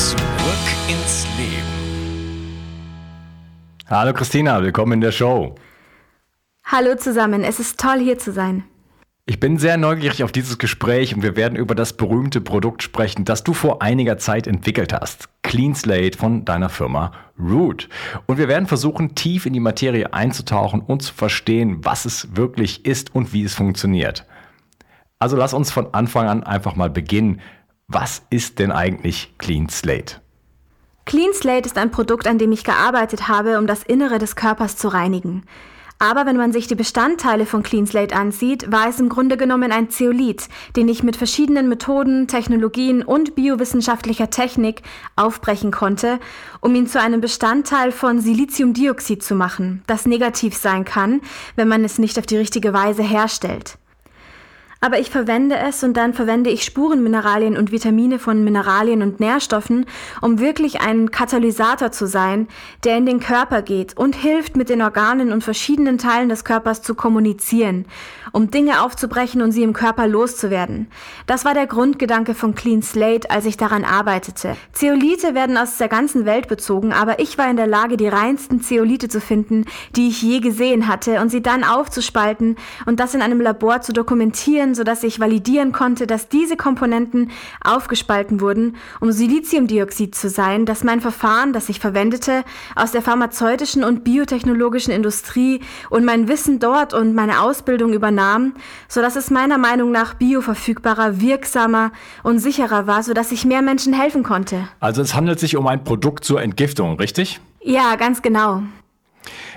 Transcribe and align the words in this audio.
Zurück 0.00 0.16
ins 0.88 1.26
Leben. 1.36 2.56
Hallo 3.86 4.14
Christina, 4.14 4.62
willkommen 4.62 4.94
in 4.94 5.00
der 5.02 5.12
Show. 5.12 5.54
Hallo 6.64 6.94
zusammen, 6.96 7.44
es 7.44 7.60
ist 7.60 7.78
toll 7.78 7.98
hier 7.98 8.18
zu 8.18 8.32
sein. 8.32 8.64
Ich 9.26 9.40
bin 9.40 9.58
sehr 9.58 9.76
neugierig 9.76 10.24
auf 10.24 10.32
dieses 10.32 10.56
Gespräch 10.56 11.14
und 11.14 11.22
wir 11.22 11.36
werden 11.36 11.54
über 11.54 11.74
das 11.74 11.92
berühmte 11.98 12.40
Produkt 12.40 12.82
sprechen, 12.82 13.26
das 13.26 13.44
du 13.44 13.52
vor 13.52 13.82
einiger 13.82 14.16
Zeit 14.16 14.46
entwickelt 14.46 14.94
hast. 14.94 15.28
Clean 15.42 15.74
Slate 15.74 16.16
von 16.16 16.46
deiner 16.46 16.70
Firma 16.70 17.12
Root. 17.38 17.90
Und 18.24 18.38
wir 18.38 18.48
werden 18.48 18.68
versuchen, 18.68 19.14
tief 19.14 19.44
in 19.44 19.52
die 19.52 19.60
Materie 19.60 20.14
einzutauchen 20.14 20.80
und 20.80 21.02
zu 21.02 21.12
verstehen, 21.12 21.84
was 21.84 22.06
es 22.06 22.34
wirklich 22.34 22.86
ist 22.86 23.14
und 23.14 23.34
wie 23.34 23.44
es 23.44 23.54
funktioniert. 23.54 24.24
Also 25.18 25.36
lass 25.36 25.52
uns 25.52 25.70
von 25.70 25.92
Anfang 25.92 26.26
an 26.26 26.42
einfach 26.42 26.74
mal 26.74 26.88
beginnen. 26.88 27.42
Was 27.92 28.22
ist 28.30 28.60
denn 28.60 28.70
eigentlich 28.70 29.34
Clean 29.38 29.68
Slate? 29.68 30.20
Clean 31.06 31.34
Slate 31.34 31.66
ist 31.66 31.76
ein 31.76 31.90
Produkt, 31.90 32.28
an 32.28 32.38
dem 32.38 32.52
ich 32.52 32.62
gearbeitet 32.62 33.26
habe, 33.26 33.58
um 33.58 33.66
das 33.66 33.82
Innere 33.82 34.20
des 34.20 34.36
Körpers 34.36 34.76
zu 34.76 34.86
reinigen. 34.86 35.42
Aber 35.98 36.24
wenn 36.24 36.36
man 36.36 36.52
sich 36.52 36.68
die 36.68 36.76
Bestandteile 36.76 37.46
von 37.46 37.64
Clean 37.64 37.88
Slate 37.88 38.14
ansieht, 38.14 38.70
war 38.70 38.88
es 38.88 39.00
im 39.00 39.08
Grunde 39.08 39.36
genommen 39.36 39.72
ein 39.72 39.90
Zeolit, 39.90 40.48
den 40.76 40.86
ich 40.86 41.02
mit 41.02 41.16
verschiedenen 41.16 41.68
Methoden, 41.68 42.28
Technologien 42.28 43.02
und 43.02 43.34
biowissenschaftlicher 43.34 44.30
Technik 44.30 44.82
aufbrechen 45.16 45.72
konnte, 45.72 46.20
um 46.60 46.72
ihn 46.76 46.86
zu 46.86 47.00
einem 47.00 47.20
Bestandteil 47.20 47.90
von 47.90 48.20
Siliziumdioxid 48.20 49.20
zu 49.20 49.34
machen, 49.34 49.82
das 49.88 50.06
negativ 50.06 50.54
sein 50.54 50.84
kann, 50.84 51.22
wenn 51.56 51.66
man 51.66 51.82
es 51.82 51.98
nicht 51.98 52.20
auf 52.20 52.26
die 52.26 52.36
richtige 52.36 52.72
Weise 52.72 53.02
herstellt 53.02 53.78
aber 54.80 54.98
ich 54.98 55.10
verwende 55.10 55.56
es 55.56 55.84
und 55.84 55.94
dann 55.96 56.14
verwende 56.14 56.48
ich 56.48 56.64
Spurenmineralien 56.64 57.56
und 57.58 57.70
Vitamine 57.70 58.18
von 58.18 58.42
Mineralien 58.42 59.02
und 59.02 59.20
Nährstoffen, 59.20 59.84
um 60.22 60.38
wirklich 60.38 60.80
ein 60.80 61.10
Katalysator 61.10 61.92
zu 61.92 62.06
sein, 62.06 62.48
der 62.84 62.96
in 62.96 63.04
den 63.04 63.20
Körper 63.20 63.60
geht 63.60 63.96
und 63.98 64.16
hilft, 64.16 64.56
mit 64.56 64.70
den 64.70 64.80
Organen 64.80 65.32
und 65.32 65.44
verschiedenen 65.44 65.98
Teilen 65.98 66.30
des 66.30 66.44
Körpers 66.44 66.80
zu 66.80 66.94
kommunizieren, 66.94 67.84
um 68.32 68.50
Dinge 68.50 68.82
aufzubrechen 68.82 69.42
und 69.42 69.52
sie 69.52 69.62
im 69.62 69.74
Körper 69.74 70.06
loszuwerden. 70.06 70.88
Das 71.26 71.44
war 71.44 71.52
der 71.52 71.66
Grundgedanke 71.66 72.34
von 72.34 72.54
Clean 72.54 72.82
Slate, 72.82 73.30
als 73.30 73.44
ich 73.44 73.58
daran 73.58 73.84
arbeitete. 73.84 74.56
Zeolite 74.72 75.34
werden 75.34 75.58
aus 75.58 75.76
der 75.76 75.88
ganzen 75.88 76.24
Welt 76.24 76.48
bezogen, 76.48 76.94
aber 76.94 77.18
ich 77.18 77.36
war 77.36 77.50
in 77.50 77.56
der 77.56 77.66
Lage, 77.66 77.98
die 77.98 78.08
reinsten 78.08 78.62
Zeolite 78.62 79.08
zu 79.08 79.20
finden, 79.20 79.66
die 79.94 80.08
ich 80.08 80.22
je 80.22 80.40
gesehen 80.40 80.88
hatte 80.88 81.20
und 81.20 81.28
sie 81.28 81.42
dann 81.42 81.64
aufzuspalten 81.64 82.56
und 82.86 82.98
das 82.98 83.14
in 83.14 83.20
einem 83.20 83.42
Labor 83.42 83.82
zu 83.82 83.92
dokumentieren, 83.92 84.69
Komponenten, 84.70 84.74
sodass 84.74 85.02
ich 85.02 85.20
validieren 85.20 85.72
konnte, 85.72 86.06
dass 86.06 86.28
diese 86.28 86.56
Komponenten 86.56 87.30
aufgespalten 87.62 88.40
wurden, 88.40 88.76
um 89.00 89.12
Siliziumdioxid 89.12 90.14
zu 90.14 90.28
sein, 90.28 90.66
dass 90.66 90.84
mein 90.84 91.00
Verfahren, 91.00 91.52
das 91.52 91.68
ich 91.68 91.80
verwendete, 91.80 92.44
aus 92.76 92.92
der 92.92 93.02
pharmazeutischen 93.02 93.84
und 93.84 94.04
biotechnologischen 94.04 94.92
Industrie 94.92 95.60
und 95.90 96.04
mein 96.04 96.28
Wissen 96.28 96.58
dort 96.58 96.94
und 96.94 97.14
meine 97.14 97.40
Ausbildung 97.40 97.92
übernahm, 97.92 98.54
sodass 98.88 99.16
es 99.16 99.30
meiner 99.30 99.58
Meinung 99.58 99.92
nach 99.92 100.14
bioverfügbarer, 100.14 101.20
wirksamer 101.20 101.92
und 102.22 102.38
sicherer 102.38 102.86
war, 102.86 103.02
sodass 103.02 103.32
ich 103.32 103.44
mehr 103.44 103.62
Menschen 103.62 103.92
helfen 103.92 104.22
konnte. 104.22 104.68
Also 104.80 105.02
es 105.02 105.14
handelt 105.14 105.40
sich 105.40 105.56
um 105.56 105.66
ein 105.66 105.84
Produkt 105.84 106.24
zur 106.24 106.40
Entgiftung, 106.42 106.96
richtig? 106.98 107.40
Ja, 107.62 107.96
ganz 107.96 108.22
genau. 108.22 108.62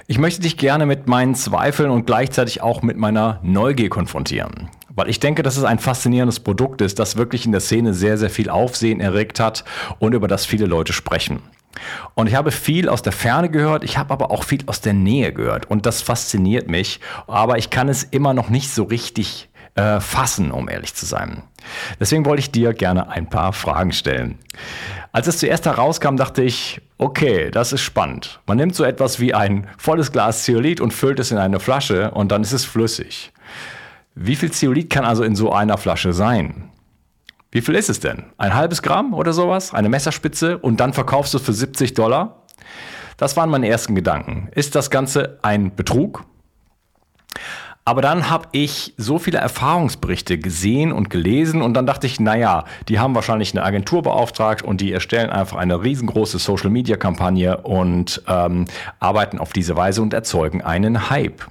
Ich 0.05 0.17
möchte 0.17 0.41
dich 0.41 0.57
gerne 0.57 0.85
mit 0.85 1.07
meinen 1.07 1.33
Zweifeln 1.33 1.89
und 1.89 2.05
gleichzeitig 2.05 2.61
auch 2.61 2.81
mit 2.81 2.97
meiner 2.97 3.39
Neugier 3.41 3.89
konfrontieren. 3.89 4.69
Weil 4.95 5.09
ich 5.09 5.19
denke, 5.19 5.43
dass 5.43 5.57
es 5.57 5.63
ein 5.63 5.79
faszinierendes 5.79 6.39
Produkt 6.39 6.81
ist, 6.81 6.99
das 6.99 7.15
wirklich 7.15 7.45
in 7.45 7.51
der 7.51 7.61
Szene 7.61 7.93
sehr, 7.93 8.17
sehr 8.17 8.29
viel 8.29 8.49
Aufsehen 8.49 8.99
erregt 8.99 9.39
hat 9.39 9.63
und 9.99 10.13
über 10.13 10.27
das 10.27 10.45
viele 10.45 10.65
Leute 10.65 10.93
sprechen. 10.93 11.41
Und 12.13 12.27
ich 12.27 12.35
habe 12.35 12.51
viel 12.51 12.87
aus 12.87 13.01
der 13.01 13.13
Ferne 13.13 13.49
gehört, 13.49 13.83
ich 13.83 13.97
habe 13.97 14.13
aber 14.13 14.29
auch 14.29 14.43
viel 14.43 14.61
aus 14.67 14.81
der 14.81 14.93
Nähe 14.93 15.33
gehört. 15.33 15.69
Und 15.69 15.85
das 15.85 16.01
fasziniert 16.01 16.69
mich, 16.69 16.99
aber 17.27 17.57
ich 17.57 17.69
kann 17.69 17.89
es 17.89 18.03
immer 18.03 18.33
noch 18.33 18.49
nicht 18.49 18.71
so 18.71 18.83
richtig 18.83 19.49
äh, 19.75 19.99
fassen, 19.99 20.51
um 20.51 20.69
ehrlich 20.69 20.93
zu 20.93 21.05
sein. 21.05 21.41
Deswegen 21.99 22.25
wollte 22.25 22.41
ich 22.41 22.51
dir 22.51 22.73
gerne 22.73 23.09
ein 23.09 23.29
paar 23.29 23.53
Fragen 23.53 23.91
stellen. 23.91 24.37
Als 25.11 25.27
es 25.27 25.39
zuerst 25.39 25.65
herauskam, 25.65 26.15
dachte 26.15 26.43
ich, 26.43 26.81
okay, 26.97 27.49
das 27.49 27.73
ist 27.73 27.81
spannend. 27.81 28.39
Man 28.45 28.57
nimmt 28.57 28.75
so 28.75 28.83
etwas 28.83 29.19
wie 29.19 29.33
ein 29.33 29.67
volles 29.77 30.11
Glas 30.11 30.43
Zeolit 30.43 30.81
und 30.81 30.93
füllt 30.93 31.19
es 31.19 31.31
in 31.31 31.37
eine 31.37 31.59
Flasche 31.59 32.11
und 32.11 32.31
dann 32.31 32.43
ist 32.43 32.53
es 32.53 32.65
flüssig. 32.65 33.31
Wie 34.15 34.35
viel 34.35 34.51
Zeolit 34.51 34.89
kann 34.89 35.05
also 35.05 35.23
in 35.23 35.35
so 35.35 35.51
einer 35.51 35.77
Flasche 35.77 36.13
sein? 36.13 36.69
Wie 37.51 37.61
viel 37.61 37.75
ist 37.75 37.89
es 37.89 37.99
denn? 37.99 38.25
Ein 38.37 38.53
halbes 38.53 38.81
Gramm 38.81 39.13
oder 39.13 39.33
sowas? 39.33 39.73
Eine 39.73 39.89
Messerspitze 39.89 40.57
und 40.57 40.79
dann 40.79 40.93
verkaufst 40.93 41.33
du 41.33 41.37
es 41.37 41.43
für 41.43 41.53
70 41.53 41.93
Dollar? 41.93 42.43
Das 43.17 43.37
waren 43.37 43.49
meine 43.49 43.67
ersten 43.67 43.95
Gedanken. 43.95 44.49
Ist 44.53 44.75
das 44.75 44.89
Ganze 44.89 45.39
ein 45.41 45.75
Betrug? 45.75 46.25
Aber 47.85 48.01
dann 48.01 48.29
habe 48.29 48.47
ich 48.53 48.93
so 48.97 49.19
viele 49.19 49.39
Erfahrungsberichte 49.39 50.37
gesehen 50.37 50.93
und 50.93 51.09
gelesen 51.09 51.61
und 51.61 51.73
dann 51.73 51.85
dachte 51.85 52.07
ich, 52.07 52.19
naja, 52.19 52.63
die 52.87 52.99
haben 52.99 53.13
wahrscheinlich 53.13 53.53
eine 53.53 53.63
Agentur 53.65 54.03
beauftragt 54.03 54.61
und 54.61 54.79
die 54.79 54.93
erstellen 54.93 55.29
einfach 55.29 55.57
eine 55.57 55.83
riesengroße 55.83 56.39
Social-Media-Kampagne 56.39 57.57
und 57.57 58.21
ähm, 58.27 58.65
arbeiten 58.99 59.37
auf 59.37 59.51
diese 59.51 59.75
Weise 59.75 60.01
und 60.01 60.13
erzeugen 60.13 60.61
einen 60.61 61.09
Hype. 61.09 61.43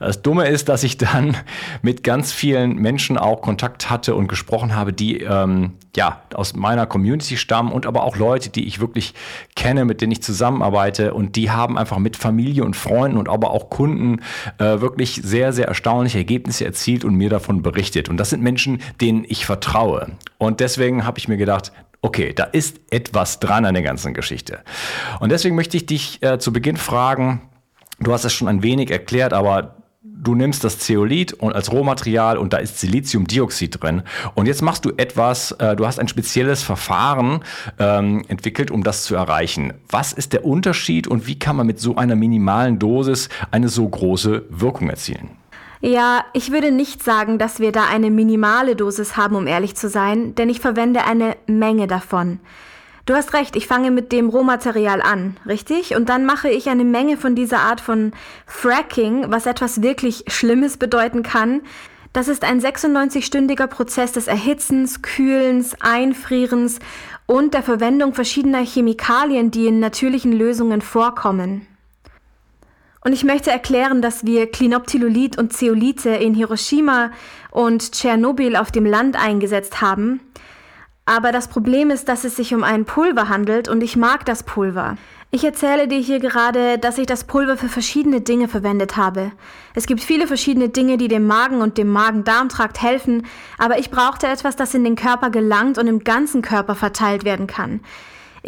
Das 0.00 0.22
Dumme 0.22 0.46
ist, 0.48 0.68
dass 0.68 0.84
ich 0.84 0.98
dann 0.98 1.36
mit 1.82 2.04
ganz 2.04 2.32
vielen 2.32 2.76
Menschen 2.76 3.18
auch 3.18 3.42
Kontakt 3.42 3.90
hatte 3.90 4.14
und 4.14 4.28
gesprochen 4.28 4.74
habe, 4.74 4.92
die 4.92 5.20
ähm, 5.20 5.72
ja 5.96 6.22
aus 6.34 6.54
meiner 6.54 6.86
Community 6.86 7.36
stammen 7.36 7.72
und 7.72 7.86
aber 7.86 8.04
auch 8.04 8.16
Leute, 8.16 8.50
die 8.50 8.66
ich 8.66 8.80
wirklich 8.80 9.14
kenne, 9.56 9.84
mit 9.84 10.00
denen 10.00 10.12
ich 10.12 10.22
zusammenarbeite 10.22 11.14
und 11.14 11.36
die 11.36 11.50
haben 11.50 11.76
einfach 11.78 11.98
mit 11.98 12.16
Familie 12.16 12.64
und 12.64 12.76
Freunden 12.76 13.18
und 13.18 13.28
aber 13.28 13.50
auch 13.50 13.70
Kunden 13.70 14.20
äh, 14.58 14.80
wirklich 14.80 15.20
sehr, 15.22 15.52
sehr 15.52 15.68
erstaunliche 15.68 16.18
Ergebnisse 16.18 16.64
erzielt 16.64 17.04
und 17.04 17.14
mir 17.14 17.30
davon 17.30 17.62
berichtet. 17.62 18.08
Und 18.08 18.16
das 18.18 18.30
sind 18.30 18.42
Menschen, 18.42 18.80
denen 19.00 19.24
ich 19.26 19.46
vertraue. 19.46 20.12
Und 20.38 20.60
deswegen 20.60 21.04
habe 21.04 21.18
ich 21.18 21.28
mir 21.28 21.36
gedacht, 21.36 21.72
Okay, 22.00 22.32
da 22.32 22.44
ist 22.44 22.80
etwas 22.90 23.40
dran 23.40 23.64
an 23.64 23.74
der 23.74 23.82
ganzen 23.82 24.14
Geschichte. 24.14 24.60
Und 25.18 25.32
deswegen 25.32 25.56
möchte 25.56 25.76
ich 25.76 25.86
dich 25.86 26.22
äh, 26.22 26.38
zu 26.38 26.52
Beginn 26.52 26.76
fragen, 26.76 27.40
Du 28.00 28.12
hast 28.12 28.24
es 28.24 28.32
schon 28.32 28.48
ein 28.48 28.62
wenig 28.62 28.90
erklärt, 28.90 29.32
aber 29.32 29.76
du 30.02 30.34
nimmst 30.34 30.64
das 30.64 30.78
Zeolit 30.78 31.32
und 31.32 31.52
als 31.52 31.72
Rohmaterial 31.72 32.38
und 32.38 32.52
da 32.52 32.58
ist 32.58 32.78
Siliziumdioxid 32.78 33.82
drin. 33.82 34.02
Und 34.34 34.46
jetzt 34.46 34.62
machst 34.62 34.84
du 34.84 34.92
etwas, 34.96 35.52
äh, 35.52 35.76
du 35.76 35.86
hast 35.86 35.98
ein 35.98 36.08
spezielles 36.08 36.62
Verfahren 36.62 37.40
ähm, 37.78 38.24
entwickelt, 38.28 38.70
um 38.70 38.82
das 38.82 39.04
zu 39.04 39.14
erreichen. 39.14 39.74
Was 39.88 40.12
ist 40.12 40.32
der 40.32 40.44
Unterschied 40.44 41.06
und 41.06 41.26
wie 41.26 41.38
kann 41.38 41.56
man 41.56 41.66
mit 41.66 41.80
so 41.80 41.96
einer 41.96 42.16
minimalen 42.16 42.78
Dosis 42.78 43.28
eine 43.50 43.68
so 43.68 43.88
große 43.88 44.44
Wirkung 44.48 44.90
erzielen? 44.90 45.30
Ja, 45.80 46.24
ich 46.32 46.50
würde 46.50 46.72
nicht 46.72 47.04
sagen, 47.04 47.38
dass 47.38 47.60
wir 47.60 47.70
da 47.70 47.84
eine 47.88 48.10
minimale 48.10 48.74
Dosis 48.74 49.16
haben, 49.16 49.36
um 49.36 49.46
ehrlich 49.46 49.76
zu 49.76 49.88
sein, 49.88 50.34
denn 50.34 50.48
ich 50.48 50.60
verwende 50.60 51.04
eine 51.04 51.36
Menge 51.46 51.86
davon. 51.86 52.40
Du 53.08 53.14
hast 53.14 53.32
recht, 53.32 53.56
ich 53.56 53.66
fange 53.66 53.90
mit 53.90 54.12
dem 54.12 54.28
Rohmaterial 54.28 55.00
an, 55.00 55.38
richtig? 55.46 55.96
Und 55.96 56.10
dann 56.10 56.26
mache 56.26 56.50
ich 56.50 56.68
eine 56.68 56.84
Menge 56.84 57.16
von 57.16 57.34
dieser 57.34 57.60
Art 57.60 57.80
von 57.80 58.12
Fracking, 58.44 59.30
was 59.30 59.46
etwas 59.46 59.80
wirklich 59.80 60.24
Schlimmes 60.26 60.76
bedeuten 60.76 61.22
kann. 61.22 61.62
Das 62.12 62.28
ist 62.28 62.44
ein 62.44 62.60
96-stündiger 62.60 63.66
Prozess 63.66 64.12
des 64.12 64.26
Erhitzens, 64.26 65.00
Kühlens, 65.00 65.74
Einfrierens 65.80 66.80
und 67.24 67.54
der 67.54 67.62
Verwendung 67.62 68.12
verschiedener 68.12 68.62
Chemikalien, 68.62 69.50
die 69.50 69.68
in 69.68 69.80
natürlichen 69.80 70.32
Lösungen 70.32 70.82
vorkommen. 70.82 71.66
Und 73.00 73.14
ich 73.14 73.24
möchte 73.24 73.50
erklären, 73.50 74.02
dass 74.02 74.26
wir 74.26 74.50
Klinoptilulit 74.50 75.38
und 75.38 75.54
Zeolite 75.54 76.10
in 76.10 76.34
Hiroshima 76.34 77.10
und 77.52 77.92
Tschernobyl 77.92 78.54
auf 78.54 78.70
dem 78.70 78.84
Land 78.84 79.16
eingesetzt 79.16 79.80
haben, 79.80 80.20
Aber 81.08 81.32
das 81.32 81.48
Problem 81.48 81.88
ist, 81.88 82.10
dass 82.10 82.24
es 82.24 82.36
sich 82.36 82.54
um 82.54 82.62
ein 82.62 82.84
Pulver 82.84 83.30
handelt 83.30 83.66
und 83.66 83.82
ich 83.82 83.96
mag 83.96 84.26
das 84.26 84.42
Pulver. 84.42 84.98
Ich 85.30 85.42
erzähle 85.42 85.88
dir 85.88 85.98
hier 85.98 86.20
gerade, 86.20 86.76
dass 86.76 86.98
ich 86.98 87.06
das 87.06 87.24
Pulver 87.24 87.56
für 87.56 87.70
verschiedene 87.70 88.20
Dinge 88.20 88.46
verwendet 88.46 88.98
habe. 88.98 89.32
Es 89.74 89.86
gibt 89.86 90.02
viele 90.02 90.26
verschiedene 90.26 90.68
Dinge, 90.68 90.98
die 90.98 91.08
dem 91.08 91.26
Magen 91.26 91.62
und 91.62 91.78
dem 91.78 91.88
Magen-Darm-Trakt 91.88 92.82
helfen, 92.82 93.26
aber 93.56 93.78
ich 93.78 93.90
brauchte 93.90 94.26
etwas, 94.26 94.54
das 94.54 94.74
in 94.74 94.84
den 94.84 94.96
Körper 94.96 95.30
gelangt 95.30 95.78
und 95.78 95.86
im 95.86 96.04
ganzen 96.04 96.42
Körper 96.42 96.74
verteilt 96.74 97.24
werden 97.24 97.46
kann. 97.46 97.80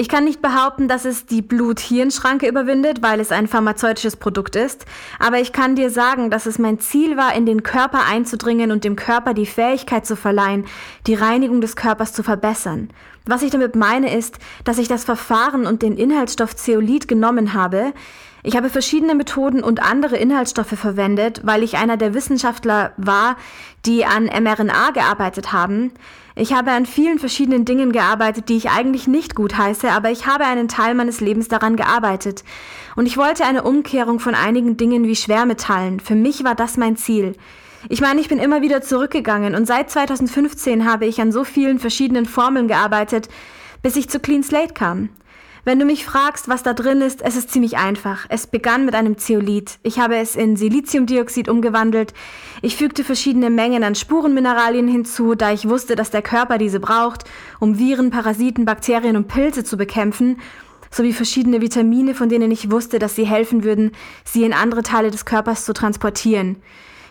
Ich 0.00 0.08
kann 0.08 0.24
nicht 0.24 0.40
behaupten, 0.40 0.88
dass 0.88 1.04
es 1.04 1.26
die 1.26 1.42
Blut-Hirn-Schranke 1.42 2.48
überwindet, 2.48 3.02
weil 3.02 3.20
es 3.20 3.32
ein 3.32 3.46
pharmazeutisches 3.46 4.16
Produkt 4.16 4.56
ist, 4.56 4.86
aber 5.18 5.40
ich 5.40 5.52
kann 5.52 5.76
dir 5.76 5.90
sagen, 5.90 6.30
dass 6.30 6.46
es 6.46 6.58
mein 6.58 6.80
Ziel 6.80 7.18
war, 7.18 7.34
in 7.34 7.44
den 7.44 7.62
Körper 7.62 8.06
einzudringen 8.06 8.72
und 8.72 8.82
dem 8.82 8.96
Körper 8.96 9.34
die 9.34 9.44
Fähigkeit 9.44 10.06
zu 10.06 10.16
verleihen, 10.16 10.64
die 11.06 11.12
Reinigung 11.12 11.60
des 11.60 11.76
Körpers 11.76 12.14
zu 12.14 12.22
verbessern. 12.22 12.88
Was 13.26 13.42
ich 13.42 13.50
damit 13.50 13.76
meine 13.76 14.16
ist, 14.16 14.38
dass 14.64 14.78
ich 14.78 14.88
das 14.88 15.04
Verfahren 15.04 15.66
und 15.66 15.82
den 15.82 15.98
Inhaltsstoff 15.98 16.56
Zeolit 16.56 17.06
genommen 17.06 17.52
habe, 17.52 17.92
ich 18.42 18.56
habe 18.56 18.70
verschiedene 18.70 19.14
Methoden 19.14 19.62
und 19.62 19.82
andere 19.82 20.16
Inhaltsstoffe 20.16 20.78
verwendet, 20.78 21.42
weil 21.44 21.62
ich 21.62 21.76
einer 21.76 21.98
der 21.98 22.14
Wissenschaftler 22.14 22.92
war, 22.96 23.36
die 23.84 24.06
an 24.06 24.24
mRNA 24.24 24.92
gearbeitet 24.92 25.52
haben. 25.52 25.92
Ich 26.40 26.54
habe 26.54 26.70
an 26.70 26.86
vielen 26.86 27.18
verschiedenen 27.18 27.66
Dingen 27.66 27.92
gearbeitet, 27.92 28.48
die 28.48 28.56
ich 28.56 28.70
eigentlich 28.70 29.06
nicht 29.06 29.34
gut 29.34 29.58
heiße, 29.58 29.90
aber 29.92 30.10
ich 30.10 30.26
habe 30.26 30.46
einen 30.46 30.68
Teil 30.68 30.94
meines 30.94 31.20
Lebens 31.20 31.48
daran 31.48 31.76
gearbeitet. 31.76 32.44
Und 32.96 33.04
ich 33.04 33.18
wollte 33.18 33.44
eine 33.44 33.62
Umkehrung 33.62 34.20
von 34.20 34.34
einigen 34.34 34.78
Dingen 34.78 35.04
wie 35.04 35.16
Schwermetallen. 35.16 36.00
Für 36.00 36.14
mich 36.14 36.42
war 36.42 36.54
das 36.54 36.78
mein 36.78 36.96
Ziel. 36.96 37.36
Ich 37.90 38.00
meine, 38.00 38.22
ich 38.22 38.28
bin 38.28 38.38
immer 38.38 38.62
wieder 38.62 38.80
zurückgegangen 38.80 39.54
und 39.54 39.66
seit 39.66 39.90
2015 39.90 40.90
habe 40.90 41.04
ich 41.04 41.20
an 41.20 41.30
so 41.30 41.44
vielen 41.44 41.78
verschiedenen 41.78 42.24
Formeln 42.24 42.68
gearbeitet, 42.68 43.28
bis 43.82 43.96
ich 43.96 44.08
zu 44.08 44.18
Clean 44.18 44.42
Slate 44.42 44.72
kam. 44.72 45.10
Wenn 45.64 45.78
du 45.78 45.84
mich 45.84 46.06
fragst, 46.06 46.48
was 46.48 46.62
da 46.62 46.72
drin 46.72 47.02
ist, 47.02 47.20
es 47.20 47.36
ist 47.36 47.50
ziemlich 47.50 47.76
einfach. 47.76 48.26
Es 48.30 48.46
begann 48.46 48.86
mit 48.86 48.94
einem 48.94 49.18
Zeolit. 49.18 49.78
Ich 49.82 49.98
habe 49.98 50.16
es 50.16 50.34
in 50.34 50.56
Siliziumdioxid 50.56 51.48
umgewandelt. 51.48 52.14
Ich 52.62 52.76
fügte 52.76 53.04
verschiedene 53.04 53.50
Mengen 53.50 53.84
an 53.84 53.94
Spurenmineralien 53.94 54.88
hinzu, 54.88 55.34
da 55.34 55.52
ich 55.52 55.68
wusste, 55.68 55.96
dass 55.96 56.10
der 56.10 56.22
Körper 56.22 56.56
diese 56.56 56.80
braucht, 56.80 57.24
um 57.58 57.78
Viren, 57.78 58.10
Parasiten, 58.10 58.64
Bakterien 58.64 59.16
und 59.16 59.28
Pilze 59.28 59.62
zu 59.62 59.76
bekämpfen, 59.76 60.38
sowie 60.90 61.12
verschiedene 61.12 61.60
Vitamine, 61.60 62.14
von 62.14 62.28
denen 62.30 62.50
ich 62.50 62.70
wusste, 62.70 62.98
dass 62.98 63.14
sie 63.14 63.26
helfen 63.26 63.62
würden, 63.62 63.92
sie 64.24 64.44
in 64.44 64.54
andere 64.54 64.82
Teile 64.82 65.10
des 65.10 65.24
Körpers 65.24 65.66
zu 65.66 65.74
transportieren. 65.74 66.56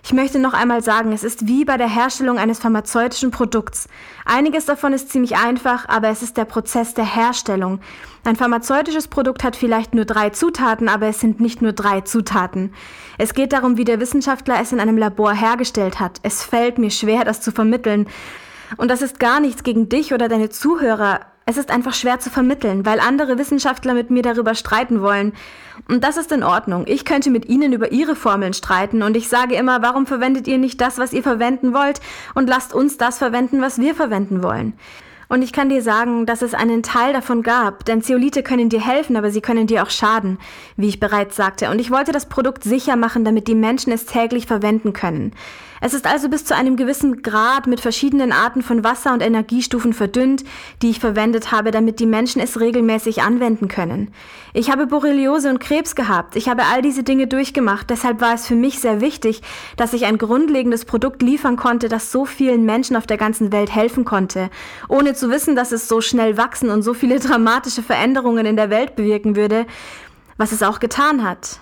Ich 0.03 0.13
möchte 0.13 0.39
noch 0.39 0.53
einmal 0.53 0.81
sagen, 0.81 1.11
es 1.11 1.23
ist 1.23 1.47
wie 1.47 1.65
bei 1.65 1.77
der 1.77 1.89
Herstellung 1.89 2.37
eines 2.37 2.59
pharmazeutischen 2.59 3.31
Produkts. 3.31 3.87
Einiges 4.25 4.65
davon 4.65 4.93
ist 4.93 5.09
ziemlich 5.09 5.35
einfach, 5.35 5.87
aber 5.89 6.09
es 6.09 6.21
ist 6.21 6.37
der 6.37 6.45
Prozess 6.45 6.93
der 6.93 7.05
Herstellung. 7.05 7.79
Ein 8.23 8.35
pharmazeutisches 8.35 9.07
Produkt 9.07 9.43
hat 9.43 9.55
vielleicht 9.55 9.93
nur 9.93 10.05
drei 10.05 10.29
Zutaten, 10.29 10.89
aber 10.89 11.07
es 11.07 11.19
sind 11.19 11.39
nicht 11.39 11.61
nur 11.61 11.73
drei 11.73 12.01
Zutaten. 12.01 12.73
Es 13.17 13.33
geht 13.33 13.53
darum, 13.53 13.77
wie 13.77 13.85
der 13.85 13.99
Wissenschaftler 13.99 14.59
es 14.61 14.71
in 14.71 14.79
einem 14.79 14.97
Labor 14.97 15.33
hergestellt 15.33 15.99
hat. 15.99 16.19
Es 16.23 16.43
fällt 16.43 16.77
mir 16.77 16.91
schwer, 16.91 17.25
das 17.25 17.41
zu 17.41 17.51
vermitteln. 17.51 18.07
Und 18.77 18.89
das 18.89 19.01
ist 19.01 19.19
gar 19.19 19.39
nichts 19.39 19.63
gegen 19.63 19.89
dich 19.89 20.13
oder 20.13 20.27
deine 20.29 20.49
Zuhörer. 20.49 21.21
Es 21.49 21.57
ist 21.57 21.71
einfach 21.71 21.95
schwer 21.95 22.19
zu 22.19 22.29
vermitteln, 22.29 22.85
weil 22.85 22.99
andere 22.99 23.39
Wissenschaftler 23.39 23.95
mit 23.95 24.11
mir 24.11 24.21
darüber 24.21 24.53
streiten 24.53 25.01
wollen. 25.01 25.33
Und 25.87 26.03
das 26.03 26.15
ist 26.15 26.31
in 26.31 26.43
Ordnung. 26.43 26.83
Ich 26.85 27.05
könnte 27.05 27.31
mit 27.31 27.49
ihnen 27.49 27.73
über 27.73 27.91
ihre 27.91 28.15
Formeln 28.15 28.53
streiten 28.53 29.01
und 29.01 29.17
ich 29.17 29.29
sage 29.29 29.55
immer, 29.55 29.81
warum 29.81 30.05
verwendet 30.05 30.47
ihr 30.47 30.59
nicht 30.59 30.79
das, 30.79 30.99
was 30.99 31.11
ihr 31.11 31.23
verwenden 31.23 31.73
wollt 31.73 32.01
und 32.35 32.47
lasst 32.47 32.71
uns 32.71 32.97
das 32.97 33.17
verwenden, 33.17 33.61
was 33.61 33.79
wir 33.79 33.95
verwenden 33.95 34.43
wollen. 34.43 34.73
Und 35.27 35.41
ich 35.41 35.51
kann 35.51 35.69
dir 35.69 35.81
sagen, 35.81 36.27
dass 36.27 36.43
es 36.43 36.53
einen 36.53 36.83
Teil 36.83 37.13
davon 37.13 37.41
gab, 37.41 37.83
denn 37.83 38.03
Zeolite 38.03 38.43
können 38.43 38.69
dir 38.69 38.81
helfen, 38.85 39.15
aber 39.15 39.31
sie 39.31 39.41
können 39.41 39.65
dir 39.65 39.81
auch 39.81 39.89
schaden, 39.89 40.37
wie 40.77 40.87
ich 40.87 40.99
bereits 40.99 41.35
sagte. 41.35 41.71
Und 41.71 41.79
ich 41.79 41.89
wollte 41.89 42.11
das 42.11 42.29
Produkt 42.29 42.63
sicher 42.63 42.95
machen, 42.95 43.25
damit 43.25 43.47
die 43.47 43.55
Menschen 43.55 43.91
es 43.91 44.05
täglich 44.05 44.45
verwenden 44.45 44.93
können. 44.93 45.33
Es 45.81 45.93
ist 45.93 46.05
also 46.05 46.29
bis 46.29 46.45
zu 46.45 46.55
einem 46.55 46.75
gewissen 46.75 47.21
Grad 47.21 47.67
mit 47.67 47.79
verschiedenen 47.79 48.31
Arten 48.31 48.61
von 48.61 48.83
Wasser- 48.83 49.13
und 49.13 49.21
Energiestufen 49.21 49.93
verdünnt, 49.93 50.43
die 50.81 50.89
ich 50.89 50.99
verwendet 50.99 51.51
habe, 51.51 51.71
damit 51.71 51.99
die 51.99 52.05
Menschen 52.05 52.41
es 52.41 52.59
regelmäßig 52.59 53.21
anwenden 53.21 53.67
können. 53.67 54.11
Ich 54.53 54.71
habe 54.71 54.87
Borreliose 54.87 55.49
und 55.49 55.59
Krebs 55.59 55.95
gehabt. 55.95 56.35
Ich 56.35 56.49
habe 56.49 56.63
all 56.65 56.81
diese 56.81 57.03
Dinge 57.03 57.27
durchgemacht. 57.27 57.89
Deshalb 57.89 58.19
war 58.19 58.33
es 58.33 58.45
für 58.45 58.55
mich 58.55 58.79
sehr 58.79 58.99
wichtig, 58.99 59.41
dass 59.77 59.93
ich 59.93 60.05
ein 60.05 60.17
grundlegendes 60.17 60.85
Produkt 60.85 61.21
liefern 61.21 61.55
konnte, 61.55 61.87
das 61.87 62.11
so 62.11 62.25
vielen 62.25 62.65
Menschen 62.65 62.95
auf 62.95 63.07
der 63.07 63.17
ganzen 63.17 63.51
Welt 63.51 63.73
helfen 63.73 64.05
konnte, 64.05 64.49
ohne 64.87 65.13
zu 65.13 65.29
wissen, 65.29 65.55
dass 65.55 65.71
es 65.71 65.87
so 65.87 66.01
schnell 66.01 66.37
wachsen 66.37 66.69
und 66.69 66.81
so 66.81 66.93
viele 66.93 67.19
dramatische 67.19 67.83
Veränderungen 67.83 68.45
in 68.45 68.55
der 68.55 68.69
Welt 68.69 68.95
bewirken 68.95 69.35
würde, 69.35 69.65
was 70.37 70.51
es 70.51 70.63
auch 70.63 70.79
getan 70.79 71.23
hat. 71.23 71.59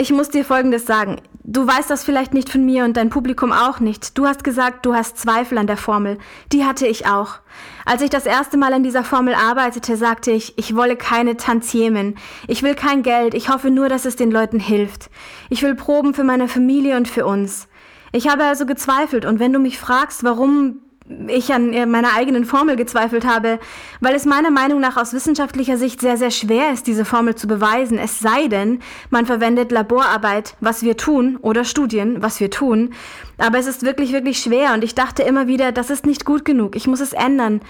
Ich 0.00 0.12
muss 0.12 0.30
dir 0.30 0.44
Folgendes 0.44 0.86
sagen. 0.86 1.16
Du 1.42 1.66
weißt 1.66 1.90
das 1.90 2.04
vielleicht 2.04 2.32
nicht 2.32 2.50
von 2.50 2.64
mir 2.64 2.84
und 2.84 2.96
dein 2.96 3.10
Publikum 3.10 3.50
auch 3.50 3.80
nicht. 3.80 4.16
Du 4.16 4.28
hast 4.28 4.44
gesagt, 4.44 4.86
du 4.86 4.94
hast 4.94 5.18
Zweifel 5.18 5.58
an 5.58 5.66
der 5.66 5.76
Formel. 5.76 6.18
Die 6.52 6.64
hatte 6.64 6.86
ich 6.86 7.06
auch. 7.06 7.40
Als 7.84 8.00
ich 8.00 8.08
das 8.08 8.24
erste 8.24 8.56
Mal 8.56 8.72
an 8.72 8.84
dieser 8.84 9.02
Formel 9.02 9.34
arbeitete, 9.34 9.96
sagte 9.96 10.30
ich, 10.30 10.56
ich 10.56 10.76
wolle 10.76 10.94
keine 10.94 11.36
Tantiemen. 11.36 12.16
Ich 12.46 12.62
will 12.62 12.76
kein 12.76 13.02
Geld. 13.02 13.34
Ich 13.34 13.48
hoffe 13.48 13.70
nur, 13.70 13.88
dass 13.88 14.04
es 14.04 14.14
den 14.14 14.30
Leuten 14.30 14.60
hilft. 14.60 15.10
Ich 15.48 15.64
will 15.64 15.74
Proben 15.74 16.14
für 16.14 16.22
meine 16.22 16.46
Familie 16.46 16.96
und 16.96 17.08
für 17.08 17.26
uns. 17.26 17.66
Ich 18.12 18.28
habe 18.28 18.44
also 18.44 18.66
gezweifelt 18.66 19.24
und 19.24 19.40
wenn 19.40 19.52
du 19.52 19.58
mich 19.58 19.80
fragst, 19.80 20.22
warum 20.22 20.80
ich 21.28 21.52
an 21.52 21.70
meiner 21.90 22.14
eigenen 22.14 22.44
Formel 22.44 22.76
gezweifelt 22.76 23.26
habe, 23.26 23.58
weil 24.00 24.14
es 24.14 24.26
meiner 24.26 24.50
Meinung 24.50 24.80
nach 24.80 24.96
aus 24.96 25.12
wissenschaftlicher 25.12 25.76
Sicht 25.78 26.00
sehr, 26.00 26.16
sehr 26.16 26.30
schwer 26.30 26.72
ist, 26.72 26.86
diese 26.86 27.04
Formel 27.04 27.34
zu 27.34 27.46
beweisen, 27.46 27.98
es 27.98 28.20
sei 28.20 28.48
denn, 28.48 28.80
man 29.10 29.26
verwendet 29.26 29.72
Laborarbeit, 29.72 30.54
was 30.60 30.82
wir 30.82 30.96
tun, 30.96 31.38
oder 31.40 31.64
Studien, 31.64 32.22
was 32.22 32.40
wir 32.40 32.50
tun. 32.50 32.94
Aber 33.38 33.58
es 33.58 33.66
ist 33.66 33.84
wirklich, 33.84 34.12
wirklich 34.12 34.38
schwer 34.38 34.74
und 34.74 34.84
ich 34.84 34.94
dachte 34.94 35.22
immer 35.22 35.46
wieder, 35.46 35.72
das 35.72 35.90
ist 35.90 36.06
nicht 36.06 36.24
gut 36.24 36.44
genug, 36.44 36.76
ich 36.76 36.86
muss 36.86 37.00
es 37.00 37.12
ändern. 37.12 37.60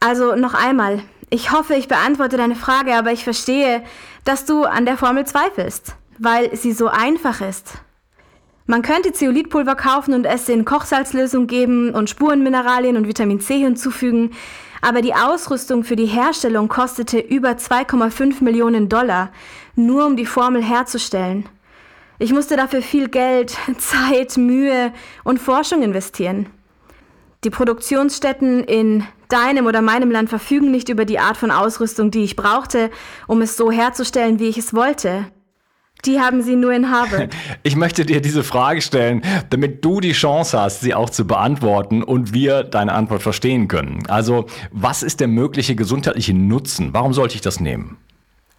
Also 0.00 0.34
noch 0.34 0.54
einmal, 0.54 1.02
ich 1.28 1.52
hoffe, 1.52 1.74
ich 1.74 1.88
beantworte 1.88 2.36
deine 2.36 2.56
Frage, 2.56 2.94
aber 2.94 3.12
ich 3.12 3.22
verstehe, 3.22 3.82
dass 4.24 4.46
du 4.46 4.64
an 4.64 4.86
der 4.86 4.96
Formel 4.96 5.26
zweifelst, 5.26 5.94
weil 6.18 6.56
sie 6.56 6.72
so 6.72 6.88
einfach 6.88 7.40
ist. 7.40 7.74
Man 8.70 8.82
könnte 8.82 9.12
Zeolithpulver 9.12 9.74
kaufen 9.74 10.14
und 10.14 10.24
es 10.24 10.48
in 10.48 10.64
Kochsalzlösung 10.64 11.48
geben 11.48 11.92
und 11.92 12.08
Spurenmineralien 12.08 12.96
und 12.96 13.08
Vitamin 13.08 13.40
C 13.40 13.58
hinzufügen, 13.58 14.30
aber 14.80 15.02
die 15.02 15.12
Ausrüstung 15.12 15.82
für 15.82 15.96
die 15.96 16.06
Herstellung 16.06 16.68
kostete 16.68 17.18
über 17.18 17.50
2,5 17.50 18.44
Millionen 18.44 18.88
Dollar, 18.88 19.32
nur 19.74 20.06
um 20.06 20.14
die 20.14 20.24
Formel 20.24 20.62
herzustellen. 20.62 21.48
Ich 22.20 22.32
musste 22.32 22.56
dafür 22.56 22.80
viel 22.80 23.08
Geld, 23.08 23.58
Zeit, 23.78 24.36
Mühe 24.36 24.92
und 25.24 25.40
Forschung 25.40 25.82
investieren. 25.82 26.46
Die 27.42 27.50
Produktionsstätten 27.50 28.62
in 28.62 29.02
deinem 29.28 29.66
oder 29.66 29.82
meinem 29.82 30.12
Land 30.12 30.28
verfügen 30.28 30.70
nicht 30.70 30.90
über 30.90 31.04
die 31.04 31.18
Art 31.18 31.36
von 31.36 31.50
Ausrüstung, 31.50 32.12
die 32.12 32.22
ich 32.22 32.36
brauchte, 32.36 32.92
um 33.26 33.42
es 33.42 33.56
so 33.56 33.72
herzustellen, 33.72 34.38
wie 34.38 34.46
ich 34.46 34.58
es 34.58 34.72
wollte. 34.72 35.26
Die 36.04 36.20
haben 36.20 36.42
sie 36.42 36.56
nur 36.56 36.72
in 36.72 36.90
Harvard. 36.90 37.34
Ich 37.62 37.76
möchte 37.76 38.06
dir 38.06 38.20
diese 38.20 38.42
Frage 38.42 38.80
stellen, 38.80 39.22
damit 39.50 39.84
du 39.84 40.00
die 40.00 40.12
Chance 40.12 40.58
hast, 40.58 40.80
sie 40.80 40.94
auch 40.94 41.10
zu 41.10 41.26
beantworten 41.26 42.02
und 42.02 42.32
wir 42.32 42.64
deine 42.64 42.92
Antwort 42.92 43.22
verstehen 43.22 43.68
können. 43.68 44.06
Also, 44.08 44.46
was 44.70 45.02
ist 45.02 45.20
der 45.20 45.28
mögliche 45.28 45.74
gesundheitliche 45.74 46.34
Nutzen? 46.34 46.90
Warum 46.92 47.12
sollte 47.12 47.34
ich 47.34 47.40
das 47.40 47.60
nehmen? 47.60 47.98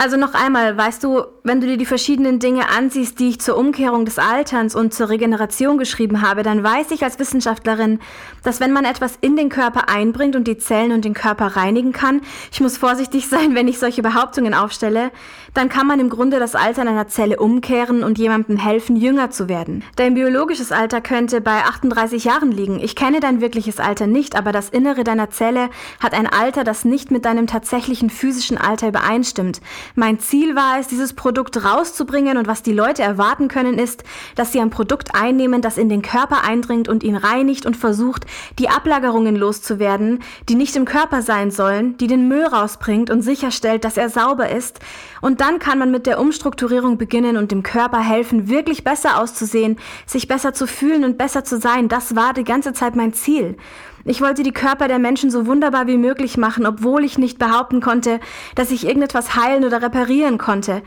Also 0.04 0.18
noch 0.18 0.34
einmal, 0.34 0.76
weißt 0.76 1.04
du, 1.04 1.26
wenn 1.44 1.62
du 1.62 1.68
dir 1.68 1.78
die 1.78 1.86
verschiedenen 1.86 2.40
Dinge 2.40 2.70
ansiehst, 2.70 3.20
die 3.20 3.30
ich 3.30 3.40
zur 3.40 3.56
Umkehrung 3.56 4.04
des 4.04 4.18
Alterns 4.18 4.74
und 4.74 4.96
zur 4.96 5.10
Regeneration 5.10 5.78
geschrieben 5.78 6.24
habe, 6.24 6.42
dann 6.42 6.64
weiß 6.64 6.90
ich 6.90 7.04
als 7.04 7.20
Wissenschaftlerin, 7.20 8.00
dass 8.44 8.60
wenn 8.60 8.74
man 8.74 8.84
etwas 8.84 9.20
in 9.22 9.36
den 9.36 9.50
Körper 9.50 9.90
einbringt 9.90 10.36
und 10.36 10.48
die 10.48 10.58
Zellen 10.58 10.92
und 10.92 11.06
den 11.06 11.14
Körper 11.14 11.56
reinigen 11.56 11.92
kann, 11.92 12.22
ich 12.52 12.62
muss 12.62 12.78
vorsichtig 12.78 13.28
sein, 13.28 13.54
wenn 13.54 13.68
ich 13.68 13.78
solche 13.78 14.02
Behauptungen 14.02 14.56
aufstelle, 14.56 15.12
dann 15.54 15.70
kann 15.70 15.86
man 15.86 16.00
im 16.00 16.10
Grunde 16.10 16.40
das 16.40 16.56
Alter 16.56 16.82
einer 16.82 17.08
Zelle 17.08 17.38
umkehren 17.38 18.04
und 18.04 18.18
jemandem 18.18 18.58
helfen, 18.58 18.96
jünger 18.96 19.30
zu 19.30 19.50
werden. 19.50 19.84
Dein 19.98 20.16
biologisches 20.16 20.72
Alter 20.72 21.02
könnte 21.02 21.42
bei 21.42 21.60
38 21.60 22.24
Jahren 22.24 22.52
liegen. 22.52 22.80
Ich 22.80 22.96
kenne 22.96 23.20
dein 23.20 23.40
wirkliches 23.40 23.80
Alter 23.80 24.08
nicht, 24.08 24.36
aber 24.36 24.52
das 24.52 24.70
Innere 24.70 25.04
deiner 25.04 25.30
Zelle 25.30 25.70
hat 26.00 26.16
ein 26.16 26.26
Alter, 26.26 26.64
das 26.64 26.86
nicht 26.86 27.12
mit 27.12 27.26
deinem 27.26 27.46
tatsächlichen 27.46 28.10
physischen 28.10 28.58
Alter 28.58 28.88
übereinstimmt. 28.88 29.62
Mein 29.96 30.20
Ziel 30.20 30.56
war 30.56 30.80
es, 30.80 30.88
dieses 30.88 31.14
Produkt 31.14 31.64
rauszubringen 31.64 32.38
und 32.38 32.48
was 32.48 32.64
die 32.64 32.74
Leute 32.74 33.04
erwarten 33.04 33.48
können, 33.48 33.78
ist, 33.78 34.04
dass 34.36 34.52
sie 34.52 34.60
ein 34.60 34.70
Produkt 34.70 35.16
einnehmen, 35.16 35.62
das 35.62 35.78
in 35.78 35.90
den 35.90 36.02
Körper 36.02 36.44
eindringt 36.44 36.88
und 36.88 37.04
ihn 37.04 37.16
reinigt 37.16 37.66
und 37.66 37.76
versucht, 37.76 38.26
die 38.60 38.70
Ablagerungen 38.70 39.36
loszuwerden, 39.36 40.24
die 40.50 40.56
nicht 40.56 40.76
im 40.76 40.86
Körper 40.86 41.22
sein 41.22 41.52
sollen, 41.52 41.98
die 41.98 42.08
den 42.08 42.28
Müll 42.28 42.46
rausbringt 42.46 43.10
und 43.10 43.22
sicherstellt, 43.22 43.84
dass 43.84 43.98
er 43.98 44.10
sauber 44.10 44.50
ist. 44.50 44.80
Und 45.22 45.42
dann 45.42 45.60
kann 45.60 45.78
man 45.78 45.92
mit 45.92 46.06
der 46.06 46.20
Umstrukturierung 46.20 46.98
beginnen 46.98 47.38
und 47.38 47.52
dem 47.52 47.64
Körper 47.64 48.00
helfen, 48.00 48.50
wirklich 48.50 48.84
besser 48.84 49.20
auszusehen, 49.20 49.78
sich 50.06 50.28
besser 50.28 50.54
zu 50.54 50.68
fühlen 50.68 51.04
und 51.04 51.18
besser 51.18 51.44
zu 51.44 51.60
sein. 51.60 51.90
Das 51.90 52.16
war 52.16 52.34
die 52.34 52.44
ganze 52.44 52.74
Zeit 52.74 52.96
mein 52.96 53.14
Ziel. 53.14 53.58
Ich 54.06 54.22
wollte 54.22 54.44
die 54.44 54.52
Körper 54.52 54.88
der 54.88 55.00
Menschen 55.00 55.30
so 55.30 55.46
wunderbar 55.46 55.88
wie 55.88 55.98
möglich 55.98 56.38
machen, 56.38 56.66
obwohl 56.66 57.04
ich 57.04 57.18
nicht 57.18 57.38
behaupten 57.38 57.82
konnte, 57.82 58.20
dass 58.56 58.72
ich 58.72 58.86
irgendetwas 58.86 59.36
heilen 59.36 59.66
oder 59.66 59.82
reparieren 59.82 60.38
konnte. 60.38 60.82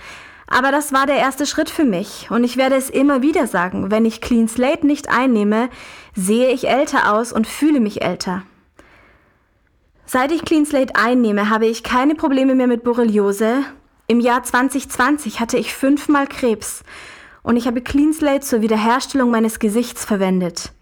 Aber 0.47 0.71
das 0.71 0.93
war 0.93 1.07
der 1.07 1.17
erste 1.17 1.47
Schritt 1.47 1.71
für 1.71 1.85
mich 1.85 2.29
und 2.31 2.45
ich 2.45 2.57
werde 2.57 2.77
es 2.77 2.91
immer 2.91 3.23
wieder 3.23 3.47
sagen, 3.47 3.91
wenn 3.91 4.05
ich 4.05 4.21
Clean 4.21 4.47
Slate 4.47 4.87
nicht 4.87 5.09
einnehme, 5.09 5.71
sehe 6.15 6.51
ich 6.51 6.69
älter 6.69 7.15
aus 7.15 7.33
und 7.33 7.47
fühle 7.47 7.81
mich 7.81 8.03
älter. 8.03 8.43
Seit 10.07 10.33
ich 10.33 10.45
Clean 10.45 10.67
Slate 10.67 10.97
einnehme, 10.97 11.49
habe 11.49 11.67
ich 11.67 11.83
keine 11.83 12.15
Probleme 12.15 12.55
mehr 12.55 12.67
mit 12.67 12.85
Borreliose. 12.85 13.65
Im 14.07 14.21
Jahr 14.21 14.43
2020 14.43 15.41
hatte 15.41 15.57
ich 15.57 15.73
fünfmal 15.73 16.27
Krebs 16.27 16.85
und 17.43 17.57
ich 17.57 17.67
habe 17.67 17.81
Clean 17.81 18.13
Slate 18.13 18.41
zur 18.41 18.61
Wiederherstellung 18.61 19.31
meines 19.31 19.59
Gesichts 19.59 20.05
verwendet. 20.05 20.73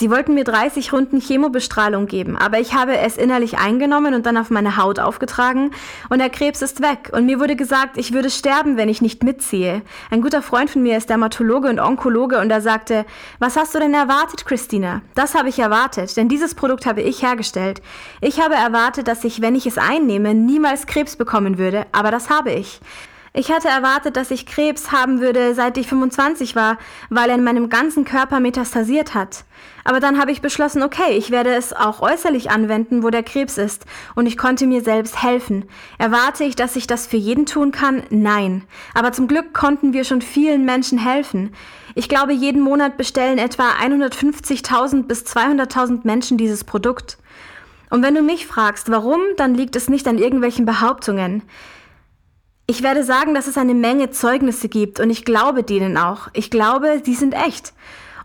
Sie 0.00 0.12
wollten 0.12 0.34
mir 0.34 0.44
30 0.44 0.92
Runden 0.92 1.20
Chemobestrahlung 1.20 2.06
geben, 2.06 2.36
aber 2.36 2.60
ich 2.60 2.72
habe 2.72 2.96
es 2.96 3.16
innerlich 3.16 3.58
eingenommen 3.58 4.14
und 4.14 4.26
dann 4.26 4.36
auf 4.36 4.48
meine 4.48 4.76
Haut 4.76 5.00
aufgetragen 5.00 5.72
und 6.08 6.20
der 6.20 6.30
Krebs 6.30 6.62
ist 6.62 6.80
weg 6.80 7.10
und 7.12 7.26
mir 7.26 7.40
wurde 7.40 7.56
gesagt, 7.56 7.98
ich 7.98 8.12
würde 8.12 8.30
sterben, 8.30 8.76
wenn 8.76 8.88
ich 8.88 9.02
nicht 9.02 9.24
mitziehe. 9.24 9.82
Ein 10.12 10.22
guter 10.22 10.40
Freund 10.40 10.70
von 10.70 10.84
mir 10.84 10.96
ist 10.96 11.10
Dermatologe 11.10 11.68
und 11.68 11.80
Onkologe 11.80 12.38
und 12.38 12.48
er 12.48 12.60
sagte, 12.60 13.06
was 13.40 13.56
hast 13.56 13.74
du 13.74 13.80
denn 13.80 13.92
erwartet, 13.92 14.46
Christina? 14.46 15.02
Das 15.16 15.34
habe 15.34 15.48
ich 15.48 15.58
erwartet, 15.58 16.16
denn 16.16 16.28
dieses 16.28 16.54
Produkt 16.54 16.86
habe 16.86 17.02
ich 17.02 17.24
hergestellt. 17.24 17.82
Ich 18.20 18.40
habe 18.40 18.54
erwartet, 18.54 19.08
dass 19.08 19.24
ich, 19.24 19.40
wenn 19.40 19.56
ich 19.56 19.66
es 19.66 19.78
einnehme, 19.78 20.32
niemals 20.32 20.86
Krebs 20.86 21.16
bekommen 21.16 21.58
würde, 21.58 21.86
aber 21.90 22.12
das 22.12 22.30
habe 22.30 22.52
ich. 22.52 22.80
Ich 23.34 23.52
hatte 23.52 23.68
erwartet, 23.68 24.16
dass 24.16 24.30
ich 24.30 24.46
Krebs 24.46 24.90
haben 24.90 25.20
würde, 25.20 25.54
seit 25.54 25.76
ich 25.76 25.86
25 25.86 26.56
war, 26.56 26.78
weil 27.10 27.28
er 27.28 27.36
in 27.36 27.44
meinem 27.44 27.68
ganzen 27.68 28.04
Körper 28.04 28.40
metastasiert 28.40 29.14
hat. 29.14 29.44
Aber 29.88 30.00
dann 30.00 30.20
habe 30.20 30.32
ich 30.32 30.42
beschlossen, 30.42 30.82
okay, 30.82 31.16
ich 31.16 31.30
werde 31.30 31.54
es 31.54 31.72
auch 31.72 32.02
äußerlich 32.02 32.50
anwenden, 32.50 33.02
wo 33.02 33.08
der 33.08 33.22
Krebs 33.22 33.56
ist, 33.56 33.86
und 34.14 34.26
ich 34.26 34.36
konnte 34.36 34.66
mir 34.66 34.82
selbst 34.82 35.22
helfen. 35.22 35.64
Erwarte 35.96 36.44
ich, 36.44 36.54
dass 36.56 36.76
ich 36.76 36.86
das 36.86 37.06
für 37.06 37.16
jeden 37.16 37.46
tun 37.46 37.72
kann? 37.72 38.02
Nein. 38.10 38.64
Aber 38.92 39.12
zum 39.12 39.28
Glück 39.28 39.54
konnten 39.54 39.94
wir 39.94 40.04
schon 40.04 40.20
vielen 40.20 40.66
Menschen 40.66 40.98
helfen. 40.98 41.54
Ich 41.94 42.10
glaube, 42.10 42.34
jeden 42.34 42.60
Monat 42.60 42.98
bestellen 42.98 43.38
etwa 43.38 43.70
150.000 43.82 45.04
bis 45.04 45.22
200.000 45.22 46.00
Menschen 46.02 46.36
dieses 46.36 46.64
Produkt. 46.64 47.16
Und 47.88 48.02
wenn 48.02 48.14
du 48.14 48.20
mich 48.20 48.46
fragst, 48.46 48.90
warum, 48.90 49.22
dann 49.38 49.54
liegt 49.54 49.74
es 49.74 49.88
nicht 49.88 50.06
an 50.06 50.18
irgendwelchen 50.18 50.66
Behauptungen. 50.66 51.44
Ich 52.66 52.82
werde 52.82 53.04
sagen, 53.04 53.32
dass 53.32 53.46
es 53.46 53.56
eine 53.56 53.72
Menge 53.72 54.10
Zeugnisse 54.10 54.68
gibt 54.68 55.00
und 55.00 55.08
ich 55.08 55.24
glaube 55.24 55.62
denen 55.62 55.96
auch. 55.96 56.28
Ich 56.34 56.50
glaube, 56.50 57.00
die 57.00 57.14
sind 57.14 57.32
echt. 57.32 57.72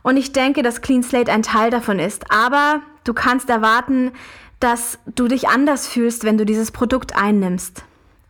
Und 0.03 0.17
ich 0.17 0.33
denke, 0.33 0.61
dass 0.61 0.81
Clean 0.81 1.01
Slate 1.01 1.31
ein 1.31 1.43
Teil 1.43 1.71
davon 1.71 1.97
ist. 1.97 2.31
Aber 2.31 2.81
du 3.03 3.13
kannst 3.13 3.49
erwarten, 3.49 4.11
dass 4.59 4.99
du 5.15 5.27
dich 5.27 5.49
anders 5.49 5.87
fühlst, 5.87 6.23
wenn 6.23 6.37
du 6.37 6.45
dieses 6.45 6.71
Produkt 6.71 7.15
einnimmst. 7.15 7.83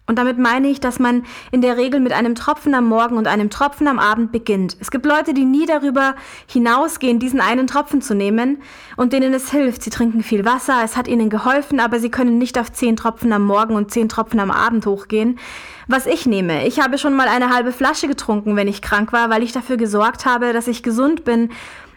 Und 0.05 0.19
damit 0.19 0.37
meine 0.37 0.67
ich, 0.67 0.81
dass 0.81 0.99
man 0.99 1.23
in 1.51 1.61
der 1.61 1.77
Regel 1.77 2.01
mit 2.01 2.11
einem 2.11 2.35
Tropfen 2.35 2.75
am 2.75 2.85
Morgen 2.85 3.15
und 3.15 3.25
einem 3.25 3.49
Tropfen 3.49 3.87
am 3.87 3.99
Abend 3.99 4.33
beginnt. 4.33 4.75
Es 4.81 4.91
gibt 4.91 5.05
Leute, 5.05 5.33
die 5.33 5.45
nie 5.45 5.65
darüber 5.65 6.15
hinausgehen, 6.45 7.19
diesen 7.19 7.39
einen 7.39 7.67
Tropfen 7.67 8.01
zu 8.01 8.13
nehmen 8.13 8.61
und 8.97 9.13
denen 9.13 9.33
es 9.33 9.49
hilft. 9.49 9.81
Sie 9.81 9.89
trinken 9.89 10.21
viel 10.21 10.43
Wasser, 10.43 10.81
es 10.83 10.97
hat 10.97 11.07
ihnen 11.07 11.29
geholfen, 11.29 11.79
aber 11.79 11.99
sie 11.99 12.11
können 12.11 12.37
nicht 12.37 12.59
auf 12.59 12.73
zehn 12.73 12.97
Tropfen 12.97 13.31
am 13.31 13.45
Morgen 13.45 13.75
und 13.75 13.91
zehn 13.91 14.09
Tropfen 14.09 14.41
am 14.41 14.51
Abend 14.51 14.85
hochgehen. 14.85 15.39
Was 15.87 16.05
ich 16.05 16.25
nehme, 16.25 16.65
ich 16.65 16.79
habe 16.79 16.97
schon 16.97 17.15
mal 17.15 17.27
eine 17.27 17.49
halbe 17.53 17.73
Flasche 17.73 18.07
getrunken, 18.07 18.55
wenn 18.55 18.67
ich 18.67 18.81
krank 18.81 19.11
war, 19.11 19.29
weil 19.29 19.43
ich 19.43 19.51
dafür 19.51 19.77
gesorgt 19.77 20.25
habe, 20.25 20.53
dass 20.53 20.67
ich 20.67 20.83
gesund 20.83 21.23
bin 21.25 21.51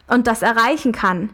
und 0.09 0.27
das 0.27 0.43
erreichen 0.43 0.93
kann. 0.93 1.31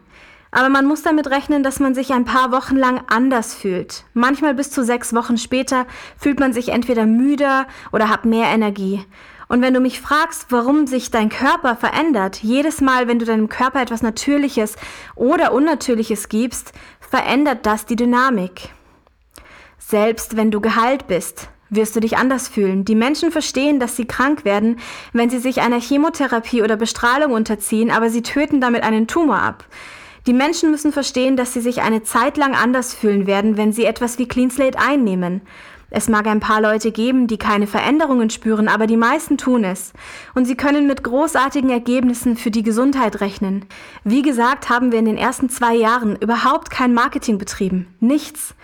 Aber 0.51 0.69
man 0.69 0.85
muss 0.85 1.01
damit 1.01 1.31
rechnen, 1.31 1.63
dass 1.63 1.79
man 1.79 1.95
sich 1.95 2.13
ein 2.13 2.25
paar 2.25 2.51
Wochen 2.51 2.75
lang 2.75 3.01
anders 3.07 3.55
fühlt. 3.55 4.05
Manchmal 4.13 4.53
bis 4.53 4.69
zu 4.69 4.83
sechs 4.83 5.15
Wochen 5.15 5.39
später 5.39 5.87
fühlt 6.15 6.39
man 6.39 6.53
sich 6.53 6.69
entweder 6.69 7.07
müder 7.07 7.65
oder 7.91 8.07
hat 8.07 8.25
mehr 8.25 8.49
Energie. 8.49 9.03
Und 9.47 9.63
wenn 9.63 9.73
du 9.73 9.79
mich 9.79 9.99
fragst, 9.99 10.47
warum 10.49 10.85
sich 10.85 11.09
dein 11.09 11.29
Körper 11.29 11.75
verändert, 11.75 12.43
jedes 12.43 12.81
Mal, 12.81 13.07
wenn 13.07 13.17
du 13.17 13.25
deinem 13.25 13.49
Körper 13.49 13.81
etwas 13.81 14.03
Natürliches 14.03 14.75
oder 15.15 15.53
Unnatürliches 15.53 16.29
gibst, 16.29 16.71
verändert 16.99 17.65
das 17.65 17.87
die 17.87 17.95
Dynamik. 17.95 18.69
Selbst 19.79 20.37
wenn 20.37 20.51
du 20.51 20.61
geheilt 20.61 21.07
bist, 21.07 21.49
wirst 21.75 21.95
du 21.95 21.99
dich 21.99 22.17
anders 22.17 22.47
fühlen. 22.47 22.85
Die 22.85 22.95
Menschen 22.95 23.31
verstehen, 23.31 23.79
dass 23.79 23.95
sie 23.95 24.05
krank 24.05 24.45
werden, 24.45 24.77
wenn 25.11 25.29
sie 25.29 25.39
sich 25.39 25.61
einer 25.61 25.79
Chemotherapie 25.79 26.61
oder 26.61 26.75
Bestrahlung 26.75 27.31
unterziehen, 27.31 27.91
aber 27.91 28.09
sie 28.09 28.21
töten 28.21 28.61
damit 28.61 28.83
einen 28.83 29.07
Tumor 29.07 29.41
ab. 29.41 29.65
Die 30.25 30.33
Menschen 30.33 30.71
müssen 30.71 30.93
verstehen, 30.93 31.35
dass 31.35 31.53
sie 31.53 31.59
sich 31.59 31.81
eine 31.81 32.03
Zeit 32.03 32.37
lang 32.37 32.55
anders 32.55 32.93
fühlen 32.93 33.27
werden, 33.27 33.57
wenn 33.57 33.73
sie 33.73 33.83
etwas 33.83 34.17
wie 34.19 34.27
Clean 34.27 34.49
Slate 34.49 34.79
einnehmen. 34.79 35.41
Es 35.95 36.09
mag 36.09 36.25
ein 36.25 36.39
paar 36.39 36.59
Leute 36.59 36.91
geben, 36.91 37.27
die 37.27 37.37
keine 37.37 37.67
Veränderungen 37.67 38.31
spüren, 38.31 38.67
aber 38.67 38.87
die 38.87 38.97
meisten 38.97 39.37
tun 39.37 39.63
es. 39.63 39.93
Und 40.33 40.45
sie 40.45 40.55
können 40.55 40.87
mit 40.87 41.03
großartigen 41.03 41.69
Ergebnissen 41.69 42.35
für 42.35 42.49
die 42.49 42.63
Gesundheit 42.63 43.21
rechnen. 43.21 43.65
Wie 44.03 44.23
gesagt, 44.23 44.69
haben 44.69 44.91
wir 44.91 44.97
in 44.97 45.05
den 45.05 45.17
ersten 45.17 45.49
zwei 45.49 45.75
Jahren 45.75 46.15
überhaupt 46.15 46.71
kein 46.71 46.95
Marketing 46.95 47.37
betrieben. 47.37 47.93
Nichts. 47.99 48.55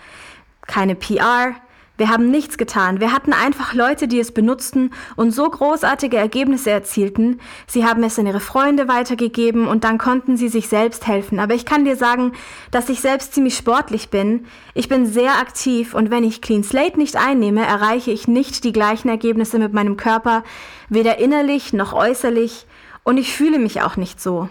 Keine 0.66 0.96
PR, 0.96 1.54
wir 2.00 2.08
haben 2.08 2.30
nichts 2.30 2.56
getan. 2.56 2.98
Wir 2.98 3.12
hatten 3.12 3.34
einfach 3.34 3.74
Leute, 3.74 4.08
die 4.08 4.18
es 4.18 4.32
benutzten 4.32 4.90
und 5.16 5.32
so 5.32 5.48
großartige 5.48 6.16
Ergebnisse 6.16 6.70
erzielten. 6.70 7.40
Sie 7.66 7.84
haben 7.84 8.02
es 8.02 8.18
an 8.18 8.26
ihre 8.26 8.40
Freunde 8.40 8.88
weitergegeben 8.88 9.68
und 9.68 9.84
dann 9.84 9.98
konnten 9.98 10.38
sie 10.38 10.48
sich 10.48 10.68
selbst 10.68 11.06
helfen. 11.06 11.38
Aber 11.38 11.52
ich 11.54 11.66
kann 11.66 11.84
dir 11.84 11.96
sagen, 11.96 12.32
dass 12.70 12.88
ich 12.88 13.02
selbst 13.02 13.34
ziemlich 13.34 13.54
sportlich 13.54 14.08
bin. 14.08 14.46
Ich 14.72 14.88
bin 14.88 15.04
sehr 15.04 15.34
aktiv 15.34 15.94
und 15.94 16.10
wenn 16.10 16.24
ich 16.24 16.40
Clean 16.40 16.64
Slate 16.64 16.98
nicht 16.98 17.16
einnehme, 17.16 17.66
erreiche 17.66 18.10
ich 18.10 18.26
nicht 18.26 18.64
die 18.64 18.72
gleichen 18.72 19.10
Ergebnisse 19.10 19.58
mit 19.58 19.74
meinem 19.74 19.98
Körper, 19.98 20.42
weder 20.88 21.18
innerlich 21.18 21.74
noch 21.74 21.92
äußerlich 21.92 22.66
und 23.04 23.18
ich 23.18 23.34
fühle 23.34 23.58
mich 23.58 23.82
auch 23.82 23.96
nicht 23.96 24.22
so. 24.22 24.48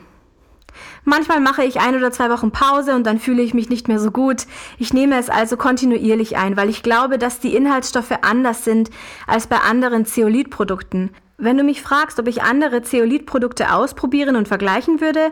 Manchmal 1.03 1.39
mache 1.39 1.63
ich 1.63 1.79
ein 1.79 1.96
oder 1.96 2.12
zwei 2.12 2.29
Wochen 2.29 2.51
Pause 2.51 2.96
und 2.96 3.06
dann 3.06 3.20
fühle 3.20 3.41
ich 3.41 3.53
mich 3.53 3.70
nicht 3.70 3.88
mehr 3.88 4.00
so 4.00 4.12
gut. 4.12 4.46
Ich 4.77 4.94
nehme 4.94 5.18
es 5.18 5.29
also 5.29 5.58
kontinuierlich 5.58 6.38
ein, 6.38 6.58
weil 6.58 6.70
ich 6.70 6.84
glaube, 6.84 7.18
dass 7.18 7.39
die 7.39 7.56
Inhaltsstoffe 7.56 8.12
anders 8.22 8.63
sind 8.63 8.89
als 9.27 9.48
bei 9.48 9.58
anderen 9.58 10.06
Zeolithprodukten. 10.06 11.12
Wenn 11.38 11.58
du 11.58 11.63
mich 11.63 11.82
fragst, 11.82 12.20
ob 12.20 12.27
ich 12.27 12.41
andere 12.41 12.82
Zeolithprodukte 12.82 13.74
ausprobieren 13.74 14.36
und 14.36 14.50
vergleichen 14.50 15.00
würde, 15.00 15.32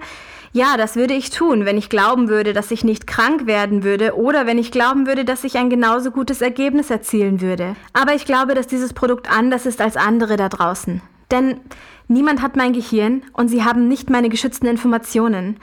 ja, 0.53 0.77
das 0.77 0.95
würde 0.95 1.13
ich 1.13 1.29
tun, 1.29 1.65
wenn 1.65 1.77
ich 1.77 1.89
glauben 1.89 2.29
würde, 2.29 2.53
dass 2.53 2.71
ich 2.71 2.85
nicht 2.85 3.05
krank 3.05 3.45
werden 3.45 3.83
würde 3.83 4.15
oder 4.15 4.47
wenn 4.47 4.57
ich 4.57 4.71
glauben 4.71 5.05
würde, 5.05 5.25
dass 5.25 5.43
ich 5.43 5.57
ein 5.57 5.69
genauso 5.69 6.11
gutes 6.11 6.41
Ergebnis 6.41 6.89
erzielen 6.89 7.41
würde. 7.41 7.75
Aber 7.91 8.13
ich 8.13 8.25
glaube, 8.25 8.53
dass 8.55 8.67
dieses 8.67 8.93
Produkt 8.93 9.29
anders 9.29 9.65
ist 9.65 9.81
als 9.81 9.97
andere 9.97 10.37
da 10.37 10.47
draußen. 10.47 11.01
Denn 11.31 11.59
niemand 12.07 12.41
hat 12.41 12.55
mein 12.55 12.73
Gehirn 12.73 13.23
und 13.33 13.49
sie 13.49 13.63
haben 13.63 13.87
nicht 13.87 14.09
meine 14.09 14.29
geschützten 14.29 14.67
Informationen. 14.67 15.57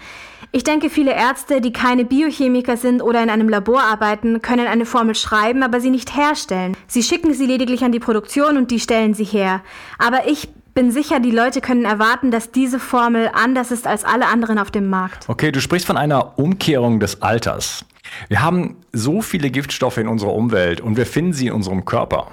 Ich 0.52 0.62
denke, 0.62 0.88
viele 0.88 1.12
Ärzte, 1.12 1.61
die 1.61 1.73
keine 1.73 2.04
Biochemiker 2.04 2.76
sind 2.76 3.02
oder 3.02 3.23
in 3.23 3.30
einem 3.30 3.49
Labor 3.49 3.83
arbeiten, 3.83 4.40
können 4.40 4.68
eine 4.68 4.87
Formel 4.87 5.16
schreiben, 5.16 5.64
aber 5.64 5.80
sie 5.80 5.90
nicht 5.90 6.16
herstellen. 6.16 6.76
Sie 6.87 7.02
schicken 7.02 7.35
sie 7.35 7.47
lediglich 7.47 7.83
an 7.83 7.90
die 7.90 7.99
Produktion 7.99 8.56
und 8.56 8.71
die 8.71 8.78
stellen 8.78 9.14
sie 9.14 9.25
her. 9.25 9.62
Aber 9.99 10.28
ich 10.28 10.49
bin 10.75 10.92
sicher, 10.92 11.18
die 11.21 11.30
Leute 11.30 11.61
können 11.61 11.85
erwarten, 11.85 12.30
dass 12.30 12.52
diese 12.52 12.78
Formel 12.78 13.30
anders 13.33 13.71
ist 13.71 13.87
als 13.87 14.04
alle 14.04 14.26
anderen 14.26 14.59
auf 14.59 14.71
dem 14.71 14.88
Markt. 14.88 15.28
Okay, 15.28 15.50
du 15.50 15.61
sprichst 15.61 15.87
von 15.87 15.97
einer 15.97 16.38
Umkehrung 16.38 17.00
des 17.00 17.23
Alters. 17.23 17.85
Wir 18.28 18.42
haben 18.42 18.76
so 18.92 19.23
viele 19.23 19.50
Giftstoffe 19.50 19.99
in 19.99 20.09
unserer 20.09 20.35
Umwelt 20.35 20.80
und 20.80 20.97
wir 20.97 21.06
finden 21.06 21.33
sie 21.33 21.49
in 21.49 21.52
unserem 21.52 21.85
Körper. 21.85 22.28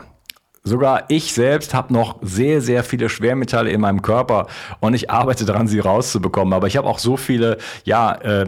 Sogar 0.64 1.06
ich 1.10 1.34
selbst 1.34 1.74
habe 1.74 1.92
noch 1.92 2.18
sehr, 2.22 2.62
sehr 2.62 2.84
viele 2.84 3.10
Schwermetalle 3.10 3.72
in 3.72 3.82
meinem 3.82 4.04
Körper 4.04 4.46
und 4.80 4.94
ich 4.94 5.10
arbeite 5.10 5.44
daran, 5.46 5.68
sie 5.68 5.80
rauszubekommen. 5.80 6.54
Aber 6.54 6.68
ich 6.68 6.78
habe 6.78 6.88
auch 6.88 7.00
so 7.00 7.18
viele 7.18 7.58
ja, 7.84 8.14
äh, 8.22 8.46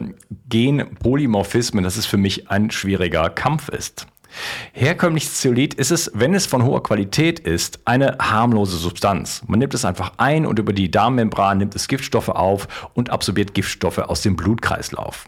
Genpolymorphismen, 0.48 1.84
dass 1.84 1.98
es 1.98 2.06
für 2.06 2.18
mich 2.18 2.52
ein 2.52 2.70
schwieriger 2.70 3.32
Kampf 3.32 3.70
ist. 3.70 4.06
Herkömmliches 4.74 5.40
Zeolit 5.42 5.74
ist 5.74 5.92
es, 5.92 6.12
wenn 6.14 6.34
es 6.34 6.46
von 6.46 6.64
hoher 6.64 6.84
Qualität 6.84 7.40
ist, 7.40 7.80
eine 7.86 8.18
harmlose 8.20 8.78
Substanz. 8.78 9.44
Man 9.48 9.60
nimmt 9.60 9.74
es 9.74 9.86
einfach 9.86 10.14
ein 10.18 10.46
und 10.46 10.60
über 10.60 10.74
die 10.74 10.92
Darmmembran 10.92 11.58
nimmt 11.58 11.76
es 11.76 11.88
Giftstoffe 11.88 12.30
auf 12.30 12.90
und 12.94 13.10
absorbiert 13.10 13.54
Giftstoffe 13.54 14.00
aus 14.00 14.22
dem 14.22 14.36
Blutkreislauf 14.36 15.26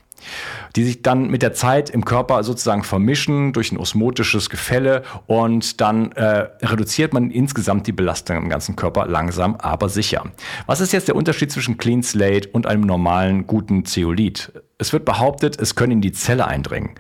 die 0.76 0.84
sich 0.84 1.02
dann 1.02 1.30
mit 1.30 1.42
der 1.42 1.54
Zeit 1.54 1.90
im 1.90 2.06
Körper 2.06 2.44
sozusagen 2.44 2.84
vermischen 2.84 3.54
durch 3.54 3.72
ein 3.72 3.78
osmotisches 3.78 4.50
Gefälle 4.50 5.04
und 5.28 5.82
dann 5.82 6.12
äh, 6.14 6.48
reduziert 6.62 7.14
man 7.14 7.32
insgesamt 7.32 7.88
die 7.88 7.92
Belastung 7.92 8.38
im 8.38 8.50
ganzen 8.50 8.76
Körper 8.76 9.08
langsam, 9.08 9.56
aber 9.56 9.90
sicher. 9.90 10.24
Was 10.66 10.82
ist 10.82 10.94
jetzt 10.94 11.08
der 11.08 11.16
Unterschied 11.16 11.52
zwischen 11.52 11.78
Clean 11.78 12.04
Slate 12.04 12.50
und 12.50 12.68
einem 12.68 12.82
normalen 12.82 13.48
guten 13.48 13.86
Zeolit? 13.86 14.52
Es 14.78 14.92
wird 14.92 15.06
behauptet, 15.06 15.60
es 15.60 15.76
können 15.76 15.94
in 15.94 16.02
die 16.02 16.12
Zelle 16.12 16.48
eindringen. 16.48 16.96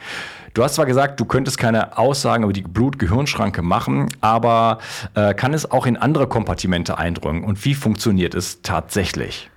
Du 0.55 0.63
hast 0.63 0.75
zwar 0.75 0.85
gesagt, 0.85 1.19
du 1.19 1.25
könntest 1.25 1.57
keine 1.57 1.97
Aussagen 1.97 2.45
über 2.45 2.53
die 2.53 2.61
Blut-Gehirnschranke 2.61 3.61
machen, 3.61 4.07
aber 4.21 4.79
äh, 5.13 5.33
kann 5.33 5.53
es 5.53 5.69
auch 5.69 5.85
in 5.85 5.97
andere 5.97 6.27
Kompartimente 6.27 6.97
eindringen? 6.97 7.43
Und 7.43 7.65
wie 7.65 7.75
funktioniert 7.75 8.33
es 8.33 8.61
tatsächlich? 8.61 9.49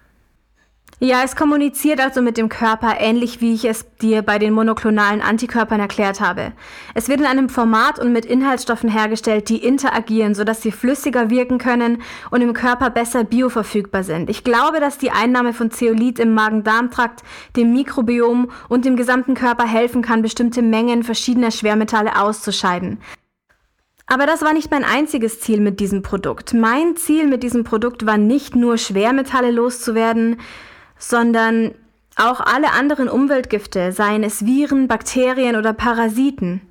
Ja, 1.00 1.22
es 1.22 1.36
kommuniziert 1.36 2.00
also 2.00 2.20
mit 2.22 2.36
dem 2.36 2.48
Körper 2.48 2.96
ähnlich 2.98 3.40
wie 3.40 3.54
ich 3.54 3.64
es 3.64 3.86
dir 3.98 4.22
bei 4.22 4.40
den 4.40 4.52
monoklonalen 4.52 5.22
Antikörpern 5.22 5.78
erklärt 5.78 6.20
habe. 6.20 6.52
Es 6.92 7.08
wird 7.08 7.20
in 7.20 7.26
einem 7.26 7.48
Format 7.48 8.00
und 8.00 8.12
mit 8.12 8.24
Inhaltsstoffen 8.24 8.90
hergestellt, 8.90 9.48
die 9.48 9.58
interagieren, 9.58 10.34
sodass 10.34 10.60
sie 10.60 10.72
flüssiger 10.72 11.30
wirken 11.30 11.58
können 11.58 12.02
und 12.32 12.40
im 12.40 12.52
Körper 12.52 12.90
besser 12.90 13.22
bioverfügbar 13.22 14.02
sind. 14.02 14.28
Ich 14.28 14.42
glaube, 14.42 14.80
dass 14.80 14.98
die 14.98 15.12
Einnahme 15.12 15.52
von 15.52 15.70
Zeolit 15.70 16.18
im 16.18 16.34
Magen-Darm-Trakt, 16.34 17.22
dem 17.54 17.72
Mikrobiom 17.74 18.50
und 18.68 18.84
dem 18.84 18.96
gesamten 18.96 19.34
Körper 19.34 19.68
helfen 19.68 20.02
kann, 20.02 20.22
bestimmte 20.22 20.62
Mengen 20.62 21.04
verschiedener 21.04 21.52
Schwermetalle 21.52 22.20
auszuscheiden. 22.20 22.98
Aber 24.08 24.26
das 24.26 24.42
war 24.42 24.52
nicht 24.52 24.72
mein 24.72 24.84
einziges 24.84 25.38
Ziel 25.38 25.60
mit 25.60 25.78
diesem 25.78 26.02
Produkt. 26.02 26.54
Mein 26.54 26.96
Ziel 26.96 27.28
mit 27.28 27.44
diesem 27.44 27.62
Produkt 27.62 28.04
war 28.04 28.18
nicht 28.18 28.56
nur 28.56 28.78
Schwermetalle 28.78 29.52
loszuwerden, 29.52 30.38
sondern 30.98 31.74
auch 32.16 32.40
alle 32.40 32.72
anderen 32.72 33.08
Umweltgifte, 33.08 33.92
seien 33.92 34.24
es 34.24 34.44
Viren, 34.44 34.88
Bakterien 34.88 35.56
oder 35.56 35.72
Parasiten. 35.72 36.62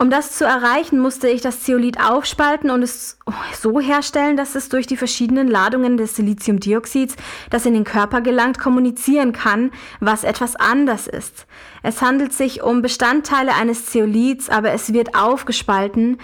Um 0.00 0.10
das 0.10 0.36
zu 0.36 0.44
erreichen, 0.44 1.00
musste 1.00 1.28
ich 1.28 1.40
das 1.40 1.64
Zeolit 1.64 1.98
aufspalten 1.98 2.70
und 2.70 2.82
es 2.82 3.18
so 3.60 3.80
herstellen, 3.80 4.36
dass 4.36 4.54
es 4.54 4.68
durch 4.68 4.86
die 4.86 4.96
verschiedenen 4.96 5.48
Ladungen 5.48 5.96
des 5.96 6.14
Siliziumdioxids, 6.14 7.16
das 7.50 7.66
in 7.66 7.74
den 7.74 7.82
Körper 7.82 8.20
gelangt, 8.20 8.60
kommunizieren 8.60 9.32
kann, 9.32 9.72
was 9.98 10.22
etwas 10.22 10.54
anders 10.54 11.08
ist. 11.08 11.46
Es 11.82 12.00
handelt 12.00 12.32
sich 12.32 12.62
um 12.62 12.80
Bestandteile 12.80 13.54
eines 13.54 13.86
Zeolits, 13.86 14.48
aber 14.48 14.70
es 14.70 14.92
wird 14.92 15.16
aufgespalten 15.16 16.18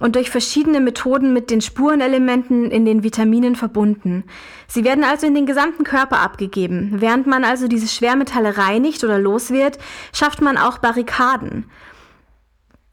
und 0.00 0.16
durch 0.16 0.30
verschiedene 0.30 0.80
Methoden 0.80 1.32
mit 1.32 1.50
den 1.50 1.60
Spurenelementen 1.60 2.70
in 2.70 2.84
den 2.84 3.04
Vitaminen 3.04 3.54
verbunden. 3.54 4.24
Sie 4.66 4.82
werden 4.82 5.04
also 5.04 5.26
in 5.26 5.34
den 5.34 5.46
gesamten 5.46 5.84
Körper 5.84 6.18
abgegeben. 6.18 6.94
Während 6.96 7.26
man 7.26 7.44
also 7.44 7.68
diese 7.68 7.86
Schwermetalle 7.86 8.58
reinigt 8.58 9.04
oder 9.04 9.18
los 9.18 9.50
wird, 9.50 9.78
schafft 10.12 10.40
man 10.40 10.56
auch 10.56 10.78
Barrikaden. 10.78 11.66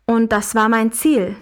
Und 0.05 0.31
das 0.31 0.53
war 0.53 0.69
mein 0.69 0.91
Ziel. 0.91 1.35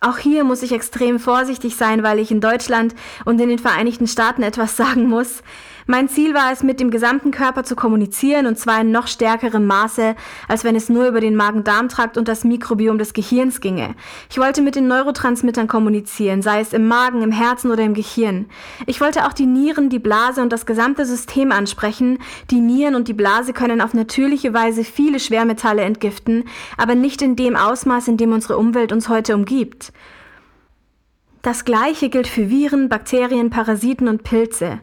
Auch 0.00 0.18
hier 0.18 0.44
muss 0.44 0.62
ich 0.62 0.72
extrem 0.72 1.18
vorsichtig 1.18 1.74
sein, 1.74 2.04
weil 2.04 2.20
ich 2.20 2.30
in 2.30 2.40
Deutschland 2.40 2.94
und 3.24 3.40
in 3.40 3.48
den 3.48 3.58
Vereinigten 3.58 4.06
Staaten 4.06 4.42
etwas 4.42 4.76
sagen 4.78 5.08
muss. 5.08 5.42
Mein 5.90 6.10
Ziel 6.10 6.34
war 6.34 6.52
es, 6.52 6.62
mit 6.62 6.80
dem 6.80 6.90
gesamten 6.90 7.30
Körper 7.30 7.64
zu 7.64 7.74
kommunizieren 7.74 8.44
und 8.44 8.58
zwar 8.58 8.82
in 8.82 8.90
noch 8.90 9.06
stärkerem 9.06 9.64
Maße, 9.64 10.16
als 10.46 10.62
wenn 10.62 10.76
es 10.76 10.90
nur 10.90 11.08
über 11.08 11.20
den 11.20 11.34
Magen-Darm-Trakt 11.34 12.18
und 12.18 12.28
das 12.28 12.44
Mikrobiom 12.44 12.98
des 12.98 13.14
Gehirns 13.14 13.62
ginge. 13.62 13.94
Ich 14.28 14.36
wollte 14.36 14.60
mit 14.60 14.74
den 14.74 14.86
Neurotransmittern 14.86 15.66
kommunizieren, 15.66 16.42
sei 16.42 16.60
es 16.60 16.74
im 16.74 16.88
Magen, 16.88 17.22
im 17.22 17.32
Herzen 17.32 17.70
oder 17.70 17.84
im 17.84 17.94
Gehirn. 17.94 18.50
Ich 18.84 19.00
wollte 19.00 19.26
auch 19.26 19.32
die 19.32 19.46
Nieren, 19.46 19.88
die 19.88 19.98
Blase 19.98 20.42
und 20.42 20.52
das 20.52 20.66
gesamte 20.66 21.06
System 21.06 21.52
ansprechen. 21.52 22.18
Die 22.50 22.60
Nieren 22.60 22.94
und 22.94 23.08
die 23.08 23.14
Blase 23.14 23.54
können 23.54 23.80
auf 23.80 23.94
natürliche 23.94 24.52
Weise 24.52 24.84
viele 24.84 25.18
Schwermetalle 25.18 25.80
entgiften, 25.80 26.44
aber 26.76 26.96
nicht 26.96 27.22
in 27.22 27.34
dem 27.34 27.56
Ausmaß, 27.56 28.08
in 28.08 28.18
dem 28.18 28.32
unsere 28.32 28.58
Umwelt 28.58 28.92
uns 28.92 29.08
heute 29.08 29.34
umgibt. 29.34 29.94
Das 31.40 31.64
gleiche 31.64 32.10
gilt 32.10 32.26
für 32.26 32.50
Viren, 32.50 32.90
Bakterien, 32.90 33.48
Parasiten 33.48 34.06
und 34.06 34.22
Pilze. 34.22 34.80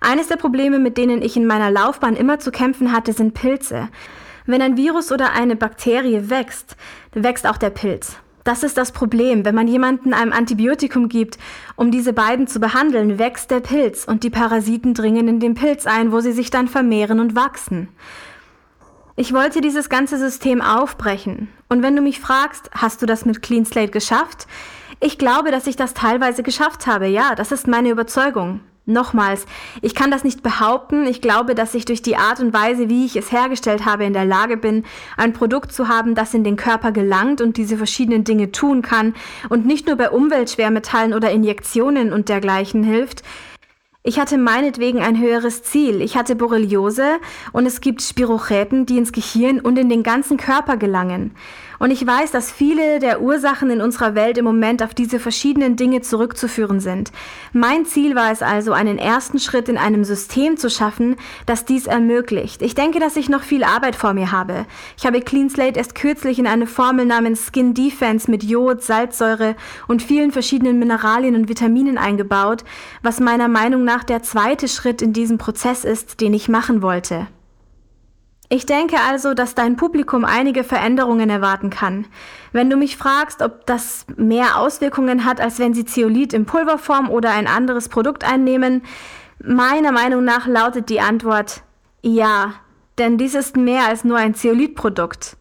Eines 0.00 0.28
der 0.28 0.36
Probleme, 0.36 0.78
mit 0.78 0.96
denen 0.96 1.20
ich 1.20 1.36
in 1.36 1.46
meiner 1.46 1.70
Laufbahn 1.70 2.16
immer 2.16 2.38
zu 2.38 2.50
kämpfen 2.50 2.92
hatte, 2.92 3.12
sind 3.12 3.34
Pilze. 3.34 3.88
Wenn 4.46 4.62
ein 4.62 4.76
Virus 4.76 5.12
oder 5.12 5.32
eine 5.32 5.56
Bakterie 5.56 6.30
wächst, 6.30 6.76
wächst 7.12 7.46
auch 7.46 7.58
der 7.58 7.70
Pilz. 7.70 8.16
Das 8.42 8.62
ist 8.62 8.78
das 8.78 8.92
Problem. 8.92 9.44
Wenn 9.44 9.54
man 9.54 9.68
jemanden 9.68 10.14
einem 10.14 10.32
Antibiotikum 10.32 11.10
gibt, 11.10 11.38
um 11.76 11.90
diese 11.90 12.14
beiden 12.14 12.46
zu 12.46 12.58
behandeln, 12.58 13.18
wächst 13.18 13.50
der 13.50 13.60
Pilz 13.60 14.04
und 14.06 14.24
die 14.24 14.30
Parasiten 14.30 14.94
dringen 14.94 15.28
in 15.28 15.40
den 15.40 15.54
Pilz 15.54 15.86
ein, 15.86 16.10
wo 16.10 16.20
sie 16.20 16.32
sich 16.32 16.50
dann 16.50 16.66
vermehren 16.66 17.20
und 17.20 17.36
wachsen. 17.36 17.88
Ich 19.16 19.34
wollte 19.34 19.60
dieses 19.60 19.90
ganze 19.90 20.16
System 20.16 20.62
aufbrechen. 20.62 21.48
Und 21.68 21.82
wenn 21.82 21.94
du 21.94 22.00
mich 22.00 22.20
fragst, 22.20 22.70
hast 22.72 23.02
du 23.02 23.06
das 23.06 23.26
mit 23.26 23.42
Clean 23.42 23.66
Slate 23.66 23.90
geschafft? 23.90 24.46
Ich 24.98 25.18
glaube, 25.18 25.50
dass 25.50 25.66
ich 25.66 25.76
das 25.76 25.92
teilweise 25.92 26.42
geschafft 26.42 26.86
habe. 26.86 27.06
Ja, 27.06 27.34
das 27.34 27.52
ist 27.52 27.68
meine 27.68 27.90
Überzeugung. 27.90 28.60
Nochmals, 28.92 29.46
ich 29.82 29.94
kann 29.94 30.10
das 30.10 30.24
nicht 30.24 30.42
behaupten. 30.42 31.06
Ich 31.06 31.20
glaube, 31.20 31.54
dass 31.54 31.74
ich 31.74 31.84
durch 31.84 32.02
die 32.02 32.16
Art 32.16 32.40
und 32.40 32.52
Weise, 32.52 32.88
wie 32.88 33.06
ich 33.06 33.16
es 33.16 33.32
hergestellt 33.32 33.84
habe, 33.84 34.04
in 34.04 34.12
der 34.12 34.24
Lage 34.24 34.56
bin, 34.56 34.84
ein 35.16 35.32
Produkt 35.32 35.72
zu 35.72 35.88
haben, 35.88 36.14
das 36.14 36.34
in 36.34 36.44
den 36.44 36.56
Körper 36.56 36.92
gelangt 36.92 37.40
und 37.40 37.56
diese 37.56 37.76
verschiedenen 37.76 38.24
Dinge 38.24 38.52
tun 38.52 38.82
kann 38.82 39.14
und 39.48 39.66
nicht 39.66 39.86
nur 39.86 39.96
bei 39.96 40.10
Umweltschwermetallen 40.10 41.14
oder 41.14 41.30
Injektionen 41.30 42.12
und 42.12 42.28
dergleichen 42.28 42.82
hilft. 42.82 43.22
Ich 44.02 44.18
hatte 44.18 44.38
meinetwegen 44.38 45.00
ein 45.00 45.20
höheres 45.20 45.62
Ziel. 45.62 46.00
Ich 46.00 46.16
hatte 46.16 46.34
Borreliose 46.34 47.18
und 47.52 47.66
es 47.66 47.82
gibt 47.82 48.00
Spirochäten, 48.00 48.86
die 48.86 48.96
ins 48.96 49.12
Gehirn 49.12 49.60
und 49.60 49.78
in 49.78 49.90
den 49.90 50.02
ganzen 50.02 50.38
Körper 50.38 50.78
gelangen. 50.78 51.32
Und 51.80 51.90
ich 51.90 52.06
weiß, 52.06 52.30
dass 52.30 52.52
viele 52.52 52.98
der 52.98 53.22
Ursachen 53.22 53.70
in 53.70 53.80
unserer 53.80 54.14
Welt 54.14 54.36
im 54.36 54.44
Moment 54.44 54.82
auf 54.82 54.92
diese 54.92 55.18
verschiedenen 55.18 55.76
Dinge 55.76 56.02
zurückzuführen 56.02 56.78
sind. 56.78 57.10
Mein 57.54 57.86
Ziel 57.86 58.14
war 58.14 58.30
es 58.30 58.42
also, 58.42 58.74
einen 58.74 58.98
ersten 58.98 59.38
Schritt 59.38 59.66
in 59.70 59.78
einem 59.78 60.04
System 60.04 60.58
zu 60.58 60.68
schaffen, 60.68 61.16
das 61.46 61.64
dies 61.64 61.86
ermöglicht. 61.86 62.60
Ich 62.60 62.74
denke, 62.74 63.00
dass 63.00 63.16
ich 63.16 63.30
noch 63.30 63.42
viel 63.42 63.64
Arbeit 63.64 63.96
vor 63.96 64.12
mir 64.12 64.30
habe. 64.30 64.66
Ich 64.98 65.06
habe 65.06 65.22
Clean 65.22 65.48
Slate 65.48 65.78
erst 65.78 65.94
kürzlich 65.94 66.38
in 66.38 66.46
eine 66.46 66.66
Formel 66.66 67.06
namens 67.06 67.46
Skin 67.50 67.72
Defense 67.72 68.30
mit 68.30 68.44
Jod, 68.44 68.82
Salzsäure 68.82 69.56
und 69.88 70.02
vielen 70.02 70.32
verschiedenen 70.32 70.78
Mineralien 70.78 71.34
und 71.34 71.48
Vitaminen 71.48 71.96
eingebaut, 71.96 72.62
was 73.02 73.20
meiner 73.20 73.48
Meinung 73.48 73.84
nach 73.84 74.04
der 74.04 74.22
zweite 74.22 74.68
Schritt 74.68 75.00
in 75.00 75.14
diesem 75.14 75.38
Prozess 75.38 75.86
ist, 75.86 76.20
den 76.20 76.34
ich 76.34 76.50
machen 76.50 76.82
wollte. 76.82 77.26
Ich 78.52 78.66
denke 78.66 78.96
also, 79.08 79.32
dass 79.32 79.54
dein 79.54 79.76
Publikum 79.76 80.24
einige 80.24 80.64
Veränderungen 80.64 81.30
erwarten 81.30 81.70
kann. 81.70 82.06
Wenn 82.50 82.68
du 82.68 82.76
mich 82.76 82.96
fragst, 82.96 83.42
ob 83.42 83.64
das 83.64 84.04
mehr 84.16 84.58
Auswirkungen 84.58 85.24
hat, 85.24 85.40
als 85.40 85.60
wenn 85.60 85.72
sie 85.72 85.84
Zeolit 85.84 86.32
in 86.32 86.46
Pulverform 86.46 87.10
oder 87.10 87.30
ein 87.30 87.46
anderes 87.46 87.88
Produkt 87.88 88.24
einnehmen, 88.24 88.82
meiner 89.38 89.92
Meinung 89.92 90.24
nach 90.24 90.48
lautet 90.48 90.88
die 90.88 91.00
Antwort 91.00 91.62
ja, 92.02 92.54
denn 92.98 93.18
dies 93.18 93.34
ist 93.34 93.56
mehr 93.56 93.86
als 93.86 94.04
nur 94.04 94.16
ein 94.16 94.34
Zeolitprodukt. 94.34 95.36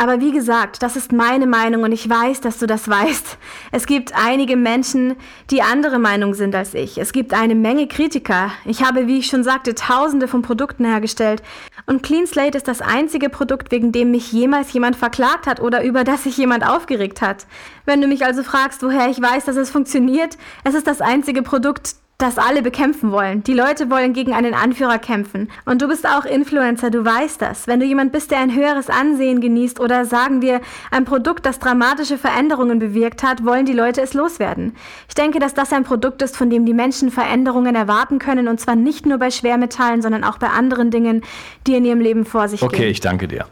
Aber 0.00 0.20
wie 0.20 0.30
gesagt, 0.30 0.84
das 0.84 0.94
ist 0.94 1.10
meine 1.10 1.48
Meinung 1.48 1.82
und 1.82 1.90
ich 1.90 2.08
weiß, 2.08 2.40
dass 2.40 2.58
du 2.58 2.68
das 2.68 2.88
weißt. 2.88 3.36
Es 3.72 3.84
gibt 3.84 4.14
einige 4.14 4.56
Menschen, 4.56 5.16
die 5.50 5.60
andere 5.60 5.98
Meinung 5.98 6.34
sind 6.34 6.54
als 6.54 6.72
ich. 6.72 6.98
Es 6.98 7.12
gibt 7.12 7.34
eine 7.34 7.56
Menge 7.56 7.88
Kritiker. 7.88 8.52
Ich 8.64 8.84
habe, 8.84 9.08
wie 9.08 9.18
ich 9.18 9.26
schon 9.26 9.42
sagte, 9.42 9.74
tausende 9.74 10.28
von 10.28 10.42
Produkten 10.42 10.84
hergestellt. 10.84 11.42
Und 11.86 12.04
Clean 12.04 12.28
Slate 12.28 12.56
ist 12.56 12.68
das 12.68 12.80
einzige 12.80 13.28
Produkt, 13.28 13.72
wegen 13.72 13.90
dem 13.90 14.12
mich 14.12 14.30
jemals 14.30 14.72
jemand 14.72 14.94
verklagt 14.94 15.48
hat 15.48 15.58
oder 15.58 15.82
über 15.82 16.04
das 16.04 16.22
sich 16.22 16.36
jemand 16.36 16.64
aufgeregt 16.64 17.20
hat. 17.20 17.48
Wenn 17.84 18.00
du 18.00 18.06
mich 18.06 18.24
also 18.24 18.44
fragst, 18.44 18.84
woher 18.84 19.08
ich 19.08 19.20
weiß, 19.20 19.46
dass 19.46 19.56
es 19.56 19.70
funktioniert, 19.70 20.38
es 20.62 20.74
ist 20.74 20.86
das 20.86 21.00
einzige 21.00 21.42
Produkt, 21.42 21.96
das 22.18 22.36
alle 22.36 22.62
bekämpfen 22.62 23.12
wollen. 23.12 23.44
Die 23.44 23.52
Leute 23.52 23.90
wollen 23.90 24.12
gegen 24.12 24.34
einen 24.34 24.52
Anführer 24.52 24.98
kämpfen. 24.98 25.48
Und 25.64 25.82
du 25.82 25.86
bist 25.86 26.04
auch 26.04 26.24
Influencer, 26.24 26.90
du 26.90 27.04
weißt 27.04 27.40
das. 27.40 27.68
Wenn 27.68 27.78
du 27.78 27.86
jemand 27.86 28.10
bist, 28.10 28.32
der 28.32 28.40
ein 28.40 28.52
höheres 28.52 28.90
Ansehen 28.90 29.40
genießt 29.40 29.78
oder 29.78 30.04
sagen 30.04 30.42
wir 30.42 30.60
ein 30.90 31.04
Produkt, 31.04 31.46
das 31.46 31.60
dramatische 31.60 32.18
Veränderungen 32.18 32.80
bewirkt 32.80 33.22
hat, 33.22 33.44
wollen 33.44 33.66
die 33.66 33.72
Leute 33.72 34.00
es 34.02 34.14
loswerden. 34.14 34.74
Ich 35.06 35.14
denke, 35.14 35.38
dass 35.38 35.54
das 35.54 35.72
ein 35.72 35.84
Produkt 35.84 36.20
ist, 36.20 36.36
von 36.36 36.50
dem 36.50 36.66
die 36.66 36.74
Menschen 36.74 37.12
Veränderungen 37.12 37.76
erwarten 37.76 38.18
können 38.18 38.48
und 38.48 38.58
zwar 38.58 38.74
nicht 38.74 39.06
nur 39.06 39.18
bei 39.18 39.30
Schwermetallen, 39.30 40.02
sondern 40.02 40.24
auch 40.24 40.38
bei 40.38 40.48
anderen 40.48 40.90
Dingen, 40.90 41.22
die 41.68 41.76
in 41.76 41.84
ihrem 41.84 42.00
Leben 42.00 42.24
vor 42.24 42.48
sich 42.48 42.62
okay, 42.62 42.70
gehen. 42.72 42.80
Okay, 42.80 42.90
ich 42.90 43.00
danke 43.00 43.28
dir. 43.28 43.46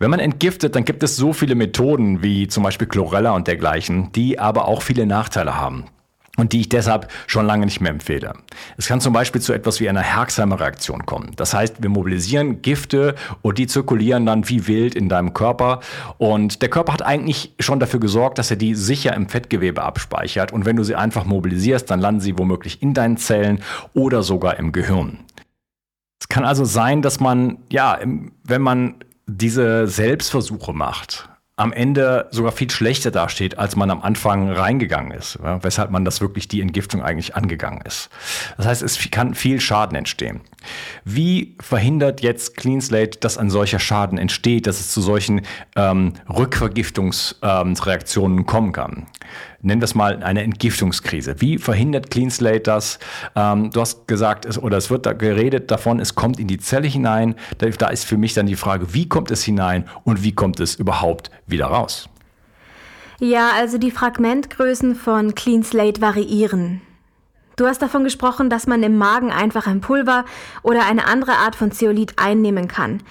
Wenn 0.00 0.10
man 0.10 0.18
entgiftet, 0.18 0.74
dann 0.74 0.84
gibt 0.84 1.04
es 1.04 1.14
so 1.14 1.32
viele 1.32 1.54
Methoden 1.54 2.20
wie 2.20 2.48
zum 2.48 2.64
Beispiel 2.64 2.88
Chlorella 2.88 3.30
und 3.30 3.46
dergleichen, 3.46 4.10
die 4.10 4.40
aber 4.40 4.66
auch 4.66 4.82
viele 4.82 5.06
Nachteile 5.06 5.60
haben 5.60 5.84
und 6.38 6.54
die 6.54 6.60
ich 6.60 6.68
deshalb 6.70 7.08
schon 7.26 7.44
lange 7.44 7.66
nicht 7.66 7.82
mehr 7.82 7.90
empfehle. 7.90 8.32
Es 8.78 8.86
kann 8.86 9.02
zum 9.02 9.12
Beispiel 9.12 9.42
zu 9.42 9.52
etwas 9.52 9.80
wie 9.80 9.88
einer 9.88 10.00
Herxheimer-Reaktion 10.00 11.04
kommen. 11.04 11.32
Das 11.36 11.52
heißt, 11.52 11.82
wir 11.82 11.90
mobilisieren 11.90 12.62
Gifte 12.62 13.16
und 13.42 13.58
die 13.58 13.66
zirkulieren 13.66 14.24
dann 14.24 14.48
wie 14.48 14.66
wild 14.66 14.94
in 14.94 15.10
deinem 15.10 15.34
Körper 15.34 15.80
und 16.16 16.62
der 16.62 16.70
Körper 16.70 16.94
hat 16.94 17.02
eigentlich 17.02 17.54
schon 17.58 17.80
dafür 17.80 18.00
gesorgt, 18.00 18.38
dass 18.38 18.50
er 18.50 18.56
die 18.56 18.74
sicher 18.74 19.14
im 19.14 19.28
Fettgewebe 19.28 19.82
abspeichert 19.82 20.52
und 20.52 20.64
wenn 20.64 20.76
du 20.76 20.84
sie 20.84 20.94
einfach 20.94 21.24
mobilisierst, 21.24 21.90
dann 21.90 22.00
landen 22.00 22.20
sie 22.20 22.38
womöglich 22.38 22.80
in 22.82 22.94
deinen 22.94 23.18
Zellen 23.18 23.60
oder 23.92 24.22
sogar 24.22 24.58
im 24.58 24.72
Gehirn. 24.72 25.18
Es 26.20 26.28
kann 26.28 26.44
also 26.44 26.64
sein, 26.64 27.02
dass 27.02 27.20
man, 27.20 27.58
ja, 27.70 27.98
wenn 28.44 28.62
man 28.62 28.96
diese 29.26 29.86
Selbstversuche 29.86 30.72
macht, 30.72 31.28
am 31.58 31.72
Ende 31.72 32.28
sogar 32.30 32.52
viel 32.52 32.70
schlechter 32.70 33.10
dasteht, 33.10 33.58
als 33.58 33.74
man 33.74 33.90
am 33.90 34.00
Anfang 34.00 34.48
reingegangen 34.50 35.10
ist, 35.10 35.40
ja, 35.42 35.60
weshalb 35.62 35.90
man 35.90 36.04
das 36.04 36.20
wirklich 36.20 36.46
die 36.46 36.60
Entgiftung 36.60 37.02
eigentlich 37.02 37.34
angegangen 37.34 37.80
ist. 37.84 38.10
Das 38.56 38.66
heißt, 38.66 38.82
es 38.82 39.10
kann 39.10 39.34
viel 39.34 39.58
Schaden 39.60 39.96
entstehen. 39.96 40.40
Wie 41.04 41.56
verhindert 41.60 42.20
jetzt 42.20 42.56
Clean 42.56 42.80
Slate, 42.80 43.18
dass 43.18 43.38
ein 43.38 43.50
solcher 43.50 43.80
Schaden 43.80 44.18
entsteht, 44.18 44.68
dass 44.68 44.78
es 44.78 44.92
zu 44.92 45.00
solchen 45.00 45.42
ähm, 45.74 46.12
Rückvergiftungsreaktionen 46.28 48.38
ähm, 48.38 48.46
kommen 48.46 48.70
kann? 48.72 49.08
Nennen 49.60 49.80
wir 49.80 49.86
es 49.86 49.96
mal 49.96 50.22
eine 50.22 50.42
Entgiftungskrise. 50.44 51.40
Wie 51.40 51.58
verhindert 51.58 52.10
Clean 52.10 52.30
Slate 52.30 52.60
das? 52.60 53.00
Ähm, 53.34 53.72
du 53.72 53.80
hast 53.80 54.06
gesagt, 54.06 54.44
es, 54.44 54.56
oder 54.56 54.76
es 54.76 54.88
wird 54.88 55.04
da 55.04 55.14
geredet 55.14 55.72
davon, 55.72 55.98
es 55.98 56.14
kommt 56.14 56.38
in 56.38 56.46
die 56.46 56.58
Zelle 56.58 56.86
hinein. 56.86 57.34
Da, 57.58 57.68
da 57.68 57.88
ist 57.88 58.04
für 58.04 58.16
mich 58.16 58.34
dann 58.34 58.46
die 58.46 58.54
Frage, 58.54 58.94
wie 58.94 59.08
kommt 59.08 59.32
es 59.32 59.42
hinein 59.42 59.88
und 60.04 60.22
wie 60.22 60.32
kommt 60.32 60.60
es 60.60 60.76
überhaupt 60.76 61.32
wieder 61.48 61.66
raus? 61.66 62.08
Ja, 63.18 63.50
also 63.56 63.78
die 63.78 63.90
Fragmentgrößen 63.90 64.94
von 64.94 65.34
Clean 65.34 65.64
Slate 65.64 66.00
variieren. 66.00 66.80
Du 67.56 67.66
hast 67.66 67.82
davon 67.82 68.04
gesprochen, 68.04 68.50
dass 68.50 68.68
man 68.68 68.84
im 68.84 68.96
Magen 68.96 69.32
einfach 69.32 69.66
ein 69.66 69.80
Pulver 69.80 70.24
oder 70.62 70.86
eine 70.86 71.08
andere 71.08 71.32
Art 71.32 71.56
von 71.56 71.72
Zeolit 71.72 72.12
einnehmen 72.16 72.68
kann. 72.68 73.02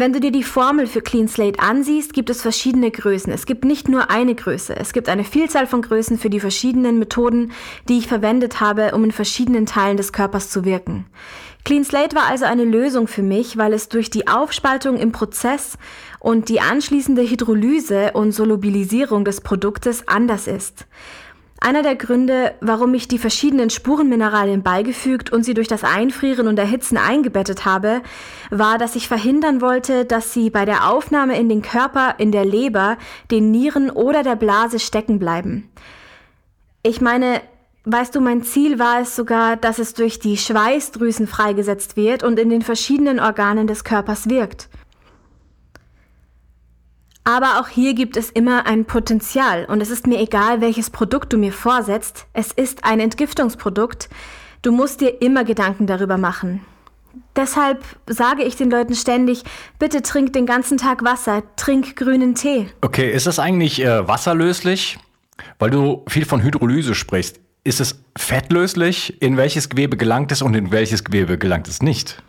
Wenn 0.00 0.12
du 0.12 0.20
dir 0.20 0.30
die 0.30 0.44
Formel 0.44 0.86
für 0.86 1.00
Clean 1.00 1.26
Slate 1.26 1.58
ansiehst, 1.58 2.12
gibt 2.12 2.30
es 2.30 2.40
verschiedene 2.40 2.92
Größen. 2.92 3.32
Es 3.32 3.46
gibt 3.46 3.64
nicht 3.64 3.88
nur 3.88 4.10
eine 4.10 4.36
Größe. 4.36 4.76
Es 4.76 4.92
gibt 4.92 5.08
eine 5.08 5.24
Vielzahl 5.24 5.66
von 5.66 5.82
Größen 5.82 6.18
für 6.18 6.30
die 6.30 6.38
verschiedenen 6.38 7.00
Methoden, 7.00 7.50
die 7.88 7.98
ich 7.98 8.06
verwendet 8.06 8.60
habe, 8.60 8.92
um 8.94 9.02
in 9.02 9.10
verschiedenen 9.10 9.66
Teilen 9.66 9.96
des 9.96 10.12
Körpers 10.12 10.50
zu 10.50 10.64
wirken. 10.64 11.06
Clean 11.64 11.82
Slate 11.82 12.14
war 12.14 12.28
also 12.28 12.44
eine 12.44 12.64
Lösung 12.64 13.08
für 13.08 13.24
mich, 13.24 13.56
weil 13.56 13.72
es 13.72 13.88
durch 13.88 14.08
die 14.08 14.28
Aufspaltung 14.28 14.98
im 14.98 15.10
Prozess 15.10 15.76
und 16.20 16.48
die 16.48 16.60
anschließende 16.60 17.22
Hydrolyse 17.22 18.12
und 18.12 18.30
Solubilisierung 18.30 19.24
des 19.24 19.40
Produktes 19.40 20.06
anders 20.06 20.46
ist. 20.46 20.86
Einer 21.60 21.82
der 21.82 21.96
Gründe, 21.96 22.54
warum 22.60 22.94
ich 22.94 23.08
die 23.08 23.18
verschiedenen 23.18 23.68
Spurenmineralien 23.68 24.62
beigefügt 24.62 25.30
und 25.32 25.42
sie 25.42 25.54
durch 25.54 25.66
das 25.66 25.82
Einfrieren 25.82 26.46
und 26.46 26.58
Erhitzen 26.58 26.96
eingebettet 26.96 27.64
habe, 27.64 28.00
war, 28.50 28.78
dass 28.78 28.94
ich 28.94 29.08
verhindern 29.08 29.60
wollte, 29.60 30.04
dass 30.04 30.32
sie 30.32 30.50
bei 30.50 30.64
der 30.64 30.88
Aufnahme 30.88 31.38
in 31.38 31.48
den 31.48 31.62
Körper, 31.62 32.14
in 32.18 32.30
der 32.30 32.44
Leber, 32.44 32.96
den 33.32 33.50
Nieren 33.50 33.90
oder 33.90 34.22
der 34.22 34.36
Blase 34.36 34.78
stecken 34.78 35.18
bleiben. 35.18 35.68
Ich 36.84 37.00
meine, 37.00 37.40
weißt 37.84 38.14
du, 38.14 38.20
mein 38.20 38.42
Ziel 38.44 38.78
war 38.78 39.00
es 39.00 39.16
sogar, 39.16 39.56
dass 39.56 39.80
es 39.80 39.94
durch 39.94 40.20
die 40.20 40.36
Schweißdrüsen 40.36 41.26
freigesetzt 41.26 41.96
wird 41.96 42.22
und 42.22 42.38
in 42.38 42.50
den 42.50 42.62
verschiedenen 42.62 43.18
Organen 43.18 43.66
des 43.66 43.82
Körpers 43.82 44.28
wirkt. 44.28 44.68
Aber 47.28 47.60
auch 47.60 47.68
hier 47.68 47.92
gibt 47.92 48.16
es 48.16 48.30
immer 48.30 48.64
ein 48.64 48.86
Potenzial 48.86 49.66
und 49.66 49.82
es 49.82 49.90
ist 49.90 50.06
mir 50.06 50.18
egal, 50.18 50.62
welches 50.62 50.88
Produkt 50.88 51.30
du 51.30 51.36
mir 51.36 51.52
vorsetzt. 51.52 52.24
Es 52.32 52.52
ist 52.52 52.84
ein 52.84 53.00
Entgiftungsprodukt. 53.00 54.08
Du 54.62 54.72
musst 54.72 55.02
dir 55.02 55.20
immer 55.20 55.44
Gedanken 55.44 55.86
darüber 55.86 56.16
machen. 56.16 56.62
Deshalb 57.36 57.84
sage 58.06 58.44
ich 58.44 58.56
den 58.56 58.70
Leuten 58.70 58.94
ständig, 58.94 59.42
bitte 59.78 60.00
trink 60.00 60.32
den 60.32 60.46
ganzen 60.46 60.78
Tag 60.78 61.04
Wasser, 61.04 61.42
trink 61.56 61.96
grünen 61.96 62.34
Tee. 62.34 62.70
Okay, 62.80 63.12
ist 63.12 63.26
das 63.26 63.38
eigentlich 63.38 63.84
äh, 63.84 64.08
wasserlöslich? 64.08 64.98
Weil 65.58 65.68
du 65.68 66.04
viel 66.08 66.24
von 66.24 66.42
Hydrolyse 66.42 66.94
sprichst. 66.94 67.40
Ist 67.62 67.80
es 67.82 68.02
fettlöslich? 68.16 69.20
In 69.20 69.36
welches 69.36 69.68
Gewebe 69.68 69.98
gelangt 69.98 70.32
es 70.32 70.40
und 70.40 70.54
in 70.54 70.72
welches 70.72 71.04
Gewebe 71.04 71.36
gelangt 71.36 71.68
es 71.68 71.82
nicht? 71.82 72.22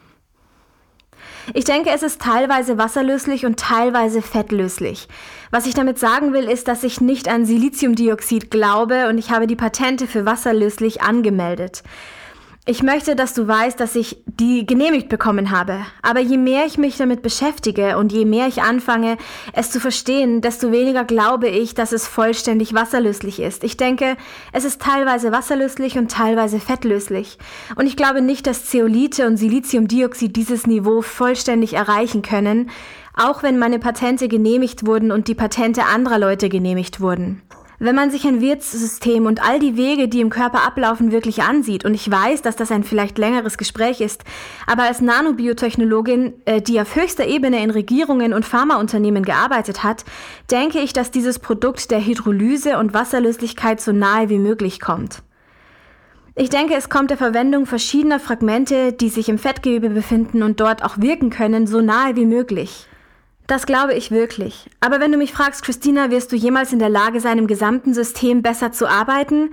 Ich 1.53 1.63
denke, 1.63 1.89
es 1.89 2.03
ist 2.03 2.21
teilweise 2.21 2.77
wasserlöslich 2.77 3.45
und 3.45 3.59
teilweise 3.59 4.21
fettlöslich. 4.21 5.07
Was 5.51 5.65
ich 5.65 5.73
damit 5.73 5.97
sagen 5.97 6.33
will, 6.33 6.45
ist, 6.45 6.67
dass 6.67 6.83
ich 6.83 7.01
nicht 7.01 7.27
an 7.27 7.45
Siliziumdioxid 7.45 8.51
glaube 8.51 9.07
und 9.09 9.17
ich 9.17 9.31
habe 9.31 9.47
die 9.47 9.55
Patente 9.55 10.07
für 10.07 10.25
wasserlöslich 10.25 11.01
angemeldet. 11.01 11.83
Ich 12.65 12.84
möchte, 12.84 13.15
dass 13.15 13.34
du 13.34 13.48
weißt, 13.48 13.80
dass 13.80 13.95
ich 13.95 14.22
die 14.28 14.65
genehmigt 14.65 15.10
bekommen 15.10 15.50
habe. 15.50 15.80
Aber 16.04 16.19
je 16.19 16.38
mehr 16.38 16.65
ich 16.67 16.78
mich 16.78 16.98
damit 16.98 17.24
beschäftige 17.24 17.98
und 17.98 18.12
je 18.12 18.26
mehr 18.26 18.48
ich 18.48 18.62
anfange, 18.62 19.17
es 19.54 19.72
zu 19.72 19.80
verstehen, 19.80 20.41
desto 20.41 20.72
weniger 20.72 21.04
glaube 21.04 21.48
ich, 21.48 21.74
dass 21.74 21.93
es 21.93 22.08
vollständig 22.08 22.76
wasserlöslich 22.76 23.39
ist. 23.39 23.63
Ich 23.63 23.78
denke, 23.78 24.17
es 24.54 24.65
ist 24.65 24.82
teilweise 24.82 25.32
wasserlöslich 25.32 25.98
und 25.98 26.12
teilweise 26.12 26.60
fettlöslich. 26.60 27.39
Und 27.76 27.88
ich 27.88 27.95
glaube 27.95 28.22
nicht, 28.22 28.45
dass 28.45 28.65
Zeolite 28.65 29.26
und 29.26 29.38
Siliziumdioxid 29.38 30.36
dieses 30.36 30.67
Niveau 30.67 31.02
vollständig 31.02 31.74
erreichen 31.74 32.22
können, 32.22 32.69
auch 33.15 33.41
wenn 33.41 33.58
meine 33.58 33.80
Patente 33.80 34.28
genehmigt 34.28 34.86
wurden 34.86 35.12
und 35.12 35.28
die 35.28 35.36
Patente 35.36 35.86
anderer 35.86 36.19
Leute 36.19 36.50
genehmigt 36.50 37.02
wurden. 37.02 37.41
Wenn 37.82 37.96
man 37.96 38.12
sich 38.12 38.28
ein 38.28 38.42
Wirtssystem 38.42 39.26
und 39.26 39.42
all 39.42 39.58
die 39.58 39.78
Wege, 39.78 40.10
die 40.10 40.20
im 40.20 40.30
Körper 40.30 40.68
ablaufen, 40.68 41.13
wirklich 41.13 41.44
ansieht, 41.44 41.86
und 41.86 41.94
ich 41.94 42.12
weiß, 42.12 42.42
dass 42.42 42.58
das 42.58 42.74
ein 42.74 42.84
vielleicht 42.84 43.18
längeres 43.18 43.58
Gespräch 43.58 44.02
ist, 44.02 44.26
aber 44.68 44.84
als 44.84 45.00
Nanobiotechnologin, 45.00 46.34
äh, 46.44 46.62
die 46.62 46.82
auf 46.82 46.98
höchster 46.98 47.26
Ebene 47.26 47.63
in 47.63 47.72
Regierungen 47.72 48.34
und 48.34 48.44
Pharmaunternehmen 48.44 49.24
gearbeitet 49.24 49.82
hat, 49.82 50.04
denke 50.52 50.80
ich, 50.80 50.92
dass 50.92 51.10
dieses 51.10 51.39
Produkt 51.39 51.89
der 51.89 52.06
Hydrolyse 52.06 52.78
und 52.78 52.94
Wasserlöslichkeit 52.94 53.80
so 53.80 53.94
nahe 53.94 54.28
wie 54.28 54.39
möglich 54.39 54.82
kommt. 54.82 55.24
Ich 56.36 56.50
denke, 56.50 56.76
es 56.76 56.89
kommt 56.89 57.12
der 57.12 57.18
Verwendung 57.18 57.65
verschiedener 57.65 58.20
Fragmente, 58.20 58.92
die 58.92 59.10
sich 59.10 59.30
im 59.30 59.38
Fettgewebe 59.38 59.89
befinden 59.89 60.44
und 60.44 60.60
dort 60.60 60.84
auch 60.84 60.98
wirken 60.98 61.30
können, 61.30 61.65
so 61.65 61.80
nahe 61.80 62.18
wie 62.18 62.26
möglich. 62.26 62.88
Das 63.49 63.65
glaube 63.65 63.95
ich 63.95 64.12
wirklich. 64.12 64.69
Aber 64.79 64.99
wenn 64.99 65.12
du 65.12 65.17
mich 65.17 65.33
fragst, 65.33 65.63
Christina, 65.63 66.12
wirst 66.12 66.31
du 66.31 66.35
jemals 66.35 66.71
in 66.71 66.77
der 66.77 66.88
Lage 66.88 67.19
sein, 67.19 67.39
im 67.39 67.47
gesamten 67.47 67.95
System 67.95 68.43
besser 68.43 68.71
zu 68.71 68.88
arbeiten? 68.88 69.49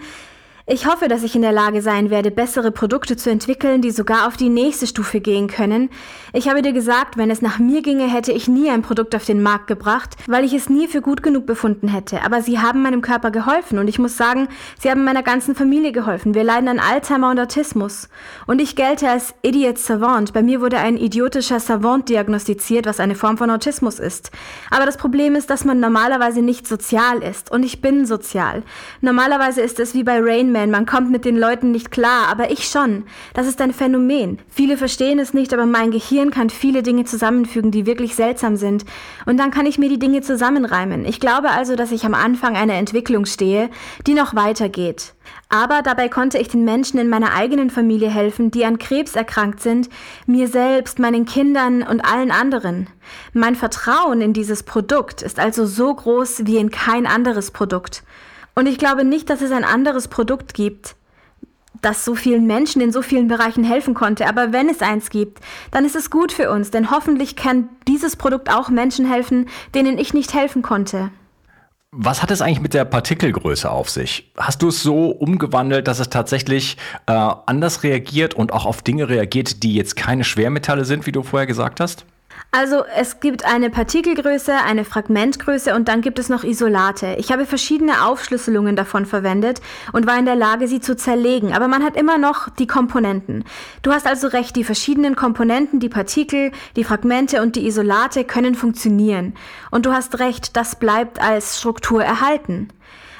Ich 0.68 0.84
hoffe, 0.84 1.06
dass 1.06 1.22
ich 1.22 1.36
in 1.36 1.42
der 1.42 1.52
Lage 1.52 1.80
sein 1.80 2.10
werde, 2.10 2.32
bessere 2.32 2.72
Produkte 2.72 3.16
zu 3.16 3.30
entwickeln, 3.30 3.82
die 3.82 3.92
sogar 3.92 4.26
auf 4.26 4.36
die 4.36 4.48
nächste 4.48 4.88
Stufe 4.88 5.20
gehen 5.20 5.46
können. 5.46 5.90
Ich 6.32 6.48
habe 6.48 6.60
dir 6.60 6.72
gesagt, 6.72 7.16
wenn 7.16 7.30
es 7.30 7.40
nach 7.40 7.60
mir 7.60 7.82
ginge, 7.82 8.12
hätte 8.12 8.32
ich 8.32 8.48
nie 8.48 8.68
ein 8.68 8.82
Produkt 8.82 9.14
auf 9.14 9.24
den 9.24 9.44
Markt 9.44 9.68
gebracht, 9.68 10.16
weil 10.26 10.44
ich 10.44 10.52
es 10.52 10.68
nie 10.68 10.88
für 10.88 11.02
gut 11.02 11.22
genug 11.22 11.46
befunden 11.46 11.86
hätte. 11.86 12.24
Aber 12.24 12.42
sie 12.42 12.58
haben 12.58 12.82
meinem 12.82 13.00
Körper 13.00 13.30
geholfen 13.30 13.78
und 13.78 13.86
ich 13.86 14.00
muss 14.00 14.16
sagen, 14.16 14.48
sie 14.76 14.90
haben 14.90 15.04
meiner 15.04 15.22
ganzen 15.22 15.54
Familie 15.54 15.92
geholfen. 15.92 16.34
Wir 16.34 16.42
leiden 16.42 16.66
an 16.66 16.80
Alzheimer 16.80 17.30
und 17.30 17.38
Autismus. 17.38 18.08
Und 18.48 18.60
ich 18.60 18.74
gelte 18.74 19.08
als 19.08 19.34
Idiot 19.42 19.78
Savant. 19.78 20.32
Bei 20.32 20.42
mir 20.42 20.60
wurde 20.60 20.78
ein 20.78 20.96
idiotischer 20.96 21.60
Savant 21.60 22.08
diagnostiziert, 22.08 22.86
was 22.86 22.98
eine 22.98 23.14
Form 23.14 23.38
von 23.38 23.50
Autismus 23.50 24.00
ist. 24.00 24.32
Aber 24.72 24.84
das 24.84 24.96
Problem 24.96 25.36
ist, 25.36 25.48
dass 25.48 25.64
man 25.64 25.78
normalerweise 25.78 26.42
nicht 26.42 26.66
sozial 26.66 27.22
ist. 27.22 27.52
Und 27.52 27.62
ich 27.62 27.80
bin 27.80 28.04
sozial. 28.04 28.64
Normalerweise 29.00 29.60
ist 29.60 29.78
es 29.78 29.94
wie 29.94 30.02
bei 30.02 30.18
Rain 30.20 30.55
Man, 30.56 30.70
man 30.70 30.86
kommt 30.86 31.10
mit 31.10 31.26
den 31.26 31.36
Leuten 31.36 31.70
nicht 31.70 31.90
klar, 31.90 32.28
aber 32.28 32.50
ich 32.50 32.66
schon. 32.66 33.04
Das 33.34 33.46
ist 33.46 33.60
ein 33.60 33.74
Phänomen. 33.74 34.38
Viele 34.48 34.78
verstehen 34.78 35.18
es 35.18 35.34
nicht, 35.34 35.52
aber 35.52 35.66
mein 35.66 35.90
Gehirn 35.90 36.30
kann 36.30 36.48
viele 36.48 36.82
Dinge 36.82 37.04
zusammenfügen, 37.04 37.70
die 37.70 37.84
wirklich 37.84 38.14
seltsam 38.14 38.56
sind. 38.56 38.86
Und 39.26 39.38
dann 39.38 39.50
kann 39.50 39.66
ich 39.66 39.76
mir 39.76 39.90
die 39.90 39.98
Dinge 39.98 40.22
zusammenreimen. 40.22 41.04
Ich 41.04 41.20
glaube 41.20 41.50
also, 41.50 41.76
dass 41.76 41.92
ich 41.92 42.06
am 42.06 42.14
Anfang 42.14 42.56
einer 42.56 42.72
Entwicklung 42.72 43.26
stehe, 43.26 43.68
die 44.06 44.14
noch 44.14 44.34
weitergeht. 44.34 45.12
Aber 45.50 45.82
dabei 45.82 46.08
konnte 46.08 46.38
ich 46.38 46.48
den 46.48 46.64
Menschen 46.64 46.98
in 46.98 47.10
meiner 47.10 47.34
eigenen 47.34 47.68
Familie 47.68 48.08
helfen, 48.08 48.50
die 48.50 48.64
an 48.64 48.78
Krebs 48.78 49.14
erkrankt 49.14 49.60
sind, 49.60 49.90
mir 50.24 50.48
selbst, 50.48 50.98
meinen 50.98 51.26
Kindern 51.26 51.82
und 51.82 52.00
allen 52.00 52.30
anderen. 52.30 52.86
Mein 53.34 53.56
Vertrauen 53.56 54.22
in 54.22 54.32
dieses 54.32 54.62
Produkt 54.62 55.20
ist 55.20 55.38
also 55.38 55.66
so 55.66 55.94
groß 55.94 56.46
wie 56.46 56.56
in 56.56 56.70
kein 56.70 57.06
anderes 57.06 57.50
Produkt. 57.50 58.02
Und 58.58 58.66
ich 58.66 58.78
glaube 58.78 59.04
nicht, 59.04 59.28
dass 59.28 59.42
es 59.42 59.52
ein 59.52 59.64
anderes 59.64 60.08
Produkt 60.08 60.54
gibt, 60.54 60.96
das 61.82 62.06
so 62.06 62.14
vielen 62.14 62.46
Menschen 62.46 62.80
in 62.80 62.90
so 62.90 63.02
vielen 63.02 63.28
Bereichen 63.28 63.64
helfen 63.64 63.92
konnte. 63.92 64.26
Aber 64.26 64.50
wenn 64.52 64.70
es 64.70 64.80
eins 64.80 65.10
gibt, 65.10 65.40
dann 65.72 65.84
ist 65.84 65.94
es 65.94 66.10
gut 66.10 66.32
für 66.32 66.50
uns, 66.50 66.70
denn 66.70 66.90
hoffentlich 66.90 67.36
kann 67.36 67.68
dieses 67.86 68.16
Produkt 68.16 68.50
auch 68.50 68.70
Menschen 68.70 69.06
helfen, 69.06 69.50
denen 69.74 69.98
ich 69.98 70.14
nicht 70.14 70.32
helfen 70.32 70.62
konnte. 70.62 71.10
Was 71.92 72.22
hat 72.22 72.30
es 72.30 72.40
eigentlich 72.40 72.62
mit 72.62 72.72
der 72.72 72.86
Partikelgröße 72.86 73.70
auf 73.70 73.90
sich? 73.90 74.32
Hast 74.38 74.62
du 74.62 74.68
es 74.68 74.82
so 74.82 75.10
umgewandelt, 75.10 75.86
dass 75.86 75.98
es 75.98 76.08
tatsächlich 76.08 76.78
äh, 77.06 77.12
anders 77.12 77.82
reagiert 77.82 78.32
und 78.32 78.54
auch 78.54 78.64
auf 78.64 78.80
Dinge 78.80 79.10
reagiert, 79.10 79.62
die 79.62 79.74
jetzt 79.74 79.96
keine 79.96 80.24
Schwermetalle 80.24 80.86
sind, 80.86 81.06
wie 81.06 81.12
du 81.12 81.22
vorher 81.22 81.46
gesagt 81.46 81.78
hast? 81.78 82.06
Also 82.52 82.84
es 82.96 83.20
gibt 83.20 83.44
eine 83.44 83.68
Partikelgröße, 83.68 84.54
eine 84.54 84.86
Fragmentgröße 84.86 85.74
und 85.74 85.88
dann 85.88 86.00
gibt 86.00 86.18
es 86.18 86.30
noch 86.30 86.42
Isolate. 86.42 87.16
Ich 87.18 87.30
habe 87.30 87.44
verschiedene 87.44 88.06
Aufschlüsselungen 88.06 88.76
davon 88.76 89.04
verwendet 89.04 89.60
und 89.92 90.06
war 90.06 90.18
in 90.18 90.24
der 90.24 90.36
Lage, 90.36 90.66
sie 90.66 90.80
zu 90.80 90.96
zerlegen, 90.96 91.52
aber 91.52 91.68
man 91.68 91.84
hat 91.84 91.96
immer 91.96 92.16
noch 92.16 92.48
die 92.48 92.66
Komponenten. 92.66 93.44
Du 93.82 93.92
hast 93.92 94.06
also 94.06 94.28
recht, 94.28 94.56
die 94.56 94.64
verschiedenen 94.64 95.16
Komponenten, 95.16 95.80
die 95.80 95.90
Partikel, 95.90 96.50
die 96.76 96.84
Fragmente 96.84 97.42
und 97.42 97.56
die 97.56 97.66
Isolate 97.66 98.24
können 98.24 98.54
funktionieren. 98.54 99.34
Und 99.70 99.84
du 99.84 99.92
hast 99.92 100.18
recht, 100.18 100.56
das 100.56 100.76
bleibt 100.76 101.20
als 101.20 101.58
Struktur 101.58 102.02
erhalten. 102.02 102.68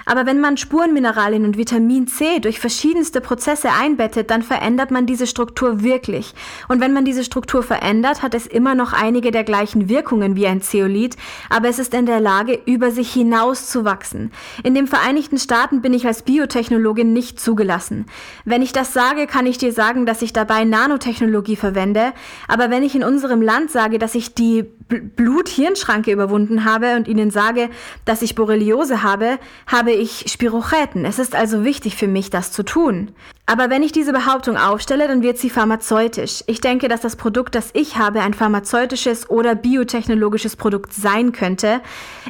Aber 0.07 0.25
wenn 0.25 0.41
man 0.41 0.57
Spurenmineralien 0.57 1.45
und 1.45 1.59
Vitamin 1.59 2.07
C 2.07 2.39
durch 2.39 2.61
verschiedenste 2.61 3.21
Prozesse 3.21 3.71
einbettet, 3.73 4.31
dann 4.31 4.43
verändert 4.43 4.93
man 4.93 5.05
diese 5.05 5.27
Struktur 5.27 5.83
wirklich. 5.83 6.33
Und 6.69 6.81
wenn 6.81 6.93
man 6.93 7.05
diese 7.05 7.25
Struktur 7.25 7.65
verändert, 7.65 8.23
hat 8.23 8.33
es 8.35 8.47
immer 8.47 8.77
noch 8.77 8.93
einige 8.93 9.33
der 9.33 9.43
gleichen 9.43 9.89
Wirkungen 9.89 10.37
wie 10.37 10.47
ein 10.47 10.63
Zeolit, 10.63 11.17
aber 11.51 11.69
es 11.69 11.81
ist 11.81 11.93
in 11.93 12.07
der 12.07 12.21
Lage, 12.21 12.59
über 12.67 12.93
sich 12.93 13.13
hinaus 13.13 13.67
zu 13.67 13.85
wachsen. 13.85 14.31
In 14.63 14.77
den 14.77 14.87
Vereinigten 14.87 15.39
Staaten 15.39 15.83
bin 15.83 15.93
ich 15.93 16.07
als 16.07 16.23
Biotechnologin 16.23 17.13
nicht 17.13 17.41
zugelassen. 17.41 18.07
Wenn 18.45 18.63
ich 18.63 18.73
das 18.73 18.93
sage, 18.93 19.27
kann 19.27 19.47
ich 19.47 19.59
dir 19.59 19.73
sagen, 19.73 20.07
dass 20.07 20.23
ich 20.23 20.33
dabei 20.33 20.65
Nanotechnologie 20.65 21.57
verwende, 21.57 22.13
aber 22.47 22.71
wenn 22.71 22.85
ich 22.85 22.95
in 22.95 23.03
unserem 23.03 23.43
Land 23.43 23.73
sage, 23.73 23.99
dass 23.99 24.15
ich 24.15 24.35
die 24.35 24.65
Blut-Hirnschranke 24.89 26.13
überwunden 26.13 26.65
habe 26.65 26.95
und 26.95 27.09
ihnen 27.09 27.33
sage, 27.33 27.71
dass 28.05 28.23
ich 28.23 28.37
Borreliose 28.37 29.03
habe, 29.03 29.39
habe 29.67 29.96
ich 29.97 30.31
Spirochäten. 30.31 31.05
Es 31.05 31.19
ist 31.19 31.35
also 31.35 31.65
wichtig 31.65 31.97
für 31.97 32.07
mich, 32.07 32.31
das 32.31 32.53
zu 32.53 32.63
tun. 32.63 33.13
Aber 33.47 33.71
wenn 33.71 33.83
ich 33.83 33.93
diese 33.93 34.13
Behauptung 34.13 34.57
aufstelle, 34.57 35.07
dann 35.07 35.23
wird 35.23 35.39
sie 35.39 35.51
pharmazeutisch. 35.51 36.43
Ich 36.47 36.61
denke, 36.61 36.89
dass 36.89 37.01
das 37.01 37.15
Produkt, 37.15 37.55
das 37.55 37.71
ich 37.75 37.97
habe, 37.97 38.21
ein 38.21 38.35
pharmazeutisches 38.35 39.31
oder 39.31 39.55
biotechnologisches 39.55 40.57
Produkt 40.57 40.93
sein 40.93 41.31
könnte. 41.33 41.81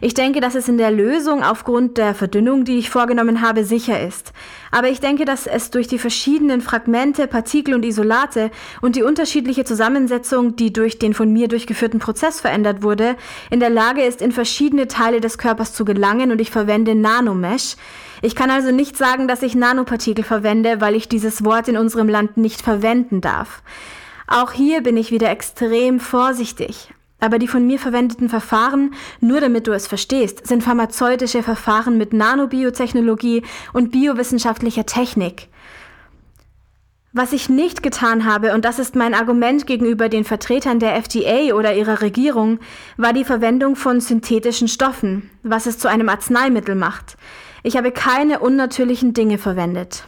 Ich 0.02 0.12
denke, 0.12 0.40
dass 0.40 0.54
es 0.54 0.68
in 0.68 0.76
der 0.76 0.90
Lösung 0.90 1.42
aufgrund 1.42 1.96
der 1.96 2.14
Verdünnung, 2.14 2.64
die 2.64 2.78
ich 2.78 2.90
vorgenommen 2.90 3.40
habe, 3.40 3.64
sicher 3.64 3.98
ist. 3.98 4.32
Aber 4.70 4.88
ich 4.88 5.00
denke, 5.00 5.24
dass 5.24 5.46
es 5.46 5.70
durch 5.70 5.86
die 5.86 5.98
verschiedenen 5.98 6.60
Fragmente, 6.60 7.26
Partikel 7.26 7.74
und 7.74 7.84
Isolate 7.84 8.50
und 8.80 8.96
die 8.96 9.02
unterschiedliche 9.02 9.64
Zusammensetzung, 9.64 10.56
die 10.56 10.72
durch 10.72 10.98
den 10.98 11.14
von 11.14 11.32
mir 11.32 11.48
durchgeführten 11.48 12.00
Prozess 12.00 12.40
verändert 12.40 12.82
wurde, 12.82 13.16
in 13.50 13.60
der 13.60 13.70
Lage 13.70 14.02
ist, 14.02 14.22
in 14.22 14.32
verschiedene 14.32 14.88
Teile 14.88 15.20
des 15.20 15.38
Körpers 15.38 15.72
zu 15.72 15.84
gelangen 15.84 16.32
und 16.32 16.40
ich 16.40 16.50
verwende 16.50 16.94
Nanomesh. 16.94 17.76
Ich 18.22 18.34
kann 18.34 18.50
also 18.50 18.72
nicht 18.72 18.96
sagen, 18.96 19.28
dass 19.28 19.42
ich 19.42 19.54
Nanopartikel 19.54 20.24
verwende, 20.24 20.80
weil 20.80 20.94
ich 20.94 21.08
dieses 21.08 21.44
Wort 21.44 21.68
in 21.68 21.76
unserem 21.76 22.08
Land 22.08 22.36
nicht 22.36 22.62
verwenden 22.62 23.20
darf. 23.20 23.62
Auch 24.26 24.52
hier 24.52 24.82
bin 24.82 24.96
ich 24.96 25.10
wieder 25.10 25.30
extrem 25.30 26.00
vorsichtig. 26.00 26.92
Aber 27.18 27.38
die 27.38 27.48
von 27.48 27.66
mir 27.66 27.78
verwendeten 27.78 28.28
Verfahren, 28.28 28.94
nur 29.20 29.40
damit 29.40 29.66
du 29.66 29.72
es 29.72 29.86
verstehst, 29.86 30.46
sind 30.46 30.62
pharmazeutische 30.62 31.42
Verfahren 31.42 31.96
mit 31.96 32.12
Nanobiotechnologie 32.12 33.42
und 33.72 33.90
biowissenschaftlicher 33.90 34.84
Technik. 34.84 35.48
Was 37.18 37.32
ich 37.32 37.48
nicht 37.48 37.82
getan 37.82 38.26
habe, 38.26 38.52
und 38.52 38.66
das 38.66 38.78
ist 38.78 38.94
mein 38.94 39.14
Argument 39.14 39.66
gegenüber 39.66 40.10
den 40.10 40.24
Vertretern 40.24 40.80
der 40.80 40.94
FDA 40.96 41.54
oder 41.54 41.74
ihrer 41.74 42.02
Regierung, 42.02 42.58
war 42.98 43.14
die 43.14 43.24
Verwendung 43.24 43.74
von 43.74 44.02
synthetischen 44.02 44.68
Stoffen, 44.68 45.30
was 45.42 45.64
es 45.64 45.78
zu 45.78 45.88
einem 45.88 46.10
Arzneimittel 46.10 46.74
macht. 46.74 47.16
Ich 47.62 47.78
habe 47.78 47.90
keine 47.90 48.40
unnatürlichen 48.40 49.14
Dinge 49.14 49.38
verwendet. 49.38 50.04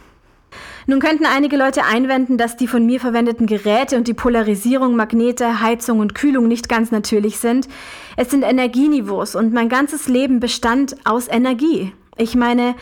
Nun 0.89 1.01
könnten 1.01 1.27
einige 1.27 1.55
Leute 1.55 1.85
einwenden, 1.85 2.39
dass 2.39 2.57
die 2.57 2.67
von 2.67 2.83
mir 2.83 2.99
verwendeten 2.99 3.45
Geräte 3.45 3.95
und 3.95 4.07
die 4.07 4.15
Polarisierung, 4.15 4.95
Magnete, 4.95 5.61
Heizung 5.61 5.99
und 5.99 6.15
Kühlung 6.15 6.47
nicht 6.47 6.67
ganz 6.67 6.89
natürlich 6.89 7.37
sind. 7.37 7.67
Es 8.17 8.31
sind 8.31 8.41
Energieniveaus 8.41 9.35
und 9.35 9.53
mein 9.53 9.69
ganzes 9.69 10.07
Leben 10.07 10.39
bestand 10.39 10.95
aus 11.03 11.27
Energie. 11.27 11.93
Ich 12.17 12.33
meine, 12.33 12.73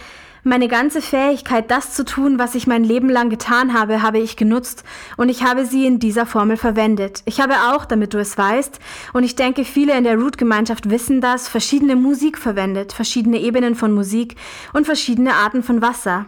meine 0.44 0.70
ganze 0.70 1.02
Fähigkeit, 1.02 1.70
das 1.70 1.96
zu 1.96 2.06
tun, 2.06 2.40
was 2.40 2.56
ich 2.56 2.66
mein 2.66 2.86
Leben 2.86 3.10
lang 3.10 3.30
getan 3.30 3.74
habe, 3.74 4.02
habe 4.02 4.20
ich 4.20 4.38
genutzt 4.38 4.86
und 5.18 5.28
ich 5.28 5.44
habe 5.44 5.66
sie 5.66 5.86
in 5.86 6.00
dieser 6.00 6.26
Formel 6.26 6.56
verwendet. 6.56 7.24
Ich 7.26 7.42
habe 7.42 7.56
auch, 7.74 7.84
damit 7.84 8.14
du 8.14 8.20
es 8.20 8.38
weißt, 8.38 8.80
und 9.12 9.26
ich 9.26 9.36
denke, 9.36 9.66
viele 9.66 9.98
in 9.98 10.06
der 10.06 10.16
Root-Gemeinschaft 10.16 10.90
wissen 10.90 11.20
das, 11.20 11.50
verschiedene 11.50 11.98
Musik 11.98 12.38
verwendet, 12.38 12.94
verschiedene 12.94 13.42
Ebenen 13.42 13.76
von 13.76 13.92
Musik 13.92 14.38
und 14.72 14.86
verschiedene 14.86 15.34
Arten 15.34 15.62
von 15.62 15.82
Wasser. 15.82 16.26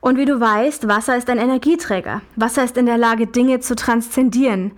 Und 0.00 0.18
wie 0.18 0.24
du 0.24 0.40
weißt, 0.40 0.88
Wasser 0.88 1.16
ist 1.16 1.30
ein 1.30 1.38
Energieträger. 1.38 2.22
Wasser 2.36 2.64
ist 2.64 2.76
in 2.76 2.86
der 2.86 2.98
Lage, 2.98 3.26
Dinge 3.26 3.60
zu 3.60 3.74
transzendieren. 3.74 4.72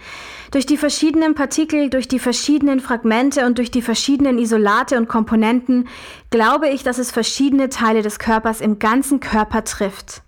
Durch 0.50 0.66
die 0.66 0.76
verschiedenen 0.76 1.34
Partikel, 1.34 1.90
durch 1.90 2.08
die 2.08 2.18
verschiedenen 2.18 2.80
Fragmente 2.80 3.46
und 3.46 3.58
durch 3.58 3.70
die 3.70 3.82
verschiedenen 3.82 4.38
Isolate 4.38 4.96
und 4.96 5.08
Komponenten 5.08 5.88
glaube 6.30 6.68
ich, 6.68 6.82
dass 6.82 6.98
es 6.98 7.10
verschiedene 7.10 7.68
Teile 7.68 8.02
des 8.02 8.18
Körpers 8.18 8.60
im 8.60 8.78
ganzen 8.78 9.20
Körper 9.20 9.64
trifft. 9.64 10.22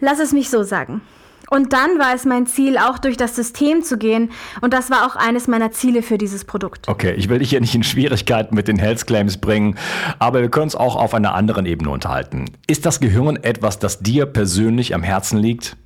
Lass 0.00 0.18
es 0.18 0.32
mich 0.32 0.50
so 0.50 0.62
sagen. 0.62 1.02
Und 1.50 1.72
dann 1.72 1.98
war 1.98 2.14
es 2.14 2.24
mein 2.24 2.46
Ziel, 2.46 2.78
auch 2.78 2.98
durch 2.98 3.16
das 3.16 3.34
System 3.34 3.82
zu 3.82 3.98
gehen. 3.98 4.30
Und 4.60 4.74
das 4.74 4.90
war 4.90 5.06
auch 5.06 5.16
eines 5.16 5.48
meiner 5.48 5.70
Ziele 5.70 6.02
für 6.02 6.18
dieses 6.18 6.44
Produkt. 6.44 6.88
Okay, 6.88 7.14
ich 7.14 7.28
will 7.28 7.38
dich 7.38 7.50
hier 7.50 7.60
nicht 7.60 7.74
in 7.74 7.82
Schwierigkeiten 7.82 8.54
mit 8.54 8.68
den 8.68 8.78
Health 8.78 9.06
Claims 9.06 9.38
bringen, 9.38 9.76
aber 10.18 10.40
wir 10.42 10.50
können 10.50 10.64
uns 10.64 10.76
auch 10.76 10.96
auf 10.96 11.14
einer 11.14 11.34
anderen 11.34 11.66
Ebene 11.66 11.90
unterhalten. 11.90 12.46
Ist 12.66 12.86
das 12.86 13.00
Gehirn 13.00 13.36
etwas, 13.36 13.78
das 13.78 14.00
dir 14.00 14.26
persönlich 14.26 14.94
am 14.94 15.02
Herzen 15.02 15.38
liegt? 15.38 15.76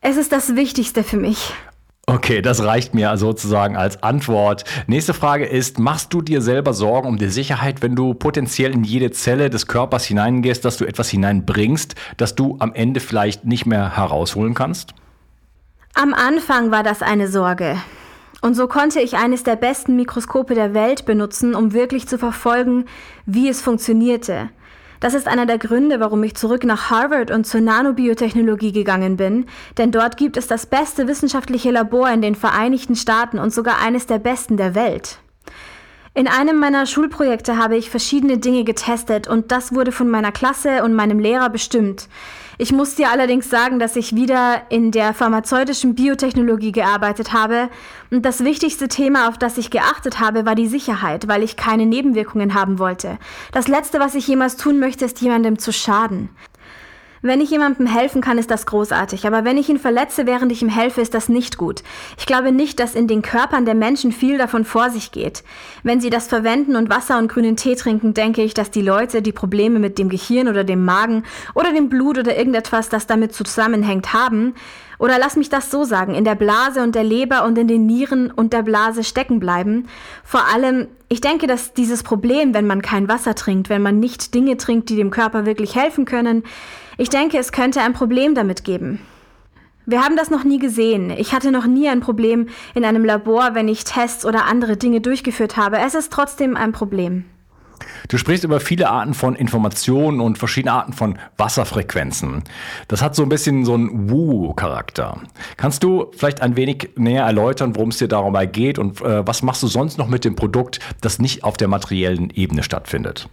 Es 0.00 0.16
ist 0.16 0.32
das 0.32 0.56
Wichtigste 0.56 1.02
für 1.02 1.16
mich. 1.16 1.52
Okay, 2.08 2.40
das 2.40 2.64
reicht 2.64 2.94
mir 2.94 3.14
sozusagen 3.18 3.76
als 3.76 4.02
Antwort. 4.02 4.64
Nächste 4.86 5.12
Frage 5.12 5.44
ist, 5.44 5.78
machst 5.78 6.14
du 6.14 6.22
dir 6.22 6.40
selber 6.40 6.72
Sorgen 6.72 7.06
um 7.06 7.18
die 7.18 7.28
Sicherheit, 7.28 7.82
wenn 7.82 7.94
du 7.94 8.14
potenziell 8.14 8.72
in 8.72 8.82
jede 8.82 9.10
Zelle 9.10 9.50
des 9.50 9.66
Körpers 9.66 10.06
hineingehst, 10.06 10.64
dass 10.64 10.78
du 10.78 10.86
etwas 10.86 11.10
hineinbringst, 11.10 11.96
das 12.16 12.34
du 12.34 12.56
am 12.60 12.72
Ende 12.72 13.00
vielleicht 13.00 13.44
nicht 13.44 13.66
mehr 13.66 13.94
herausholen 13.94 14.54
kannst? 14.54 14.94
Am 15.92 16.14
Anfang 16.14 16.70
war 16.70 16.82
das 16.82 17.02
eine 17.02 17.28
Sorge. 17.28 17.76
Und 18.40 18.54
so 18.54 18.68
konnte 18.68 19.00
ich 19.00 19.18
eines 19.18 19.42
der 19.42 19.56
besten 19.56 19.94
Mikroskope 19.94 20.54
der 20.54 20.72
Welt 20.72 21.04
benutzen, 21.04 21.54
um 21.54 21.74
wirklich 21.74 22.08
zu 22.08 22.16
verfolgen, 22.16 22.86
wie 23.26 23.50
es 23.50 23.60
funktionierte. 23.60 24.48
Das 25.00 25.14
ist 25.14 25.28
einer 25.28 25.46
der 25.46 25.58
Gründe, 25.58 26.00
warum 26.00 26.22
ich 26.24 26.34
zurück 26.34 26.64
nach 26.64 26.90
Harvard 26.90 27.30
und 27.30 27.46
zur 27.46 27.60
Nanobiotechnologie 27.60 28.72
gegangen 28.72 29.16
bin, 29.16 29.46
denn 29.76 29.92
dort 29.92 30.16
gibt 30.16 30.36
es 30.36 30.46
das 30.46 30.66
beste 30.66 31.06
wissenschaftliche 31.06 31.70
Labor 31.70 32.10
in 32.10 32.22
den 32.22 32.34
Vereinigten 32.34 32.96
Staaten 32.96 33.38
und 33.38 33.52
sogar 33.52 33.80
eines 33.80 34.06
der 34.06 34.18
besten 34.18 34.56
der 34.56 34.74
Welt. 34.74 35.18
In 36.14 36.26
einem 36.26 36.58
meiner 36.58 36.84
Schulprojekte 36.86 37.58
habe 37.58 37.76
ich 37.76 37.90
verschiedene 37.90 38.38
Dinge 38.38 38.64
getestet 38.64 39.28
und 39.28 39.52
das 39.52 39.72
wurde 39.72 39.92
von 39.92 40.08
meiner 40.08 40.32
Klasse 40.32 40.82
und 40.82 40.94
meinem 40.94 41.20
Lehrer 41.20 41.48
bestimmt. 41.48 42.08
Ich 42.60 42.72
muss 42.72 42.96
dir 42.96 43.12
allerdings 43.12 43.48
sagen, 43.48 43.78
dass 43.78 43.94
ich 43.94 44.16
wieder 44.16 44.62
in 44.68 44.90
der 44.90 45.14
pharmazeutischen 45.14 45.94
Biotechnologie 45.94 46.72
gearbeitet 46.72 47.32
habe 47.32 47.70
und 48.10 48.24
das 48.24 48.42
wichtigste 48.42 48.88
Thema, 48.88 49.28
auf 49.28 49.38
das 49.38 49.58
ich 49.58 49.70
geachtet 49.70 50.18
habe, 50.18 50.44
war 50.44 50.56
die 50.56 50.66
Sicherheit, 50.66 51.28
weil 51.28 51.44
ich 51.44 51.54
keine 51.54 51.86
Nebenwirkungen 51.86 52.54
haben 52.54 52.80
wollte. 52.80 53.18
Das 53.52 53.68
Letzte, 53.68 54.00
was 54.00 54.16
ich 54.16 54.26
jemals 54.26 54.56
tun 54.56 54.80
möchte, 54.80 55.04
ist 55.04 55.20
jemandem 55.20 55.60
zu 55.60 55.72
schaden. 55.72 56.30
Wenn 57.20 57.40
ich 57.40 57.50
jemandem 57.50 57.86
helfen 57.86 58.20
kann, 58.20 58.38
ist 58.38 58.50
das 58.50 58.66
großartig, 58.66 59.26
aber 59.26 59.44
wenn 59.44 59.58
ich 59.58 59.68
ihn 59.68 59.78
verletze, 59.78 60.26
während 60.26 60.52
ich 60.52 60.62
ihm 60.62 60.68
helfe, 60.68 61.00
ist 61.00 61.14
das 61.14 61.28
nicht 61.28 61.58
gut. 61.58 61.82
Ich 62.16 62.26
glaube 62.26 62.52
nicht, 62.52 62.78
dass 62.78 62.94
in 62.94 63.08
den 63.08 63.22
Körpern 63.22 63.64
der 63.64 63.74
Menschen 63.74 64.12
viel 64.12 64.38
davon 64.38 64.64
vor 64.64 64.90
sich 64.90 65.10
geht. 65.10 65.42
Wenn 65.82 66.00
sie 66.00 66.10
das 66.10 66.28
verwenden 66.28 66.76
und 66.76 66.90
Wasser 66.90 67.18
und 67.18 67.28
grünen 67.28 67.56
Tee 67.56 67.74
trinken, 67.74 68.14
denke 68.14 68.42
ich, 68.42 68.54
dass 68.54 68.70
die 68.70 68.82
Leute, 68.82 69.20
die 69.20 69.32
Probleme 69.32 69.78
mit 69.80 69.98
dem 69.98 70.08
Gehirn 70.08 70.48
oder 70.48 70.62
dem 70.62 70.84
Magen 70.84 71.24
oder 71.54 71.72
dem 71.72 71.88
Blut 71.88 72.18
oder 72.18 72.36
irgendetwas, 72.36 72.88
das 72.88 73.06
damit 73.06 73.34
zusammenhängt, 73.34 74.12
haben, 74.12 74.54
oder 74.98 75.18
lass 75.18 75.36
mich 75.36 75.48
das 75.48 75.70
so 75.70 75.84
sagen, 75.84 76.14
in 76.14 76.24
der 76.24 76.34
Blase 76.34 76.82
und 76.82 76.94
der 76.94 77.04
Leber 77.04 77.44
und 77.44 77.56
in 77.56 77.68
den 77.68 77.86
Nieren 77.86 78.30
und 78.32 78.52
der 78.52 78.62
Blase 78.62 79.04
stecken 79.04 79.38
bleiben. 79.38 79.86
Vor 80.24 80.44
allem, 80.52 80.88
ich 81.08 81.20
denke, 81.20 81.46
dass 81.46 81.72
dieses 81.72 82.02
Problem, 82.02 82.52
wenn 82.52 82.66
man 82.66 82.82
kein 82.82 83.08
Wasser 83.08 83.36
trinkt, 83.36 83.68
wenn 83.68 83.82
man 83.82 84.00
nicht 84.00 84.34
Dinge 84.34 84.56
trinkt, 84.56 84.88
die 84.88 84.96
dem 84.96 85.10
Körper 85.10 85.46
wirklich 85.46 85.76
helfen 85.76 86.04
können, 86.04 86.42
ich 86.98 87.08
denke, 87.08 87.38
es 87.38 87.52
könnte 87.52 87.80
ein 87.80 87.94
Problem 87.94 88.34
damit 88.34 88.64
geben. 88.64 89.00
Wir 89.86 90.04
haben 90.04 90.16
das 90.16 90.28
noch 90.28 90.44
nie 90.44 90.58
gesehen. 90.58 91.08
Ich 91.08 91.32
hatte 91.32 91.50
noch 91.50 91.64
nie 91.64 91.88
ein 91.88 92.00
Problem 92.00 92.48
in 92.74 92.84
einem 92.84 93.04
Labor, 93.06 93.54
wenn 93.54 93.68
ich 93.68 93.84
Tests 93.84 94.26
oder 94.26 94.44
andere 94.44 94.76
Dinge 94.76 95.00
durchgeführt 95.00 95.56
habe. 95.56 95.78
Es 95.78 95.94
ist 95.94 96.12
trotzdem 96.12 96.56
ein 96.56 96.72
Problem. 96.72 97.24
Du 98.08 98.18
sprichst 98.18 98.44
über 98.44 98.60
viele 98.60 98.90
Arten 98.90 99.14
von 99.14 99.34
Informationen 99.34 100.20
und 100.20 100.38
verschiedene 100.38 100.72
Arten 100.72 100.92
von 100.92 101.18
Wasserfrequenzen. 101.36 102.42
Das 102.88 103.00
hat 103.00 103.14
so 103.14 103.22
ein 103.22 103.28
bisschen 103.28 103.64
so 103.64 103.74
einen 103.74 104.10
Woo-Charakter. 104.10 105.20
Kannst 105.56 105.84
du 105.84 106.10
vielleicht 106.16 106.42
ein 106.42 106.56
wenig 106.56 106.90
näher 106.96 107.24
erläutern, 107.24 107.76
worum 107.76 107.90
es 107.90 107.98
dir 107.98 108.08
dabei 108.08 108.46
geht 108.46 108.78
und 108.78 109.00
äh, 109.00 109.26
was 109.26 109.42
machst 109.42 109.62
du 109.62 109.68
sonst 109.68 109.98
noch 109.98 110.08
mit 110.08 110.24
dem 110.24 110.36
Produkt, 110.36 110.80
das 111.00 111.18
nicht 111.18 111.44
auf 111.44 111.56
der 111.56 111.68
materiellen 111.68 112.30
Ebene 112.30 112.62
stattfindet? 112.62 113.28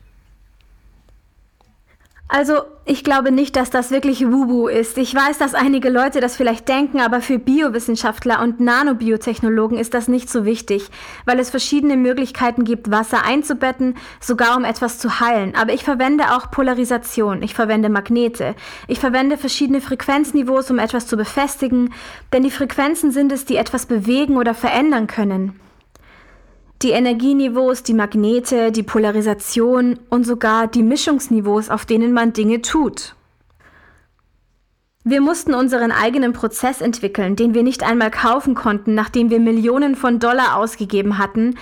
Also, 2.38 2.64
ich 2.84 3.06
glaube 3.06 3.32
nicht, 3.32 3.56
dass 3.56 3.70
das 3.70 3.92
wirklich 3.92 4.30
Wubu 4.30 4.68
ist. 4.68 4.98
Ich 4.98 5.16
weiß, 5.16 5.38
dass 5.38 5.54
einige 5.54 5.90
Leute 5.90 6.20
das 6.20 6.36
vielleicht 6.36 6.68
denken, 6.68 7.00
aber 7.00 7.22
für 7.22 7.40
Biowissenschaftler 7.40 8.42
und 8.42 8.60
Nanobiotechnologen 8.60 9.78
ist 9.78 9.94
das 9.94 10.10
nicht 10.10 10.30
so 10.30 10.44
wichtig, 10.44 10.90
weil 11.24 11.40
es 11.40 11.50
verschiedene 11.50 11.96
Möglichkeiten 11.96 12.66
gibt, 12.66 12.92
Wasser 12.92 13.24
einzubetten, 13.24 13.96
sogar 14.20 14.58
um 14.58 14.66
etwas 14.66 15.00
zu 15.00 15.22
heilen. 15.22 15.56
Aber 15.56 15.72
ich 15.72 15.86
verwende 15.86 16.36
auch 16.36 16.52
Polarisation, 16.52 17.42
ich 17.42 17.54
verwende 17.54 17.88
Magnete, 17.88 18.54
ich 18.90 19.00
verwende 19.00 19.38
verschiedene 19.38 19.80
Frequenzniveaus, 19.80 20.70
um 20.70 20.78
etwas 20.78 21.08
zu 21.08 21.16
befestigen, 21.16 21.94
denn 22.34 22.44
die 22.44 22.52
Frequenzen 22.52 23.12
sind 23.12 23.32
es, 23.32 23.46
die 23.46 23.56
etwas 23.56 23.86
bewegen 23.86 24.36
oder 24.36 24.54
verändern 24.54 25.08
können. 25.08 25.58
Die 26.82 26.92
Energieniveaus, 26.92 27.84
die 27.84 27.94
Magnete, 27.94 28.72
die 28.72 28.84
Polarisation 28.84 29.98
und 30.10 30.26
sogar 30.26 30.68
die 30.68 30.84
Mischungsniveaus, 30.84 31.70
auf 31.70 31.86
denen 31.86 32.12
man 32.12 32.34
Dinge 32.34 32.62
tut. 32.62 33.16
Wir 35.08 35.22
mussten 35.22 35.54
unseren 35.54 35.92
eigenen 35.92 36.34
Prozess 36.34 36.82
entwickeln, 36.82 37.36
den 37.36 37.54
wir 37.54 37.62
nicht 37.62 37.84
einmal 37.84 38.10
kaufen 38.10 38.56
konnten, 38.56 38.96
nachdem 38.96 39.30
wir 39.30 39.40
Millionen 39.40 39.96
von 39.96 40.20
Dollar 40.20 40.58
ausgegeben 40.58 41.20
hatten, 41.20 41.56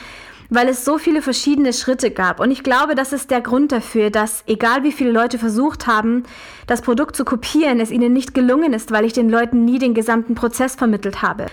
weil 0.50 0.70
es 0.70 0.86
so 0.86 0.98
viele 0.98 1.22
verschiedene 1.22 1.74
Schritte 1.74 2.10
gab. 2.10 2.40
Und 2.40 2.52
ich 2.52 2.64
glaube, 2.64 2.96
das 2.96 3.12
ist 3.12 3.32
der 3.32 3.42
Grund 3.42 3.72
dafür, 3.72 4.12
dass 4.12 4.44
egal 4.48 4.84
wie 4.84 4.92
viele 4.92 5.12
Leute 5.12 5.38
versucht 5.38 5.88
haben, 5.88 6.24
das 6.68 6.82
Produkt 6.82 7.16
zu 7.16 7.26
kopieren, 7.26 7.80
es 7.80 7.92
ihnen 7.92 8.14
nicht 8.14 8.34
gelungen 8.34 8.72
ist, 8.72 8.92
weil 8.92 9.06
ich 9.06 9.14
den 9.14 9.30
Leuten 9.30 9.66
nie 9.66 9.78
den 9.78 9.94
gesamten 9.94 10.36
Prozess 10.36 10.76
vermittelt 10.76 11.22
habe. 11.22 11.48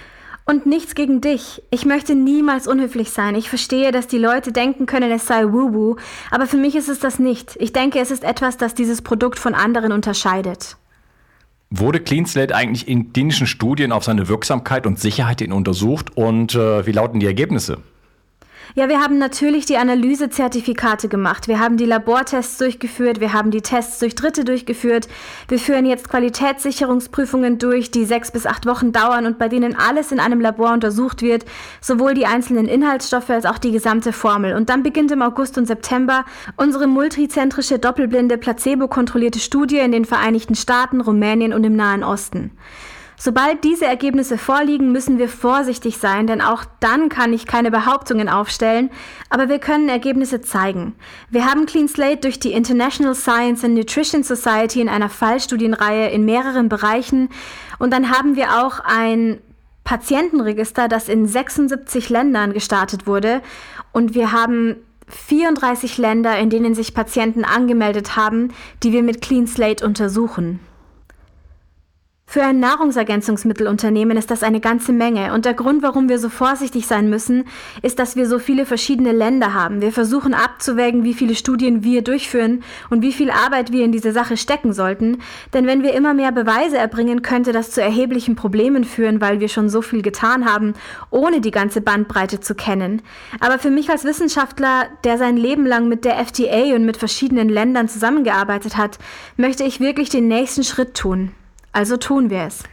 Und 0.50 0.66
nichts 0.66 0.96
gegen 0.96 1.20
dich. 1.20 1.62
Ich 1.70 1.86
möchte 1.86 2.16
niemals 2.16 2.66
unhöflich 2.66 3.10
sein. 3.12 3.36
Ich 3.36 3.48
verstehe, 3.48 3.92
dass 3.92 4.08
die 4.08 4.18
Leute 4.18 4.50
denken 4.50 4.84
können, 4.84 5.12
es 5.12 5.28
sei 5.28 5.44
Woo-Woo, 5.44 5.94
aber 6.32 6.48
für 6.48 6.56
mich 6.56 6.74
ist 6.74 6.88
es 6.88 6.98
das 6.98 7.20
nicht. 7.20 7.54
Ich 7.60 7.72
denke, 7.72 8.00
es 8.00 8.10
ist 8.10 8.24
etwas, 8.24 8.56
das 8.56 8.74
dieses 8.74 9.00
Produkt 9.00 9.38
von 9.38 9.54
anderen 9.54 9.92
unterscheidet. 9.92 10.76
Wurde 11.70 12.00
Clean 12.00 12.26
Slate 12.26 12.52
eigentlich 12.56 12.88
in 12.88 13.12
klinischen 13.12 13.46
Studien 13.46 13.92
auf 13.92 14.02
seine 14.02 14.26
Wirksamkeit 14.26 14.88
und 14.88 14.98
Sicherheit 14.98 15.40
untersucht 15.40 16.16
und 16.16 16.56
äh, 16.56 16.84
wie 16.84 16.90
lauten 16.90 17.20
die 17.20 17.26
Ergebnisse? 17.26 17.78
Ja, 18.76 18.88
wir 18.88 19.00
haben 19.00 19.18
natürlich 19.18 19.66
die 19.66 19.78
Analysezertifikate 19.78 21.08
gemacht. 21.08 21.48
Wir 21.48 21.58
haben 21.58 21.76
die 21.76 21.86
Labortests 21.86 22.58
durchgeführt. 22.58 23.18
Wir 23.18 23.32
haben 23.32 23.50
die 23.50 23.62
Tests 23.62 23.98
durch 23.98 24.14
Dritte 24.14 24.44
durchgeführt. 24.44 25.08
Wir 25.48 25.58
führen 25.58 25.86
jetzt 25.86 26.08
Qualitätssicherungsprüfungen 26.08 27.58
durch, 27.58 27.90
die 27.90 28.04
sechs 28.04 28.30
bis 28.30 28.46
acht 28.46 28.66
Wochen 28.66 28.92
dauern 28.92 29.26
und 29.26 29.38
bei 29.38 29.48
denen 29.48 29.74
alles 29.74 30.12
in 30.12 30.20
einem 30.20 30.40
Labor 30.40 30.72
untersucht 30.72 31.20
wird, 31.20 31.44
sowohl 31.80 32.14
die 32.14 32.26
einzelnen 32.26 32.66
Inhaltsstoffe 32.66 33.30
als 33.30 33.44
auch 33.44 33.58
die 33.58 33.72
gesamte 33.72 34.12
Formel. 34.12 34.54
Und 34.54 34.68
dann 34.68 34.84
beginnt 34.84 35.10
im 35.10 35.22
August 35.22 35.58
und 35.58 35.66
September 35.66 36.24
unsere 36.56 36.86
multizentrische, 36.86 37.80
doppelblinde, 37.80 38.38
placebo-kontrollierte 38.38 39.40
Studie 39.40 39.78
in 39.78 39.90
den 39.90 40.04
Vereinigten 40.04 40.54
Staaten, 40.54 41.00
Rumänien 41.00 41.52
und 41.52 41.64
im 41.64 41.74
Nahen 41.74 42.04
Osten. 42.04 42.52
Sobald 43.22 43.64
diese 43.64 43.84
Ergebnisse 43.84 44.38
vorliegen, 44.38 44.92
müssen 44.92 45.18
wir 45.18 45.28
vorsichtig 45.28 45.98
sein, 45.98 46.26
denn 46.26 46.40
auch 46.40 46.64
dann 46.80 47.10
kann 47.10 47.34
ich 47.34 47.44
keine 47.46 47.70
Behauptungen 47.70 48.30
aufstellen, 48.30 48.88
aber 49.28 49.50
wir 49.50 49.58
können 49.58 49.90
Ergebnisse 49.90 50.40
zeigen. 50.40 50.94
Wir 51.28 51.44
haben 51.44 51.66
Clean 51.66 51.86
Slate 51.86 52.22
durch 52.22 52.40
die 52.40 52.52
International 52.52 53.14
Science 53.14 53.62
and 53.62 53.74
Nutrition 53.74 54.22
Society 54.22 54.80
in 54.80 54.88
einer 54.88 55.10
Fallstudienreihe 55.10 56.08
in 56.08 56.24
mehreren 56.24 56.70
Bereichen 56.70 57.28
und 57.78 57.92
dann 57.92 58.10
haben 58.10 58.36
wir 58.36 58.64
auch 58.64 58.80
ein 58.82 59.38
Patientenregister, 59.84 60.88
das 60.88 61.10
in 61.10 61.26
76 61.26 62.08
Ländern 62.08 62.54
gestartet 62.54 63.06
wurde 63.06 63.42
und 63.92 64.14
wir 64.14 64.32
haben 64.32 64.76
34 65.08 65.98
Länder, 65.98 66.38
in 66.38 66.48
denen 66.48 66.74
sich 66.74 66.94
Patienten 66.94 67.44
angemeldet 67.44 68.16
haben, 68.16 68.54
die 68.82 68.94
wir 68.94 69.02
mit 69.02 69.20
Clean 69.20 69.46
Slate 69.46 69.84
untersuchen. 69.84 70.60
Für 72.32 72.44
ein 72.44 72.60
Nahrungsergänzungsmittelunternehmen 72.60 74.16
ist 74.16 74.30
das 74.30 74.44
eine 74.44 74.60
ganze 74.60 74.92
Menge 74.92 75.34
und 75.34 75.46
der 75.46 75.54
Grund, 75.54 75.82
warum 75.82 76.08
wir 76.08 76.20
so 76.20 76.28
vorsichtig 76.28 76.86
sein 76.86 77.10
müssen, 77.10 77.48
ist, 77.82 77.98
dass 77.98 78.14
wir 78.14 78.28
so 78.28 78.38
viele 78.38 78.66
verschiedene 78.66 79.10
Länder 79.10 79.52
haben. 79.52 79.82
Wir 79.82 79.90
versuchen 79.90 80.32
abzuwägen, 80.32 81.02
wie 81.02 81.14
viele 81.14 81.34
Studien 81.34 81.82
wir 81.82 82.02
durchführen 82.02 82.62
und 82.88 83.02
wie 83.02 83.12
viel 83.12 83.32
Arbeit 83.32 83.72
wir 83.72 83.84
in 83.84 83.90
diese 83.90 84.12
Sache 84.12 84.36
stecken 84.36 84.72
sollten, 84.72 85.18
denn 85.54 85.66
wenn 85.66 85.82
wir 85.82 85.92
immer 85.92 86.14
mehr 86.14 86.30
Beweise 86.30 86.78
erbringen, 86.78 87.22
könnte 87.22 87.50
das 87.50 87.72
zu 87.72 87.82
erheblichen 87.82 88.36
Problemen 88.36 88.84
führen, 88.84 89.20
weil 89.20 89.40
wir 89.40 89.48
schon 89.48 89.68
so 89.68 89.82
viel 89.82 90.02
getan 90.02 90.44
haben, 90.44 90.74
ohne 91.10 91.40
die 91.40 91.50
ganze 91.50 91.80
Bandbreite 91.80 92.38
zu 92.38 92.54
kennen. 92.54 93.02
Aber 93.40 93.58
für 93.58 93.72
mich 93.72 93.90
als 93.90 94.04
Wissenschaftler, 94.04 94.84
der 95.02 95.18
sein 95.18 95.36
Leben 95.36 95.66
lang 95.66 95.88
mit 95.88 96.04
der 96.04 96.16
FDA 96.20 96.76
und 96.76 96.86
mit 96.86 96.96
verschiedenen 96.96 97.48
Ländern 97.48 97.88
zusammengearbeitet 97.88 98.76
hat, 98.76 99.00
möchte 99.36 99.64
ich 99.64 99.80
wirklich 99.80 100.10
den 100.10 100.28
nächsten 100.28 100.62
Schritt 100.62 100.94
tun. 100.94 101.32
Also 101.72 101.96
tun 101.96 102.30
wir 102.30 102.42
es. 102.42 102.64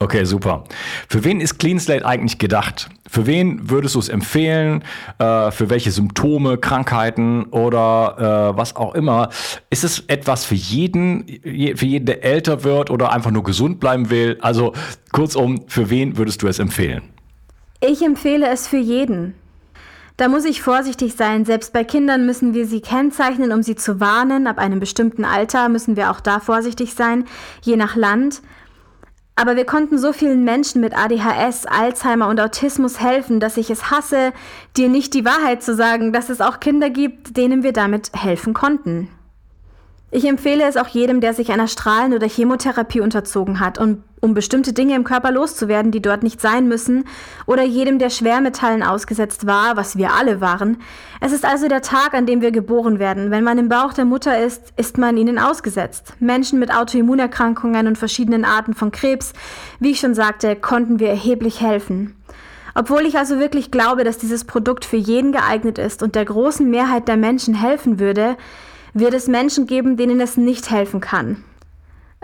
Okay, 0.00 0.24
super. 0.24 0.64
Für 1.08 1.24
wen 1.24 1.40
ist 1.40 1.58
Clean 1.58 1.78
Slate 1.78 2.04
eigentlich 2.04 2.38
gedacht? 2.38 2.90
Für 3.08 3.26
wen 3.26 3.70
würdest 3.70 3.94
du 3.94 4.00
es 4.00 4.08
empfehlen? 4.08 4.82
Äh, 5.18 5.50
für 5.50 5.70
welche 5.70 5.92
Symptome, 5.92 6.58
Krankheiten 6.58 7.44
oder 7.44 8.52
äh, 8.52 8.58
was 8.58 8.76
auch 8.76 8.94
immer? 8.94 9.30
Ist 9.70 9.84
es 9.84 10.00
etwas 10.08 10.44
für 10.44 10.56
jeden, 10.56 11.26
für 11.26 11.86
jeden, 11.86 12.06
der 12.06 12.24
älter 12.24 12.64
wird 12.64 12.90
oder 12.90 13.12
einfach 13.12 13.30
nur 13.30 13.44
gesund 13.44 13.80
bleiben 13.80 14.10
will? 14.10 14.36
Also 14.40 14.74
kurzum, 15.12 15.64
für 15.68 15.88
wen 15.88 16.18
würdest 16.18 16.42
du 16.42 16.48
es 16.48 16.58
empfehlen? 16.58 17.02
Ich 17.80 18.02
empfehle 18.02 18.48
es 18.48 18.66
für 18.66 18.78
jeden. 18.78 19.34
Da 20.16 20.28
muss 20.28 20.44
ich 20.44 20.62
vorsichtig 20.62 21.16
sein. 21.16 21.44
Selbst 21.44 21.72
bei 21.72 21.82
Kindern 21.82 22.24
müssen 22.24 22.54
wir 22.54 22.66
sie 22.66 22.80
kennzeichnen, 22.80 23.52
um 23.52 23.62
sie 23.62 23.74
zu 23.74 23.98
warnen. 23.98 24.46
Ab 24.46 24.58
einem 24.58 24.78
bestimmten 24.78 25.24
Alter 25.24 25.68
müssen 25.68 25.96
wir 25.96 26.10
auch 26.10 26.20
da 26.20 26.38
vorsichtig 26.38 26.94
sein, 26.94 27.24
je 27.62 27.76
nach 27.76 27.96
Land. 27.96 28.40
Aber 29.36 29.56
wir 29.56 29.64
konnten 29.64 29.98
so 29.98 30.12
vielen 30.12 30.44
Menschen 30.44 30.80
mit 30.80 30.96
ADHS, 30.96 31.66
Alzheimer 31.66 32.28
und 32.28 32.38
Autismus 32.40 33.00
helfen, 33.00 33.40
dass 33.40 33.56
ich 33.56 33.68
es 33.70 33.90
hasse, 33.90 34.32
dir 34.76 34.88
nicht 34.88 35.12
die 35.14 35.24
Wahrheit 35.24 35.64
zu 35.64 35.74
sagen, 35.74 36.12
dass 36.12 36.30
es 36.30 36.40
auch 36.40 36.60
Kinder 36.60 36.90
gibt, 36.90 37.36
denen 37.36 37.64
wir 37.64 37.72
damit 37.72 38.12
helfen 38.14 38.54
konnten. 38.54 39.08
Ich 40.16 40.24
empfehle 40.28 40.62
es 40.62 40.76
auch 40.76 40.86
jedem, 40.86 41.20
der 41.20 41.34
sich 41.34 41.50
einer 41.50 41.66
Strahlen- 41.66 42.14
oder 42.14 42.28
Chemotherapie 42.28 43.00
unterzogen 43.00 43.58
hat, 43.58 43.78
um, 43.78 44.04
um 44.20 44.32
bestimmte 44.32 44.72
Dinge 44.72 44.94
im 44.94 45.02
Körper 45.02 45.32
loszuwerden, 45.32 45.90
die 45.90 46.00
dort 46.00 46.22
nicht 46.22 46.40
sein 46.40 46.68
müssen, 46.68 47.04
oder 47.46 47.64
jedem, 47.64 47.98
der 47.98 48.10
Schwermetallen 48.10 48.84
ausgesetzt 48.84 49.44
war, 49.44 49.76
was 49.76 49.98
wir 49.98 50.12
alle 50.12 50.40
waren. 50.40 50.76
Es 51.20 51.32
ist 51.32 51.44
also 51.44 51.66
der 51.66 51.82
Tag, 51.82 52.14
an 52.14 52.26
dem 52.26 52.42
wir 52.42 52.52
geboren 52.52 53.00
werden. 53.00 53.32
Wenn 53.32 53.42
man 53.42 53.58
im 53.58 53.68
Bauch 53.68 53.92
der 53.92 54.04
Mutter 54.04 54.38
ist, 54.38 54.72
ist 54.76 54.98
man 54.98 55.16
ihnen 55.16 55.40
ausgesetzt. 55.40 56.12
Menschen 56.20 56.60
mit 56.60 56.72
Autoimmunerkrankungen 56.72 57.88
und 57.88 57.98
verschiedenen 57.98 58.44
Arten 58.44 58.74
von 58.74 58.92
Krebs, 58.92 59.32
wie 59.80 59.90
ich 59.90 59.98
schon 59.98 60.14
sagte, 60.14 60.54
konnten 60.54 61.00
wir 61.00 61.08
erheblich 61.08 61.60
helfen. 61.60 62.14
Obwohl 62.76 63.04
ich 63.04 63.18
also 63.18 63.40
wirklich 63.40 63.72
glaube, 63.72 64.04
dass 64.04 64.18
dieses 64.18 64.44
Produkt 64.44 64.84
für 64.84 64.96
jeden 64.96 65.32
geeignet 65.32 65.78
ist 65.78 66.04
und 66.04 66.14
der 66.14 66.24
großen 66.24 66.70
Mehrheit 66.70 67.08
der 67.08 67.16
Menschen 67.16 67.54
helfen 67.54 67.98
würde, 67.98 68.36
wird 68.94 69.12
es 69.12 69.28
Menschen 69.28 69.66
geben, 69.66 69.96
denen 69.96 70.20
es 70.20 70.36
nicht 70.36 70.70
helfen 70.70 71.00
kann. 71.00 71.44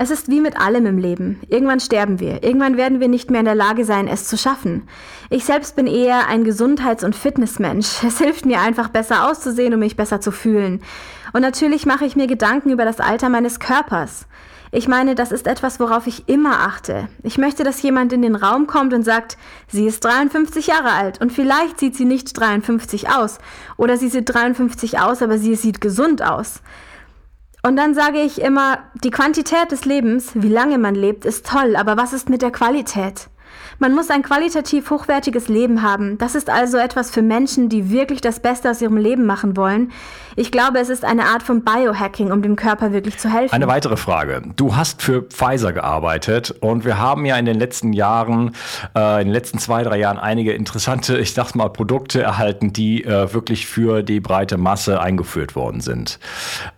Es 0.02 0.10
ist 0.10 0.28
wie 0.28 0.40
mit 0.40 0.58
allem 0.58 0.86
im 0.86 0.96
Leben. 0.96 1.40
Irgendwann 1.48 1.78
sterben 1.78 2.20
wir. 2.20 2.42
Irgendwann 2.42 2.78
werden 2.78 3.00
wir 3.00 3.08
nicht 3.08 3.30
mehr 3.30 3.40
in 3.40 3.44
der 3.44 3.54
Lage 3.54 3.84
sein, 3.84 4.08
es 4.08 4.26
zu 4.26 4.38
schaffen. 4.38 4.88
Ich 5.28 5.44
selbst 5.44 5.76
bin 5.76 5.86
eher 5.86 6.26
ein 6.26 6.42
Gesundheits- 6.42 7.04
und 7.04 7.14
Fitnessmensch. 7.14 8.02
Es 8.02 8.16
hilft 8.16 8.46
mir 8.46 8.62
einfach 8.62 8.88
besser 8.88 9.28
auszusehen 9.28 9.74
und 9.74 9.80
mich 9.80 9.96
besser 9.96 10.22
zu 10.22 10.32
fühlen. 10.32 10.80
Und 11.34 11.42
natürlich 11.42 11.84
mache 11.84 12.06
ich 12.06 12.16
mir 12.16 12.28
Gedanken 12.28 12.70
über 12.70 12.86
das 12.86 12.98
Alter 12.98 13.28
meines 13.28 13.60
Körpers. 13.60 14.26
Ich 14.72 14.86
meine, 14.86 15.16
das 15.16 15.32
ist 15.32 15.48
etwas, 15.48 15.80
worauf 15.80 16.06
ich 16.06 16.28
immer 16.28 16.60
achte. 16.60 17.08
Ich 17.24 17.38
möchte, 17.38 17.64
dass 17.64 17.82
jemand 17.82 18.12
in 18.12 18.22
den 18.22 18.36
Raum 18.36 18.68
kommt 18.68 18.94
und 18.94 19.02
sagt, 19.02 19.36
sie 19.66 19.86
ist 19.86 20.04
53 20.04 20.68
Jahre 20.68 20.92
alt 20.92 21.20
und 21.20 21.32
vielleicht 21.32 21.80
sieht 21.80 21.96
sie 21.96 22.04
nicht 22.04 22.38
53 22.38 23.08
aus 23.08 23.38
oder 23.76 23.96
sie 23.96 24.08
sieht 24.08 24.32
53 24.32 25.00
aus, 25.00 25.22
aber 25.22 25.38
sie 25.38 25.56
sieht 25.56 25.80
gesund 25.80 26.22
aus. 26.22 26.62
Und 27.62 27.76
dann 27.76 27.94
sage 27.94 28.20
ich 28.20 28.40
immer, 28.40 28.78
die 29.02 29.10
Quantität 29.10 29.72
des 29.72 29.84
Lebens, 29.84 30.30
wie 30.34 30.48
lange 30.48 30.78
man 30.78 30.94
lebt, 30.94 31.24
ist 31.24 31.46
toll, 31.46 31.74
aber 31.74 31.96
was 31.96 32.12
ist 32.12 32.30
mit 32.30 32.40
der 32.40 32.52
Qualität? 32.52 33.29
Man 33.82 33.94
muss 33.94 34.10
ein 34.10 34.22
qualitativ 34.22 34.90
hochwertiges 34.90 35.48
Leben 35.48 35.80
haben. 35.80 36.18
Das 36.18 36.34
ist 36.34 36.50
also 36.50 36.76
etwas 36.76 37.10
für 37.10 37.22
Menschen, 37.22 37.70
die 37.70 37.90
wirklich 37.90 38.20
das 38.20 38.38
Beste 38.38 38.70
aus 38.70 38.82
ihrem 38.82 38.98
Leben 38.98 39.24
machen 39.24 39.56
wollen. 39.56 39.90
Ich 40.36 40.52
glaube, 40.52 40.78
es 40.80 40.90
ist 40.90 41.02
eine 41.02 41.24
Art 41.24 41.42
von 41.42 41.64
Biohacking, 41.64 42.30
um 42.30 42.42
dem 42.42 42.56
Körper 42.56 42.92
wirklich 42.92 43.16
zu 43.16 43.32
helfen. 43.32 43.54
Eine 43.54 43.68
weitere 43.68 43.96
Frage. 43.96 44.42
Du 44.54 44.76
hast 44.76 45.00
für 45.00 45.22
Pfizer 45.22 45.72
gearbeitet 45.72 46.54
und 46.60 46.84
wir 46.84 46.98
haben 46.98 47.24
ja 47.24 47.38
in 47.38 47.46
den 47.46 47.58
letzten 47.58 47.94
Jahren, 47.94 48.54
äh, 48.94 49.22
in 49.22 49.28
den 49.28 49.32
letzten 49.32 49.58
zwei, 49.58 49.82
drei 49.82 49.98
Jahren 49.98 50.18
einige 50.18 50.52
interessante, 50.52 51.16
ich 51.16 51.32
sag 51.32 51.54
mal, 51.54 51.70
Produkte 51.70 52.20
erhalten, 52.20 52.74
die 52.74 53.02
äh, 53.04 53.32
wirklich 53.32 53.66
für 53.66 54.02
die 54.02 54.20
breite 54.20 54.58
Masse 54.58 55.00
eingeführt 55.00 55.56
worden 55.56 55.80
sind. 55.80 56.18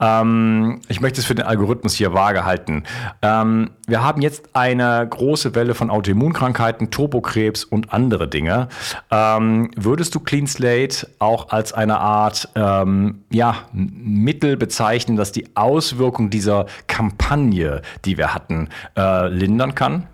Ähm, 0.00 0.80
ich 0.86 1.00
möchte 1.00 1.20
es 1.20 1.26
für 1.26 1.34
den 1.34 1.46
Algorithmus 1.46 1.94
hier 1.94 2.14
vage 2.14 2.44
halten. 2.44 2.84
Ähm, 3.22 3.70
wir 3.88 4.04
haben 4.04 4.22
jetzt 4.22 4.50
eine 4.54 5.04
große 5.10 5.56
Welle 5.56 5.74
von 5.74 5.90
Autoimmunkrankheiten, 5.90 6.91
Turbokrebs 6.92 7.64
und 7.64 7.92
andere 7.92 8.28
Dinge. 8.28 8.68
Ähm, 9.10 9.70
würdest 9.76 10.14
du 10.14 10.20
Clean 10.20 10.46
Slate 10.46 11.08
auch 11.18 11.48
als 11.50 11.72
eine 11.72 11.98
Art 11.98 12.48
ähm, 12.54 13.24
ja, 13.30 13.56
Mittel 13.72 14.56
bezeichnen, 14.56 15.16
das 15.16 15.32
die 15.32 15.56
Auswirkung 15.56 16.30
dieser 16.30 16.66
Kampagne, 16.86 17.82
die 18.04 18.16
wir 18.16 18.32
hatten, 18.32 18.68
äh, 18.96 19.26
lindern 19.28 19.74
kann? 19.74 20.06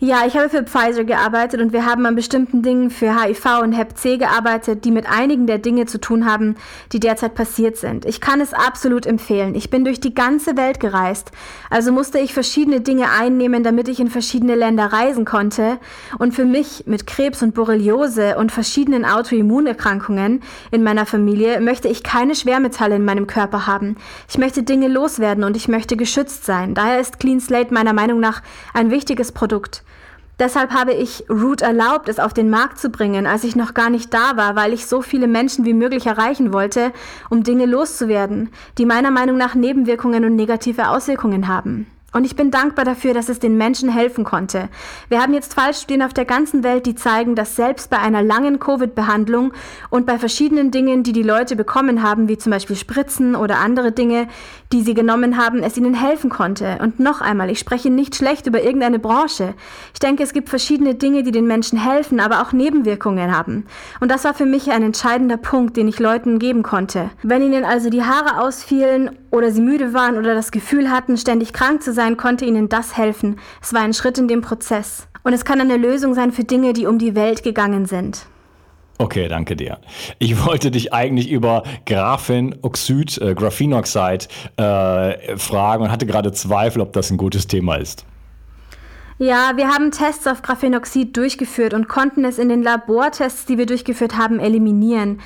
Ja, 0.00 0.22
ich 0.24 0.36
habe 0.36 0.48
für 0.48 0.62
Pfizer 0.62 1.02
gearbeitet 1.02 1.60
und 1.60 1.72
wir 1.72 1.84
haben 1.84 2.06
an 2.06 2.14
bestimmten 2.14 2.62
Dingen 2.62 2.88
für 2.88 3.20
HIV 3.20 3.62
und 3.64 3.72
Hep 3.72 3.98
C 3.98 4.16
gearbeitet, 4.16 4.84
die 4.84 4.92
mit 4.92 5.10
einigen 5.10 5.48
der 5.48 5.58
Dinge 5.58 5.86
zu 5.86 5.98
tun 5.98 6.24
haben, 6.24 6.54
die 6.92 7.00
derzeit 7.00 7.34
passiert 7.34 7.76
sind. 7.76 8.04
Ich 8.04 8.20
kann 8.20 8.40
es 8.40 8.54
absolut 8.54 9.06
empfehlen. 9.06 9.56
Ich 9.56 9.70
bin 9.70 9.84
durch 9.84 9.98
die 9.98 10.14
ganze 10.14 10.56
Welt 10.56 10.78
gereist, 10.78 11.32
also 11.68 11.90
musste 11.90 12.20
ich 12.20 12.32
verschiedene 12.32 12.80
Dinge 12.80 13.10
einnehmen, 13.10 13.64
damit 13.64 13.88
ich 13.88 13.98
in 13.98 14.08
verschiedene 14.08 14.54
Länder 14.54 14.84
reisen 14.84 15.24
konnte. 15.24 15.78
Und 16.20 16.32
für 16.32 16.44
mich 16.44 16.84
mit 16.86 17.08
Krebs 17.08 17.42
und 17.42 17.54
Borreliose 17.54 18.38
und 18.38 18.52
verschiedenen 18.52 19.04
Autoimmunerkrankungen 19.04 20.44
in 20.70 20.84
meiner 20.84 21.06
Familie 21.06 21.60
möchte 21.60 21.88
ich 21.88 22.04
keine 22.04 22.36
Schwermetalle 22.36 22.94
in 22.94 23.04
meinem 23.04 23.26
Körper 23.26 23.66
haben. 23.66 23.96
Ich 24.28 24.38
möchte 24.38 24.62
Dinge 24.62 24.86
loswerden 24.86 25.42
und 25.42 25.56
ich 25.56 25.66
möchte 25.66 25.96
geschützt 25.96 26.44
sein. 26.44 26.74
Daher 26.74 27.00
ist 27.00 27.18
Clean 27.18 27.40
Slate 27.40 27.74
meiner 27.74 27.94
Meinung 27.94 28.20
nach 28.20 28.42
ein 28.74 28.92
wichtiges 28.92 29.32
Produkt. 29.32 29.82
Deshalb 30.38 30.70
habe 30.72 30.92
ich 30.92 31.24
Root 31.28 31.62
erlaubt, 31.62 32.08
es 32.08 32.20
auf 32.20 32.32
den 32.32 32.48
Markt 32.48 32.78
zu 32.78 32.90
bringen, 32.90 33.26
als 33.26 33.42
ich 33.42 33.56
noch 33.56 33.74
gar 33.74 33.90
nicht 33.90 34.14
da 34.14 34.36
war, 34.36 34.54
weil 34.54 34.72
ich 34.72 34.86
so 34.86 35.02
viele 35.02 35.26
Menschen 35.26 35.64
wie 35.64 35.74
möglich 35.74 36.06
erreichen 36.06 36.52
wollte, 36.52 36.92
um 37.28 37.42
Dinge 37.42 37.66
loszuwerden, 37.66 38.50
die 38.78 38.86
meiner 38.86 39.10
Meinung 39.10 39.36
nach 39.36 39.56
Nebenwirkungen 39.56 40.24
und 40.24 40.36
negative 40.36 40.90
Auswirkungen 40.90 41.48
haben. 41.48 41.86
Und 42.10 42.24
ich 42.24 42.36
bin 42.36 42.50
dankbar 42.50 42.86
dafür, 42.86 43.12
dass 43.12 43.28
es 43.28 43.38
den 43.38 43.58
Menschen 43.58 43.90
helfen 43.90 44.24
konnte. 44.24 44.70
Wir 45.10 45.20
haben 45.20 45.34
jetzt 45.34 45.52
Fallstudien 45.52 46.00
auf 46.00 46.14
der 46.14 46.24
ganzen 46.24 46.64
Welt, 46.64 46.86
die 46.86 46.94
zeigen, 46.94 47.34
dass 47.34 47.54
selbst 47.54 47.90
bei 47.90 47.98
einer 47.98 48.22
langen 48.22 48.58
Covid-Behandlung 48.58 49.52
und 49.90 50.06
bei 50.06 50.18
verschiedenen 50.18 50.70
Dingen, 50.70 51.02
die 51.02 51.12
die 51.12 51.22
Leute 51.22 51.54
bekommen 51.54 52.02
haben, 52.02 52.26
wie 52.28 52.38
zum 52.38 52.50
Beispiel 52.50 52.76
Spritzen 52.76 53.36
oder 53.36 53.58
andere 53.58 53.92
Dinge, 53.92 54.26
die 54.72 54.82
sie 54.82 54.94
genommen 54.94 55.36
haben, 55.36 55.62
es 55.62 55.76
ihnen 55.76 55.94
helfen 55.94 56.30
konnte. 56.30 56.78
Und 56.80 57.00
noch 57.00 57.20
einmal, 57.20 57.50
ich 57.50 57.58
spreche 57.58 57.90
nicht 57.90 58.14
schlecht 58.14 58.46
über 58.46 58.62
irgendeine 58.62 58.98
Branche. 58.98 59.54
Ich 59.94 60.00
denke, 60.00 60.22
es 60.22 60.32
gibt 60.32 60.48
verschiedene 60.48 60.94
Dinge, 60.94 61.22
die 61.22 61.30
den 61.30 61.46
Menschen 61.46 61.78
helfen, 61.78 62.20
aber 62.20 62.42
auch 62.42 62.52
Nebenwirkungen 62.52 63.36
haben. 63.36 63.66
Und 64.00 64.10
das 64.10 64.24
war 64.24 64.34
für 64.34 64.46
mich 64.46 64.70
ein 64.70 64.82
entscheidender 64.82 65.36
Punkt, 65.38 65.76
den 65.76 65.88
ich 65.88 65.98
Leuten 65.98 66.38
geben 66.38 66.62
konnte. 66.62 67.10
Wenn 67.22 67.42
ihnen 67.42 67.64
also 67.64 67.88
die 67.90 68.04
Haare 68.04 68.40
ausfielen 68.40 69.10
oder 69.30 69.50
sie 69.50 69.62
müde 69.62 69.94
waren 69.94 70.18
oder 70.18 70.34
das 70.34 70.50
Gefühl 70.50 70.90
hatten, 70.90 71.16
ständig 71.16 71.52
krank 71.52 71.82
zu 71.82 71.92
sein, 71.92 72.16
konnte 72.16 72.44
ihnen 72.44 72.68
das 72.68 72.96
helfen. 72.96 73.36
Es 73.62 73.72
war 73.72 73.80
ein 73.80 73.94
Schritt 73.94 74.18
in 74.18 74.28
dem 74.28 74.42
Prozess. 74.42 75.08
Und 75.22 75.32
es 75.32 75.44
kann 75.44 75.60
eine 75.60 75.76
Lösung 75.76 76.14
sein 76.14 76.32
für 76.32 76.44
Dinge, 76.44 76.72
die 76.72 76.86
um 76.86 76.98
die 76.98 77.14
Welt 77.14 77.42
gegangen 77.42 77.86
sind. 77.86 78.26
Okay, 78.98 79.28
danke 79.28 79.54
dir. 79.54 79.78
Ich 80.18 80.44
wollte 80.44 80.72
dich 80.72 80.92
eigentlich 80.92 81.30
über 81.30 81.62
Graphenoxid, 81.86 83.18
äh, 83.18 83.34
Graphenoxide 83.34 84.26
äh, 84.56 85.36
fragen 85.36 85.84
und 85.84 85.92
hatte 85.92 86.04
gerade 86.04 86.32
Zweifel, 86.32 86.82
ob 86.82 86.92
das 86.92 87.10
ein 87.10 87.16
gutes 87.16 87.46
Thema 87.46 87.76
ist. 87.76 88.04
Ja, 89.20 89.52
wir 89.56 89.68
haben 89.68 89.90
Tests 89.92 90.26
auf 90.26 90.42
Graphenoxid 90.42 91.16
durchgeführt 91.16 91.74
und 91.74 91.88
konnten 91.88 92.24
es 92.24 92.38
in 92.38 92.48
den 92.48 92.62
Labortests, 92.62 93.46
die 93.46 93.58
wir 93.58 93.66
durchgeführt 93.66 94.16
haben, 94.16 94.38
eliminieren. 94.38 95.20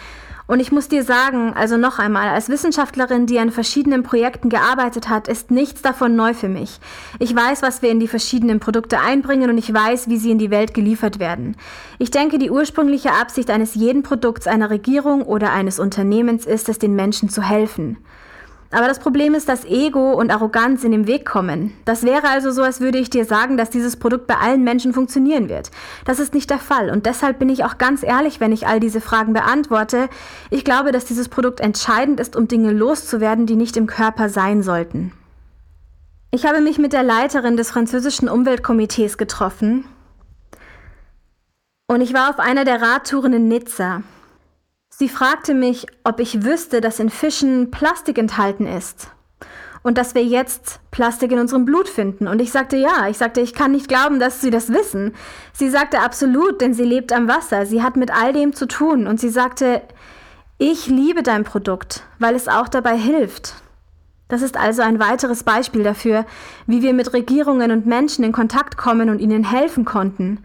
Und 0.46 0.60
ich 0.60 0.72
muss 0.72 0.88
dir 0.88 1.04
sagen, 1.04 1.52
also 1.54 1.76
noch 1.76 1.98
einmal, 1.98 2.28
als 2.28 2.48
Wissenschaftlerin, 2.48 3.26
die 3.26 3.38
an 3.38 3.50
verschiedenen 3.50 4.02
Projekten 4.02 4.48
gearbeitet 4.48 5.08
hat, 5.08 5.28
ist 5.28 5.50
nichts 5.50 5.82
davon 5.82 6.16
neu 6.16 6.34
für 6.34 6.48
mich. 6.48 6.80
Ich 7.18 7.34
weiß, 7.34 7.62
was 7.62 7.82
wir 7.82 7.90
in 7.90 8.00
die 8.00 8.08
verschiedenen 8.08 8.60
Produkte 8.60 9.00
einbringen 9.00 9.50
und 9.50 9.58
ich 9.58 9.72
weiß, 9.72 10.08
wie 10.08 10.18
sie 10.18 10.30
in 10.30 10.38
die 10.38 10.50
Welt 10.50 10.74
geliefert 10.74 11.18
werden. 11.18 11.56
Ich 11.98 12.10
denke, 12.10 12.38
die 12.38 12.50
ursprüngliche 12.50 13.12
Absicht 13.12 13.50
eines 13.50 13.74
jeden 13.74 14.02
Produkts 14.02 14.46
einer 14.46 14.70
Regierung 14.70 15.22
oder 15.22 15.52
eines 15.52 15.78
Unternehmens 15.78 16.44
ist 16.44 16.68
es, 16.68 16.78
den 16.78 16.96
Menschen 16.96 17.28
zu 17.28 17.42
helfen. 17.42 17.98
Aber 18.72 18.88
das 18.88 18.98
Problem 18.98 19.34
ist, 19.34 19.48
dass 19.50 19.66
Ego 19.66 20.14
und 20.14 20.30
Arroganz 20.30 20.82
in 20.82 20.92
den 20.92 21.06
Weg 21.06 21.26
kommen. 21.26 21.74
Das 21.84 22.04
wäre 22.04 22.28
also 22.28 22.50
so, 22.50 22.62
als 22.62 22.80
würde 22.80 22.98
ich 22.98 23.10
dir 23.10 23.26
sagen, 23.26 23.58
dass 23.58 23.68
dieses 23.68 23.96
Produkt 23.96 24.26
bei 24.26 24.36
allen 24.36 24.64
Menschen 24.64 24.94
funktionieren 24.94 25.50
wird. 25.50 25.70
Das 26.06 26.18
ist 26.18 26.32
nicht 26.32 26.48
der 26.48 26.58
Fall 26.58 26.90
und 26.90 27.04
deshalb 27.04 27.38
bin 27.38 27.50
ich 27.50 27.64
auch 27.64 27.76
ganz 27.76 28.02
ehrlich, 28.02 28.40
wenn 28.40 28.50
ich 28.50 28.66
all 28.66 28.80
diese 28.80 29.02
Fragen 29.02 29.34
beantworte. 29.34 30.08
Ich 30.50 30.64
glaube, 30.64 30.90
dass 30.90 31.04
dieses 31.04 31.28
Produkt 31.28 31.60
entscheidend 31.60 32.18
ist, 32.18 32.34
um 32.34 32.48
Dinge 32.48 32.72
loszuwerden, 32.72 33.44
die 33.44 33.56
nicht 33.56 33.76
im 33.76 33.86
Körper 33.86 34.30
sein 34.30 34.62
sollten. 34.62 35.12
Ich 36.30 36.46
habe 36.46 36.62
mich 36.62 36.78
mit 36.78 36.94
der 36.94 37.02
Leiterin 37.02 37.58
des 37.58 37.70
französischen 37.70 38.28
Umweltkomitees 38.28 39.18
getroffen 39.18 39.84
und 41.88 42.00
ich 42.00 42.14
war 42.14 42.30
auf 42.30 42.38
einer 42.38 42.64
der 42.64 42.80
Radtouren 42.80 43.34
in 43.34 43.48
Nizza. 43.48 44.02
Sie 45.02 45.08
fragte 45.08 45.52
mich, 45.52 45.88
ob 46.04 46.20
ich 46.20 46.44
wüsste, 46.44 46.80
dass 46.80 47.00
in 47.00 47.10
Fischen 47.10 47.72
Plastik 47.72 48.18
enthalten 48.18 48.68
ist 48.68 49.08
und 49.82 49.98
dass 49.98 50.14
wir 50.14 50.22
jetzt 50.22 50.78
Plastik 50.92 51.32
in 51.32 51.40
unserem 51.40 51.64
Blut 51.64 51.88
finden. 51.88 52.28
Und 52.28 52.40
ich 52.40 52.52
sagte 52.52 52.76
ja, 52.76 53.08
ich 53.08 53.18
sagte, 53.18 53.40
ich 53.40 53.52
kann 53.52 53.72
nicht 53.72 53.88
glauben, 53.88 54.20
dass 54.20 54.40
Sie 54.40 54.50
das 54.50 54.72
wissen. 54.72 55.12
Sie 55.52 55.70
sagte 55.70 55.98
absolut, 55.98 56.60
denn 56.60 56.72
sie 56.72 56.84
lebt 56.84 57.12
am 57.12 57.26
Wasser, 57.26 57.66
sie 57.66 57.82
hat 57.82 57.96
mit 57.96 58.12
all 58.12 58.32
dem 58.32 58.52
zu 58.52 58.68
tun. 58.68 59.08
Und 59.08 59.18
sie 59.18 59.30
sagte, 59.30 59.82
ich 60.58 60.86
liebe 60.86 61.24
dein 61.24 61.42
Produkt, 61.42 62.04
weil 62.20 62.36
es 62.36 62.46
auch 62.46 62.68
dabei 62.68 62.96
hilft. 62.96 63.54
Das 64.28 64.40
ist 64.40 64.56
also 64.56 64.82
ein 64.82 65.00
weiteres 65.00 65.42
Beispiel 65.42 65.82
dafür, 65.82 66.26
wie 66.68 66.80
wir 66.80 66.94
mit 66.94 67.12
Regierungen 67.12 67.72
und 67.72 67.86
Menschen 67.86 68.24
in 68.24 68.30
Kontakt 68.30 68.76
kommen 68.76 69.10
und 69.10 69.18
ihnen 69.18 69.42
helfen 69.42 69.84
konnten. 69.84 70.44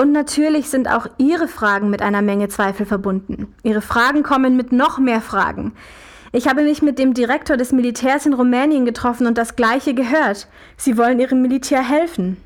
Und 0.00 0.12
natürlich 0.12 0.70
sind 0.70 0.88
auch 0.88 1.08
Ihre 1.18 1.46
Fragen 1.46 1.90
mit 1.90 2.00
einer 2.00 2.22
Menge 2.22 2.48
Zweifel 2.48 2.86
verbunden. 2.86 3.54
Ihre 3.62 3.82
Fragen 3.82 4.22
kommen 4.22 4.56
mit 4.56 4.72
noch 4.72 4.98
mehr 4.98 5.20
Fragen. 5.20 5.72
Ich 6.32 6.48
habe 6.48 6.62
mich 6.62 6.80
mit 6.80 6.98
dem 6.98 7.12
Direktor 7.12 7.58
des 7.58 7.70
Militärs 7.70 8.24
in 8.24 8.32
Rumänien 8.32 8.86
getroffen 8.86 9.26
und 9.26 9.36
das 9.36 9.56
Gleiche 9.56 9.92
gehört. 9.92 10.48
Sie 10.78 10.96
wollen 10.96 11.20
Ihrem 11.20 11.42
Militär 11.42 11.82
helfen. 11.82 12.38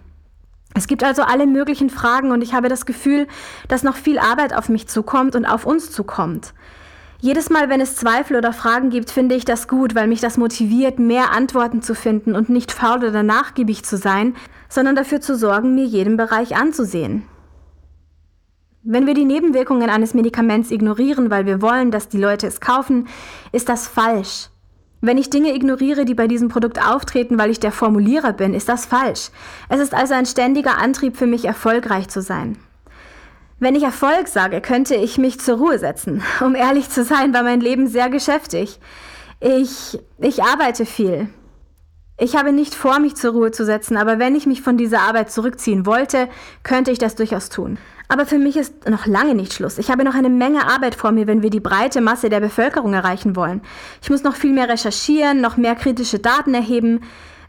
Es 0.75 0.89
gibt 0.89 1.05
also 1.05 1.23
alle 1.23 1.47
möglichen 1.47 1.91
Fragen 1.91 2.33
und 2.33 2.43
ich 2.43 2.55
habe 2.55 2.69
das 2.69 2.87
Gefühl, 2.87 3.29
dass 3.69 3.85
noch 3.85 3.95
viel 3.95 4.19
Arbeit 4.19 4.53
auf 4.53 4.69
mich 4.69 4.89
zukommt 4.89 5.37
und 5.37 5.45
auf 5.45 5.65
uns 5.65 5.93
zukommt. 5.93 6.55
Jedes 7.21 7.51
Mal, 7.51 7.69
wenn 7.69 7.81
es 7.81 7.95
Zweifel 7.95 8.37
oder 8.37 8.53
Fragen 8.53 8.91
gibt, 8.91 9.13
finde 9.13 9.37
ich 9.37 9.45
das 9.45 9.69
gut, 9.69 9.95
weil 9.95 10.09
mich 10.09 10.21
das 10.21 10.39
motiviert, 10.39 10.99
mehr 10.99 11.31
Antworten 11.31 11.83
zu 11.83 11.95
finden 11.95 12.35
und 12.35 12.49
nicht 12.49 12.73
faul 12.73 13.05
oder 13.05 13.23
nachgiebig 13.23 13.85
zu 13.85 13.97
sein, 13.97 14.35
sondern 14.69 14.97
dafür 14.97 15.21
zu 15.21 15.37
sorgen, 15.37 15.77
mir 15.77 15.85
jeden 15.85 16.17
Bereich 16.17 16.57
anzusehen. 16.57 17.23
Wenn 18.87 19.07
wir 19.07 19.15
die 19.15 19.25
Nebenwirkungen 19.25 19.89
eines 19.89 20.13
Medikaments 20.13 20.71
ignorieren, 20.71 21.31
weil 21.31 21.47
wir 21.47 21.63
wollen, 21.63 21.91
dass 21.91 22.11
die 22.11 22.19
Leute 22.19 22.47
es 22.47 22.61
kaufen, 22.61 23.09
ist 23.51 23.71
das 23.71 23.89
falsch. 23.89 24.51
Wenn 25.01 25.17
ich 25.17 25.31
Dinge 25.31 25.55
ignoriere, 25.55 26.05
die 26.05 26.13
bei 26.13 26.29
diesem 26.29 26.49
Produkt 26.49 26.87
auftreten, 26.87 27.39
weil 27.39 27.49
ich 27.49 27.59
der 27.59 27.73
Formulierer 27.73 28.35
bin, 28.35 28.53
ist 28.53 28.69
das 28.69 28.85
falsch. 28.85 29.31
Es 29.71 29.81
ist 29.81 29.95
also 29.95 30.13
ein 30.13 30.27
ständiger 30.27 30.77
Antrieb 30.77 31.17
für 31.17 31.27
mich, 31.27 31.47
erfolgreich 31.47 32.09
zu 32.09 32.21
sein. 32.21 32.59
Wenn 33.59 33.75
ich 33.75 33.85
Erfolg 33.85 34.29
sage, 34.29 34.61
könnte 34.61 34.97
ich 34.97 35.17
mich 35.17 35.41
zur 35.41 35.57
Ruhe 35.57 35.79
setzen. 35.79 36.23
Um 36.43 36.55
ehrlich 36.55 36.91
zu 36.91 37.05
sein, 37.05 37.33
war 37.33 37.43
mein 37.43 37.63
Leben 37.63 37.87
sehr 37.87 38.11
geschäftig. 38.11 38.81
Ich, 39.41 39.99
ich 40.19 40.43
arbeite 40.43 40.85
viel. 40.85 41.29
Ich 42.19 42.37
habe 42.37 42.53
nicht 42.53 42.75
vor, 42.75 42.99
mich 42.99 43.15
zur 43.15 43.33
Ruhe 43.33 43.51
zu 43.51 43.65
setzen, 43.65 43.97
aber 43.97 44.19
wenn 44.19 44.37
ich 44.37 44.45
mich 44.45 44.61
von 44.61 44.77
dieser 44.77 45.01
Arbeit 45.01 45.33
zurückziehen 45.33 45.87
wollte, 45.87 46.29
könnte 46.63 46.91
ich 46.91 46.99
das 46.99 47.15
durchaus 47.15 47.49
tun. 47.49 47.79
Aber 48.09 48.27
für 48.27 48.39
mich 48.39 48.57
ist 48.57 48.89
noch 48.89 49.07
lange 49.07 49.35
nicht 49.35 49.55
Schluss. 49.55 49.79
Ich 49.79 49.91
habe 49.91 50.05
noch 50.05 50.15
eine 50.15 50.29
Menge 50.29 50.67
Arbeit 50.67 50.95
vor 50.95 51.11
mir, 51.11 51.27
wenn 51.27 51.43
wir 51.43 51.51
die 51.51 51.61
breite 51.61 52.01
Masse 52.01 52.29
der 52.29 52.41
Bevölkerung 52.41 52.93
erreichen 52.93 53.35
wollen. 53.35 53.63
Ich 54.03 54.11
muss 54.11 54.23
noch 54.23 54.37
viel 54.37 54.53
mehr 54.53 54.69
recherchieren, 54.69 55.41
noch 55.41 55.57
mehr 55.57 55.75
kritische 55.75 56.19
Daten 56.19 56.55
erheben. 56.55 57.01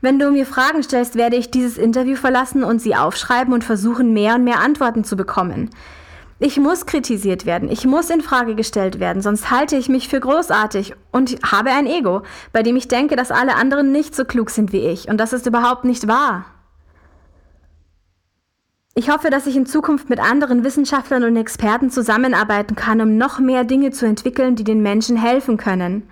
Wenn 0.01 0.20
du 0.20 0.32
mir 0.32 0.45
Fragen 0.45 0.84
stellst, 0.84 1.16
werde 1.16 1.36
ich 1.36 1.51
dieses 1.51 1.78
Interview 1.78 2.16
verlassen 2.16 2.64
und 2.64 2.80
sie 2.80 2.95
aufschreiben 2.95 3.53
und 3.53 3.64
versuchen, 3.64 4.14
mehr 4.14 4.36
und 4.36 4.43
mehr 4.43 4.60
Antworten 4.60 5.03
zu 5.03 5.16
bekommen. 5.16 5.72
Ich 6.38 6.58
muss 6.58 6.86
kritisiert 6.86 7.45
werden, 7.45 7.72
ich 7.72 7.86
muss 7.86 8.10
in 8.10 8.22
Frage 8.22 8.56
gestellt 8.56 8.99
werden, 8.99 9.22
sonst 9.22 9.51
halte 9.51 9.78
ich 9.78 9.88
mich 9.88 10.10
für 10.10 10.20
großartig 10.20 10.93
und 11.14 11.38
habe 11.49 11.70
ein 11.70 11.88
Ego, 11.88 12.24
bei 12.51 12.62
dem 12.62 12.76
ich 12.76 12.89
denke, 12.89 13.16
dass 13.16 13.32
alle 13.32 13.56
anderen 13.56 13.93
nicht 13.93 14.14
so 14.14 14.26
klug 14.26 14.49
sind 14.49 14.74
wie 14.74 14.86
ich. 14.86 15.08
Und 15.08 15.18
das 15.18 15.32
ist 15.32 15.45
überhaupt 15.45 15.86
nicht 15.86 16.10
wahr. 16.10 16.45
Ich 18.98 19.10
hoffe, 19.10 19.30
dass 19.30 19.46
ich 19.46 19.58
in 19.58 19.66
Zukunft 19.66 20.10
mit 20.10 20.22
anderen 20.22 20.64
Wissenschaftlern 20.64 21.26
und 21.26 21.36
Experten 21.36 21.89
zusammenarbeiten 21.89 22.78
kann, 22.78 23.02
um 23.02 23.18
noch 23.18 23.39
mehr 23.39 23.66
Dinge 23.66 23.91
zu 23.91 24.06
entwickeln, 24.06 24.56
die 24.56 24.64
den 24.64 24.82
Menschen 24.82 25.18
helfen 25.18 25.58
können. 25.58 26.04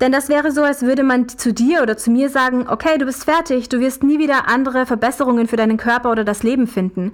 Denn 0.00 0.10
das 0.10 0.28
wäre 0.28 0.50
so, 0.50 0.64
als 0.64 0.82
würde 0.82 1.04
man 1.04 1.28
zu 1.28 1.52
dir 1.52 1.80
oder 1.80 1.96
zu 1.96 2.10
mir 2.10 2.28
sagen, 2.28 2.66
okay, 2.68 2.98
du 2.98 3.06
bist 3.06 3.22
fertig, 3.22 3.68
du 3.68 3.78
wirst 3.78 4.02
nie 4.02 4.18
wieder 4.18 4.48
andere 4.48 4.84
Verbesserungen 4.84 5.46
für 5.46 5.54
deinen 5.54 5.76
Körper 5.76 6.10
oder 6.10 6.24
das 6.24 6.42
Leben 6.42 6.66
finden. 6.66 7.12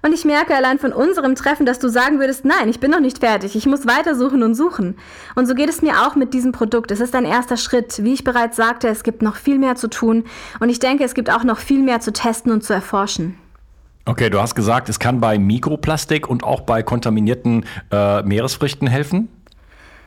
Und 0.00 0.14
ich 0.14 0.24
merke 0.24 0.54
allein 0.54 0.78
von 0.78 0.94
unserem 0.94 1.34
Treffen, 1.34 1.66
dass 1.66 1.78
du 1.78 1.88
sagen 1.88 2.18
würdest, 2.18 2.46
nein, 2.46 2.70
ich 2.70 2.80
bin 2.80 2.90
noch 2.90 3.00
nicht 3.00 3.18
fertig, 3.18 3.56
ich 3.56 3.66
muss 3.66 3.86
weitersuchen 3.86 4.42
und 4.42 4.54
suchen. 4.54 4.96
Und 5.34 5.44
so 5.44 5.54
geht 5.54 5.68
es 5.68 5.82
mir 5.82 6.06
auch 6.06 6.16
mit 6.16 6.32
diesem 6.32 6.52
Produkt. 6.52 6.90
Es 6.90 7.00
ist 7.00 7.14
ein 7.14 7.26
erster 7.26 7.58
Schritt. 7.58 8.02
Wie 8.02 8.14
ich 8.14 8.24
bereits 8.24 8.56
sagte, 8.56 8.88
es 8.88 9.02
gibt 9.02 9.20
noch 9.20 9.36
viel 9.36 9.58
mehr 9.58 9.76
zu 9.76 9.88
tun 9.88 10.24
und 10.60 10.70
ich 10.70 10.78
denke, 10.78 11.04
es 11.04 11.12
gibt 11.12 11.30
auch 11.30 11.44
noch 11.44 11.58
viel 11.58 11.82
mehr 11.82 12.00
zu 12.00 12.10
testen 12.10 12.52
und 12.52 12.64
zu 12.64 12.72
erforschen. 12.72 13.36
Okay, 14.08 14.30
du 14.30 14.40
hast 14.40 14.54
gesagt, 14.54 14.88
es 14.88 15.00
kann 15.00 15.18
bei 15.20 15.36
Mikroplastik 15.36 16.28
und 16.30 16.44
auch 16.44 16.60
bei 16.60 16.84
kontaminierten 16.84 17.64
äh, 17.90 18.22
Meeresfrüchten 18.22 18.86
helfen? 18.86 19.28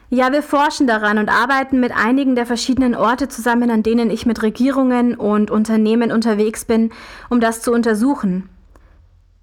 Ja, 0.10 0.32
wir 0.32 0.42
forschen 0.42 0.88
daran 0.88 1.18
und 1.18 1.28
arbeiten 1.28 1.82
mit 1.82 1.92
einigen 1.92 2.34
der 2.34 2.46
verschiedenen 2.46 2.96
Orte 2.96 3.28
zusammen, 3.28 3.70
an 3.70 3.84
denen 3.84 4.10
ich 4.10 4.26
mit 4.26 4.42
Regierungen 4.42 5.16
und 5.16 5.52
Unternehmen 5.52 6.14
unterwegs 6.14 6.64
bin, 6.64 6.92
um 7.30 7.42
das 7.42 7.62
zu 7.62 7.74
untersuchen. 7.74 8.48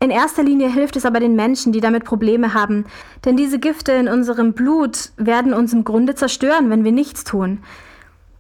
In 0.01 0.11
erster 0.11 0.43
Linie 0.43 0.73
hilft 0.73 0.97
es 0.97 1.05
aber 1.05 1.21
den 1.21 1.37
Menschen, 1.37 1.73
die 1.73 1.81
damit 1.81 2.05
Probleme 2.05 2.55
haben, 2.55 2.87
denn 3.27 3.37
diese 3.37 3.59
Gifte 3.59 3.93
in 3.93 4.09
unserem 4.09 4.55
Blut 4.55 5.11
werden 5.19 5.53
uns 5.53 5.75
im 5.75 5.85
Grunde 5.85 6.15
zerstören, 6.15 6.71
wenn 6.71 6.83
wir 6.83 6.93
nichts 6.93 7.25
tun. 7.25 7.61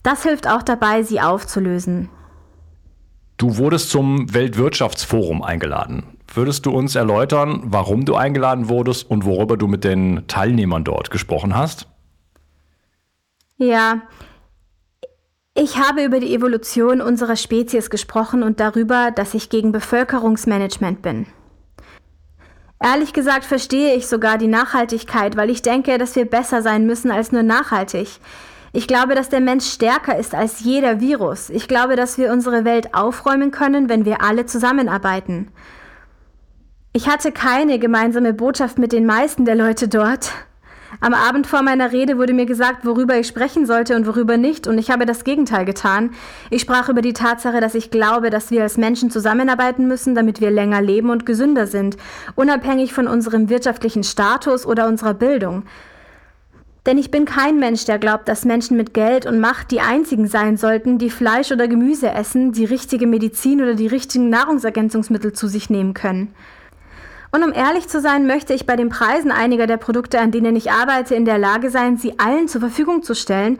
Das 0.03 0.23
hilft 0.23 0.49
auch 0.49 0.62
dabei, 0.62 1.03
sie 1.03 1.21
aufzulösen. 1.21 2.09
Du 3.37 3.59
wurdest 3.59 3.91
zum 3.91 4.32
Weltwirtschaftsforum 4.32 5.43
eingeladen. 5.43 6.05
Würdest 6.32 6.64
du 6.64 6.70
uns 6.70 6.95
erläutern, 6.95 7.62
warum 7.64 8.05
du 8.05 8.14
eingeladen 8.14 8.68
wurdest 8.68 9.11
und 9.11 9.24
worüber 9.24 9.57
du 9.57 9.66
mit 9.66 9.84
den 9.84 10.26
Teilnehmern 10.26 10.84
dort 10.84 11.11
gesprochen 11.11 11.55
hast? 11.55 11.87
Ja, 13.59 14.03
ich 15.55 15.78
habe 15.78 16.05
über 16.05 16.20
die 16.20 16.34
Evolution 16.34 17.01
unserer 17.01 17.37
Spezies 17.37 17.89
gesprochen 17.89 18.43
und 18.43 18.61
darüber, 18.61 19.11
dass 19.11 19.32
ich 19.32 19.49
gegen 19.49 19.72
Bevölkerungsmanagement 19.72 21.01
bin. 21.01 21.26
Ehrlich 22.82 23.14
gesagt 23.14 23.45
verstehe 23.45 23.95
ich 23.95 24.07
sogar 24.07 24.37
die 24.37 24.49
Nachhaltigkeit, 24.49 25.37
weil 25.37 25.49
ich 25.49 25.62
denke, 25.62 25.97
dass 25.97 26.14
wir 26.14 26.26
besser 26.26 26.61
sein 26.61 26.87
müssen 26.87 27.11
als 27.11 27.32
nur 27.32 27.43
nachhaltig. 27.43 28.09
Ich 28.73 28.87
glaube, 28.87 29.14
dass 29.14 29.29
der 29.29 29.41
Mensch 29.41 29.67
stärker 29.67 30.19
ist 30.19 30.35
als 30.35 30.61
jeder 30.61 31.01
Virus. 31.01 31.51
Ich 31.51 31.69
glaube, 31.69 31.97
dass 31.97 32.19
wir 32.19 32.33
unsere 32.33 32.64
Welt 32.64 32.95
aufräumen 32.95 33.51
können, 33.51 33.89
wenn 33.89 34.05
wir 34.05 34.23
alle 34.23 34.47
zusammenarbeiten. 34.47 35.49
Ich 36.93 37.09
hatte 37.09 37.31
keine 37.31 37.79
gemeinsame 37.79 38.33
Botschaft 38.33 38.79
mit 38.79 38.93
den 38.93 39.07
meisten 39.07 39.45
der 39.45 39.55
Leute 39.55 39.89
dort. 39.89 40.33
Am 41.01 41.12
Abend 41.12 41.47
vor 41.47 41.62
meiner 41.62 41.93
Rede 41.93 42.17
wurde 42.17 42.33
mir 42.33 42.47
gesagt, 42.47 42.87
worüber 42.87 43.19
ich 43.19 43.27
sprechen 43.27 43.67
sollte 43.67 43.97
und 43.97 44.07
worüber 44.07 44.37
nicht, 44.39 44.67
und 44.67 44.79
ich 44.79 44.91
habe 44.91 45.05
das 45.05 45.25
Gegenteil 45.25 45.64
getan. 45.64 46.11
Ich 46.49 46.62
sprach 46.62 46.89
über 46.89 47.03
die 47.03 47.12
Tatsache, 47.12 47.61
dass 47.61 47.75
ich 47.75 47.91
glaube, 47.91 48.31
dass 48.31 48.51
wir 48.51 48.62
als 48.62 48.79
Menschen 48.79 49.11
zusammenarbeiten 49.11 49.87
müssen, 49.89 50.14
damit 50.14 50.41
wir 50.41 50.51
länger 50.51 50.81
leben 50.81 51.11
und 51.11 51.27
gesünder 51.27 51.67
sind, 51.67 51.97
unabhängig 52.35 52.95
von 52.95 53.09
unserem 53.09 53.51
wirtschaftlichen 53.51 54.05
Status 54.05 54.64
oder 54.64 54.87
unserer 54.87 55.14
Bildung. 55.14 55.64
Denn 56.87 56.99
ich 56.99 57.11
bin 57.11 57.24
kein 57.24 57.59
Mensch, 57.59 57.84
der 57.84 57.99
glaubt, 57.99 58.28
dass 58.28 58.45
Menschen 58.45 58.76
mit 58.76 58.95
Geld 58.95 59.26
und 59.26 59.41
Macht 59.41 59.72
die 59.72 59.80
einzigen 59.80 60.28
sein 60.28 60.57
sollten, 60.57 60.99
die 60.99 61.11
Fleisch 61.11 61.51
oder 61.51 61.66
Gemüse 61.66 62.11
essen, 62.11 62.53
die 62.53 62.64
richtige 62.64 63.09
Medizin 63.09 63.61
oder 63.61 63.74
die 63.74 63.89
richtigen 63.89 64.30
Nahrungsergänzungsmittel 64.30 65.32
zu 65.32 65.49
sich 65.49 65.68
nehmen 65.68 65.95
können. 65.95 66.32
Und 67.32 67.43
um 67.43 67.53
ehrlich 67.53 67.89
zu 67.89 68.01
sein, 68.01 68.28
möchte 68.28 68.55
ich 68.55 68.66
bei 68.66 68.76
den 68.76 68.89
Preisen 68.89 69.32
einiger 69.32 69.66
der 69.66 69.78
Produkte, 69.78 70.20
an 70.20 70.30
denen 70.30 70.55
ich 70.55 70.70
arbeite, 70.70 71.16
in 71.16 71.24
der 71.24 71.39
Lage 71.39 71.70
sein, 71.70 71.97
sie 71.97 72.20
allen 72.20 72.47
zur 72.47 72.61
Verfügung 72.61 73.03
zu 73.03 73.14
stellen, 73.14 73.59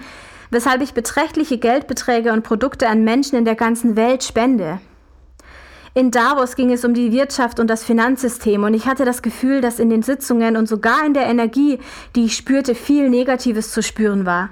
weshalb 0.51 0.81
ich 0.81 0.95
beträchtliche 0.95 1.59
Geldbeträge 1.59 2.33
und 2.33 2.45
Produkte 2.45 2.89
an 2.89 3.03
Menschen 3.03 3.37
in 3.37 3.45
der 3.45 3.57
ganzen 3.57 3.97
Welt 3.97 4.23
spende. 4.23 4.79
In 5.97 6.11
Davos 6.11 6.57
ging 6.57 6.71
es 6.73 6.85
um 6.85 6.93
die 6.93 7.11
Wirtschaft 7.11 7.59
und 7.59 7.69
das 7.69 7.83
Finanzsystem 7.83 8.65
und 8.65 8.75
ich 8.75 8.87
hatte 8.87 9.07
das 9.07 9.23
Gefühl, 9.23 9.63
dass 9.63 9.79
in 9.79 9.89
den 9.89 10.03
Sitzungen 10.03 10.59
und 10.59 10.69
sogar 10.69 11.07
in 11.07 11.15
der 11.15 11.25
Energie, 11.25 11.79
die 12.15 12.27
ich 12.27 12.37
spürte, 12.37 12.75
viel 12.75 13.09
Negatives 13.09 13.73
zu 13.73 13.83
spüren 13.83 14.27
war. 14.27 14.51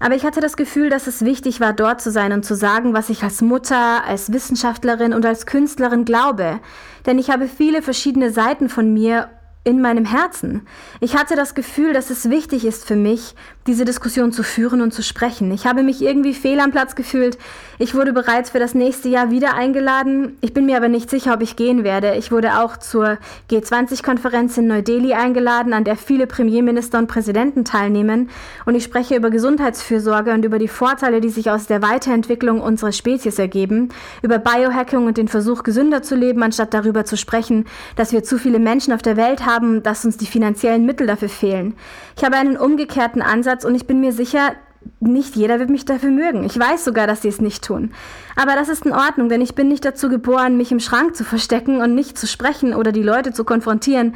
Aber 0.00 0.16
ich 0.16 0.26
hatte 0.26 0.42
das 0.42 0.58
Gefühl, 0.58 0.90
dass 0.90 1.06
es 1.06 1.24
wichtig 1.24 1.60
war, 1.60 1.72
dort 1.72 2.02
zu 2.02 2.10
sein 2.10 2.34
und 2.34 2.44
zu 2.44 2.54
sagen, 2.54 2.92
was 2.92 3.08
ich 3.08 3.22
als 3.22 3.40
Mutter, 3.40 4.04
als 4.04 4.30
Wissenschaftlerin 4.30 5.14
und 5.14 5.24
als 5.24 5.46
Künstlerin 5.46 6.04
glaube. 6.04 6.60
Denn 7.06 7.18
ich 7.18 7.30
habe 7.30 7.46
viele 7.46 7.80
verschiedene 7.80 8.30
Seiten 8.30 8.68
von 8.68 8.92
mir 8.92 9.30
in 9.64 9.80
meinem 9.80 10.04
Herzen. 10.04 10.66
Ich 11.00 11.16
hatte 11.16 11.36
das 11.36 11.54
Gefühl, 11.54 11.94
dass 11.94 12.10
es 12.10 12.28
wichtig 12.28 12.66
ist 12.66 12.86
für 12.86 12.96
mich, 12.96 13.34
diese 13.68 13.84
Diskussion 13.84 14.32
zu 14.32 14.42
führen 14.42 14.80
und 14.80 14.92
zu 14.92 15.02
sprechen. 15.02 15.52
Ich 15.52 15.66
habe 15.66 15.82
mich 15.82 16.02
irgendwie 16.02 16.32
fehl 16.32 16.58
am 16.58 16.72
Platz 16.72 16.96
gefühlt. 16.96 17.38
Ich 17.78 17.94
wurde 17.94 18.12
bereits 18.12 18.50
für 18.50 18.58
das 18.58 18.74
nächste 18.74 19.08
Jahr 19.08 19.30
wieder 19.30 19.54
eingeladen. 19.54 20.36
Ich 20.40 20.54
bin 20.54 20.66
mir 20.66 20.78
aber 20.78 20.88
nicht 20.88 21.10
sicher, 21.10 21.34
ob 21.34 21.42
ich 21.42 21.54
gehen 21.54 21.84
werde. 21.84 22.14
Ich 22.16 22.32
wurde 22.32 22.60
auch 22.60 22.78
zur 22.78 23.18
G20-Konferenz 23.50 24.56
in 24.56 24.66
Neu-Delhi 24.66 25.12
eingeladen, 25.12 25.74
an 25.74 25.84
der 25.84 25.96
viele 25.96 26.26
Premierminister 26.26 26.98
und 26.98 27.08
Präsidenten 27.08 27.64
teilnehmen. 27.64 28.30
Und 28.64 28.74
ich 28.74 28.84
spreche 28.84 29.14
über 29.14 29.30
Gesundheitsfürsorge 29.30 30.32
und 30.32 30.44
über 30.46 30.58
die 30.58 30.66
Vorteile, 30.66 31.20
die 31.20 31.28
sich 31.28 31.50
aus 31.50 31.66
der 31.66 31.82
Weiterentwicklung 31.82 32.62
unserer 32.62 32.92
Spezies 32.92 33.38
ergeben, 33.38 33.90
über 34.22 34.38
Biohacking 34.38 35.06
und 35.06 35.18
den 35.18 35.28
Versuch, 35.28 35.62
gesünder 35.62 36.02
zu 36.02 36.16
leben, 36.16 36.42
anstatt 36.42 36.72
darüber 36.72 37.04
zu 37.04 37.18
sprechen, 37.18 37.66
dass 37.96 38.12
wir 38.12 38.24
zu 38.24 38.38
viele 38.38 38.58
Menschen 38.58 38.94
auf 38.94 39.02
der 39.02 39.18
Welt 39.18 39.44
haben, 39.44 39.82
dass 39.82 40.06
uns 40.06 40.16
die 40.16 40.26
finanziellen 40.26 40.86
Mittel 40.86 41.06
dafür 41.06 41.28
fehlen. 41.28 41.74
Ich 42.16 42.24
habe 42.24 42.36
einen 42.36 42.56
umgekehrten 42.56 43.20
Ansatz 43.20 43.57
und 43.64 43.74
ich 43.74 43.86
bin 43.86 44.00
mir 44.00 44.12
sicher, 44.12 44.52
nicht 45.00 45.36
jeder 45.36 45.58
wird 45.58 45.70
mich 45.70 45.84
dafür 45.84 46.10
mögen. 46.10 46.44
Ich 46.44 46.58
weiß 46.58 46.84
sogar, 46.84 47.06
dass 47.06 47.22
sie 47.22 47.28
es 47.28 47.40
nicht 47.40 47.64
tun. 47.64 47.92
Aber 48.36 48.54
das 48.54 48.68
ist 48.68 48.86
in 48.86 48.92
Ordnung, 48.92 49.28
denn 49.28 49.40
ich 49.40 49.54
bin 49.54 49.68
nicht 49.68 49.84
dazu 49.84 50.08
geboren, 50.08 50.56
mich 50.56 50.72
im 50.72 50.80
Schrank 50.80 51.16
zu 51.16 51.24
verstecken 51.24 51.80
und 51.80 51.94
nicht 51.94 52.18
zu 52.18 52.26
sprechen 52.26 52.74
oder 52.74 52.92
die 52.92 53.02
Leute 53.02 53.32
zu 53.32 53.44
konfrontieren. 53.44 54.14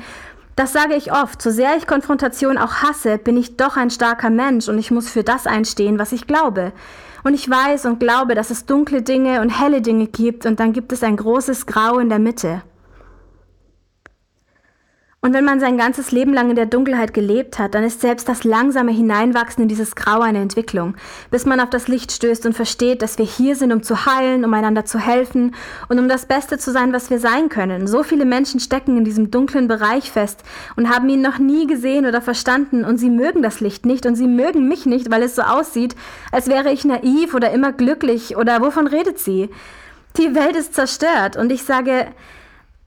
Das 0.57 0.72
sage 0.72 0.95
ich 0.95 1.12
oft. 1.12 1.40
So 1.40 1.51
sehr 1.51 1.76
ich 1.76 1.86
Konfrontation 1.86 2.59
auch 2.59 2.74
hasse, 2.82 3.18
bin 3.18 3.36
ich 3.36 3.57
doch 3.57 3.76
ein 3.76 3.90
starker 3.90 4.30
Mensch 4.30 4.68
und 4.68 4.78
ich 4.78 4.90
muss 4.90 5.09
für 5.09 5.24
das 5.24 5.47
einstehen, 5.47 5.99
was 5.99 6.12
ich 6.12 6.26
glaube. 6.26 6.72
Und 7.24 7.34
ich 7.34 7.49
weiß 7.49 7.86
und 7.86 8.01
glaube, 8.01 8.34
dass 8.34 8.51
es 8.51 8.66
dunkle 8.66 9.03
Dinge 9.03 9.40
und 9.40 9.49
helle 9.49 9.80
Dinge 9.80 10.07
gibt 10.07 10.45
und 10.45 10.61
dann 10.61 10.72
gibt 10.72 10.93
es 10.93 11.03
ein 11.03 11.16
großes 11.16 11.66
Grau 11.66 11.99
in 11.99 12.09
der 12.09 12.18
Mitte. 12.18 12.62
Und 15.25 15.35
wenn 15.35 15.45
man 15.45 15.61
sein 15.61 15.79
ganzes 15.79 16.11
Leben 16.11 16.35
lang 16.35 16.51
in 16.51 16.57
der 16.57 16.66
Dunkelheit 16.66 17.14
gelebt 17.14 17.61
hat, 17.61 17.77
dann 17.77 17.85
ist 17.85 18.01
selbst 18.01 18.29
das 18.29 18.43
langsame 18.43 18.91
Hineinwachsen 18.91 19.62
in 19.62 19.68
dieses 19.68 19.95
Grau 19.95 20.18
eine 20.20 20.41
Entwicklung, 20.41 20.97
bis 21.31 21.47
man 21.47 21.61
auf 21.61 21.70
das 21.70 21.87
Licht 21.87 22.11
stößt 22.11 22.45
und 22.45 22.55
versteht, 22.55 23.03
dass 23.03 23.18
wir 23.18 23.25
hier 23.25 23.55
sind, 23.55 23.73
um 23.73 23.85
zu 23.85 24.05
heilen, 24.05 24.45
um 24.45 24.53
einander 24.53 24.85
zu 24.85 24.99
helfen 24.99 25.55
und 25.89 26.01
um 26.01 26.09
das 26.09 26.27
Beste 26.27 26.59
zu 26.59 26.73
sein, 26.73 26.93
was 26.93 27.09
wir 27.09 27.20
sein 27.20 27.51
können. 27.51 27.87
So 27.87 28.03
viele 28.03 28.25
Menschen 28.25 28.59
stecken 28.59 28.97
in 28.97 29.05
diesem 29.05 29.31
dunklen 29.31 29.68
Bereich 29.68 30.11
fest 30.11 30.43
und 30.75 30.91
haben 30.91 31.09
ihn 31.09 31.23
noch 31.23 31.39
nie 31.39 31.68
gesehen 31.68 32.05
oder 32.05 32.20
verstanden 32.20 32.85
und 32.85 32.99
sie 32.99 33.09
mögen 33.09 33.43
das 33.43 33.61
Licht 33.61 33.87
nicht 33.87 34.07
und 34.07 34.16
sie 34.16 34.27
mögen 34.27 34.66
mich 34.66 34.87
nicht, 34.87 35.09
weil 35.12 35.23
es 35.23 35.37
so 35.37 35.43
aussieht, 35.43 35.95
als 36.33 36.49
wäre 36.49 36.73
ich 36.73 36.85
naiv 36.85 37.33
oder 37.33 37.53
immer 37.53 37.73
glücklich 37.73 38.37
oder 38.37 38.61
wovon 38.61 38.89
redet 38.89 39.20
sie? 39.20 39.51
Die 40.16 40.35
Welt 40.35 40.57
ist 40.57 40.75
zerstört 40.75 41.37
und 41.37 41.53
ich 41.53 41.62
sage, 41.62 42.09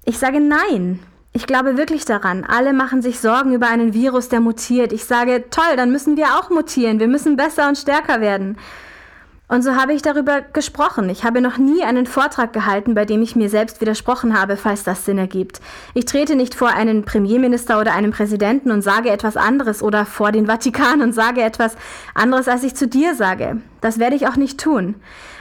ich 0.04 0.18
sage 0.18 0.42
nein. 0.42 1.00
Ich 1.36 1.48
glaube 1.48 1.76
wirklich 1.76 2.06
daran. 2.06 2.46
Alle 2.46 2.72
machen 2.72 3.02
sich 3.02 3.20
Sorgen 3.20 3.54
über 3.54 3.68
einen 3.68 3.94
Virus, 3.94 4.30
der 4.30 4.40
mutiert. 4.40 4.94
Ich 4.94 5.04
sage, 5.04 5.44
toll, 5.50 5.76
dann 5.76 5.92
müssen 5.92 6.16
wir 6.16 6.28
auch 6.40 6.50
mutieren. 6.50 7.02
Wir 7.02 7.10
müssen 7.10 7.36
besser 7.36 7.68
und 7.68 7.78
stärker 7.78 8.22
werden. 8.22 8.58
Und 9.50 9.62
so 9.62 9.76
habe 9.76 9.92
ich 9.92 10.02
darüber 10.02 10.40
gesprochen. 10.40 11.10
Ich 11.10 11.26
habe 11.26 11.42
noch 11.42 11.58
nie 11.58 11.84
einen 11.84 12.06
Vortrag 12.06 12.54
gehalten, 12.54 12.96
bei 12.96 13.04
dem 13.04 13.22
ich 13.22 13.36
mir 13.36 13.50
selbst 13.50 13.82
widersprochen 13.82 14.40
habe, 14.40 14.56
falls 14.56 14.86
das 14.86 15.04
Sinn 15.04 15.18
ergibt. 15.18 15.60
Ich 15.94 16.06
trete 16.06 16.38
nicht 16.38 16.56
vor 16.56 16.70
einen 16.70 17.04
Premierminister 17.04 17.82
oder 17.82 17.92
einen 17.92 18.12
Präsidenten 18.12 18.72
und 18.72 18.82
sage 18.82 19.10
etwas 19.10 19.36
anderes 19.36 19.84
oder 19.84 20.06
vor 20.06 20.32
den 20.32 20.46
Vatikan 20.46 21.02
und 21.02 21.12
sage 21.12 21.42
etwas 21.42 21.76
anderes, 22.14 22.48
als 22.48 22.64
ich 22.64 22.76
zu 22.76 22.88
dir 22.88 23.14
sage. 23.14 23.58
Das 23.82 24.00
werde 24.00 24.16
ich 24.16 24.26
auch 24.26 24.38
nicht 24.38 24.58
tun. 24.58 24.96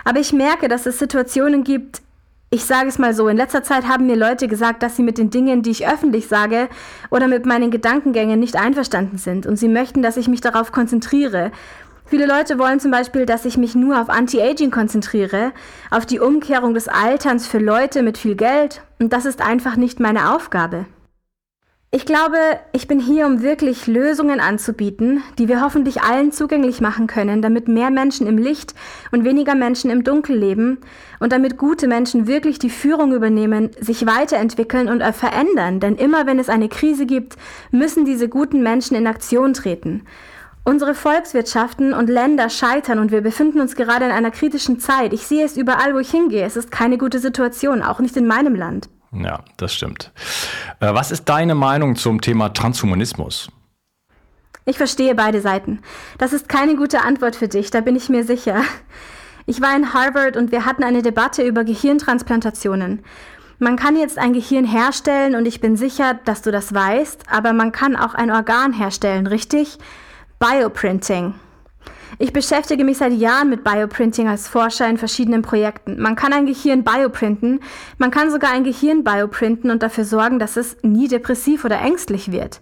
Aber 0.05 0.19
ich 0.19 0.33
merke, 0.33 0.67
dass 0.67 0.87
es 0.87 0.99
Situationen 0.99 1.63
gibt, 1.63 2.03
ich 2.51 2.65
sage 2.65 2.89
es 2.89 2.99
mal 2.99 3.15
so, 3.15 3.27
in 3.29 3.37
letzter 3.37 3.63
Zeit 3.63 3.89
haben 3.89 4.07
mir 4.07 4.17
Leute 4.17 4.47
gesagt, 4.47 4.83
dass 4.83 4.97
sie 4.97 5.03
mit 5.03 5.19
den 5.19 5.31
Dingen, 5.31 5.63
die 5.63 5.71
ich 5.71 5.89
öffentlich 5.89 6.29
sage 6.29 6.69
oder 7.11 7.27
mit 7.27 7.47
meinen 7.47 7.71
Gedankengängen 7.71 8.39
nicht 8.39 8.57
einverstanden 8.57 9.19
sind 9.19 9.47
und 9.47 9.57
sie 9.57 9.69
möchten, 9.69 10.03
dass 10.03 10.17
ich 10.17 10.29
mich 10.29 10.41
darauf 10.41 10.71
konzentriere. 10.71 11.51
Viele 12.07 12.27
Leute 12.27 12.59
wollen 12.59 12.81
zum 12.81 12.91
Beispiel, 12.91 13.27
dass 13.27 13.45
ich 13.45 13.57
mich 13.57 13.75
nur 13.75 14.01
auf 14.01 14.11
Anti-Aging 14.11 14.71
konzentriere, 14.71 15.53
auf 15.91 16.07
die 16.07 16.21
Umkehrung 16.21 16.75
des 16.75 16.87
Alterns 16.87 17.47
für 17.47 17.59
Leute 17.59 18.03
mit 18.03 18.19
viel 18.19 18.37
Geld 18.37 18.83
und 19.01 19.13
das 19.13 19.25
ist 19.25 19.41
einfach 19.41 19.77
nicht 19.77 20.01
meine 20.01 20.35
Aufgabe. 20.35 20.87
Ich 21.95 22.07
glaube, 22.07 22.39
ich 22.73 22.89
bin 22.89 22.99
hier, 22.99 23.25
um 23.25 23.41
wirklich 23.41 23.87
Lösungen 23.87 24.41
anzubieten, 24.41 25.23
die 25.39 25.47
wir 25.47 25.61
hoffentlich 25.61 26.03
allen 26.03 26.33
zugänglich 26.33 26.81
machen 26.81 27.07
können, 27.07 27.41
damit 27.41 27.69
mehr 27.69 27.91
Menschen 27.91 28.27
im 28.27 28.37
Licht 28.37 28.75
und 29.13 29.23
weniger 29.23 29.55
Menschen 29.55 29.93
im 29.93 30.03
Dunkel 30.03 30.37
leben 30.37 30.79
und 31.21 31.31
damit 31.31 31.57
gute 31.57 31.87
Menschen 31.87 32.27
wirklich 32.27 32.59
die 32.59 32.69
Führung 32.69 33.13
übernehmen, 33.13 33.71
sich 33.79 34.07
weiterentwickeln 34.07 34.89
und 34.89 35.05
verändern. 35.15 35.79
Denn 35.79 35.95
immer 35.95 36.27
wenn 36.27 36.41
es 36.41 36.49
eine 36.49 36.69
Krise 36.69 37.07
gibt, 37.07 37.37
müssen 37.71 38.05
diese 38.05 38.29
guten 38.29 38.65
Menschen 38.65 38.97
in 38.97 39.07
Aktion 39.07 39.55
treten. 39.55 40.03
Unsere 40.65 40.97
Volkswirtschaften 40.97 41.95
und 41.95 42.11
Länder 42.11 42.49
scheitern 42.49 42.99
und 42.99 43.13
wir 43.13 43.21
befinden 43.21 43.61
uns 43.61 43.77
gerade 43.77 44.07
in 44.07 44.11
einer 44.11 44.33
kritischen 44.33 44.81
Zeit. 44.81 45.13
Ich 45.13 45.29
sehe 45.29 45.45
es 45.45 45.57
überall, 45.57 45.95
wo 45.95 46.01
ich 46.01 46.11
hingehe. 46.11 46.45
Es 46.45 46.57
ist 46.57 46.73
keine 46.73 46.99
gute 46.99 47.21
Situation, 47.21 47.83
auch 47.83 48.01
nicht 48.01 48.17
in 48.17 48.27
meinem 48.27 48.57
Land. 48.57 48.89
Ja, 49.15 49.41
das 49.57 49.75
stimmt. 49.75 50.13
Äh, 50.81 50.93
was 50.95 51.11
ist 51.11 51.29
deine 51.29 51.55
Meinung 51.55 51.97
zum 51.97 52.21
Thema 52.21 52.53
Transhumanismus? 52.53 53.49
Ich 54.67 54.79
verstehe 54.79 55.15
beide 55.15 55.41
Seiten. 55.41 55.81
Das 56.19 56.33
ist 56.33 56.49
keine 56.49 56.75
gute 56.77 57.03
Antwort 57.03 57.37
für 57.37 57.49
dich, 57.49 57.71
da 57.71 57.81
bin 57.81 57.97
ich 57.97 58.09
mir 58.09 58.25
sicher. 58.25 58.63
Ich 59.47 59.61
war 59.61 59.77
in 59.77 59.93
Harvard 59.93 60.39
und 60.39 60.53
wir 60.53 60.65
hatten 60.65 60.83
eine 60.83 61.03
Debatte 61.03 61.43
über 61.43 61.65
Gehirntransplantationen. 61.65 63.05
Man 63.59 63.77
kann 63.77 63.95
jetzt 63.97 64.19
ein 64.19 64.33
Gehirn 64.33 64.65
herstellen 64.65 65.35
und 65.35 65.47
ich 65.47 65.61
bin 65.61 65.77
sicher, 65.77 66.15
dass 66.25 66.41
du 66.41 66.51
das 66.51 66.75
weißt, 66.75 67.25
aber 67.31 67.53
man 67.53 67.71
kann 67.71 67.95
auch 67.95 68.15
ein 68.15 68.31
Organ 68.31 68.73
herstellen, 68.73 69.27
richtig? 69.27 69.79
Bioprinting. 70.39 71.35
Ich 72.19 72.33
beschäftige 72.33 72.85
mich 72.85 72.99
seit 72.99 73.13
Jahren 73.13 73.51
mit 73.51 73.65
Bioprinting 73.65 74.29
als 74.29 74.49
Forscher 74.49 74.89
in 74.89 74.99
verschiedenen 74.99 75.43
Projekten. 75.43 76.01
Man 76.01 76.17
kann 76.17 76.33
ein 76.33 76.47
Gehirn 76.47 76.85
bioprinten, 76.85 77.61
man 77.99 78.11
kann 78.11 78.31
sogar 78.31 78.53
ein 78.53 78.65
Gehirn 78.65 79.05
bioprinten 79.05 79.71
und 79.71 79.83
dafür 79.83 80.05
sorgen, 80.05 80.39
dass 80.39 80.57
es 80.57 80.77
nie 80.83 81.09
depressiv 81.09 81.65
oder 81.65 81.81
ängstlich 81.81 82.31
wird. 82.31 82.61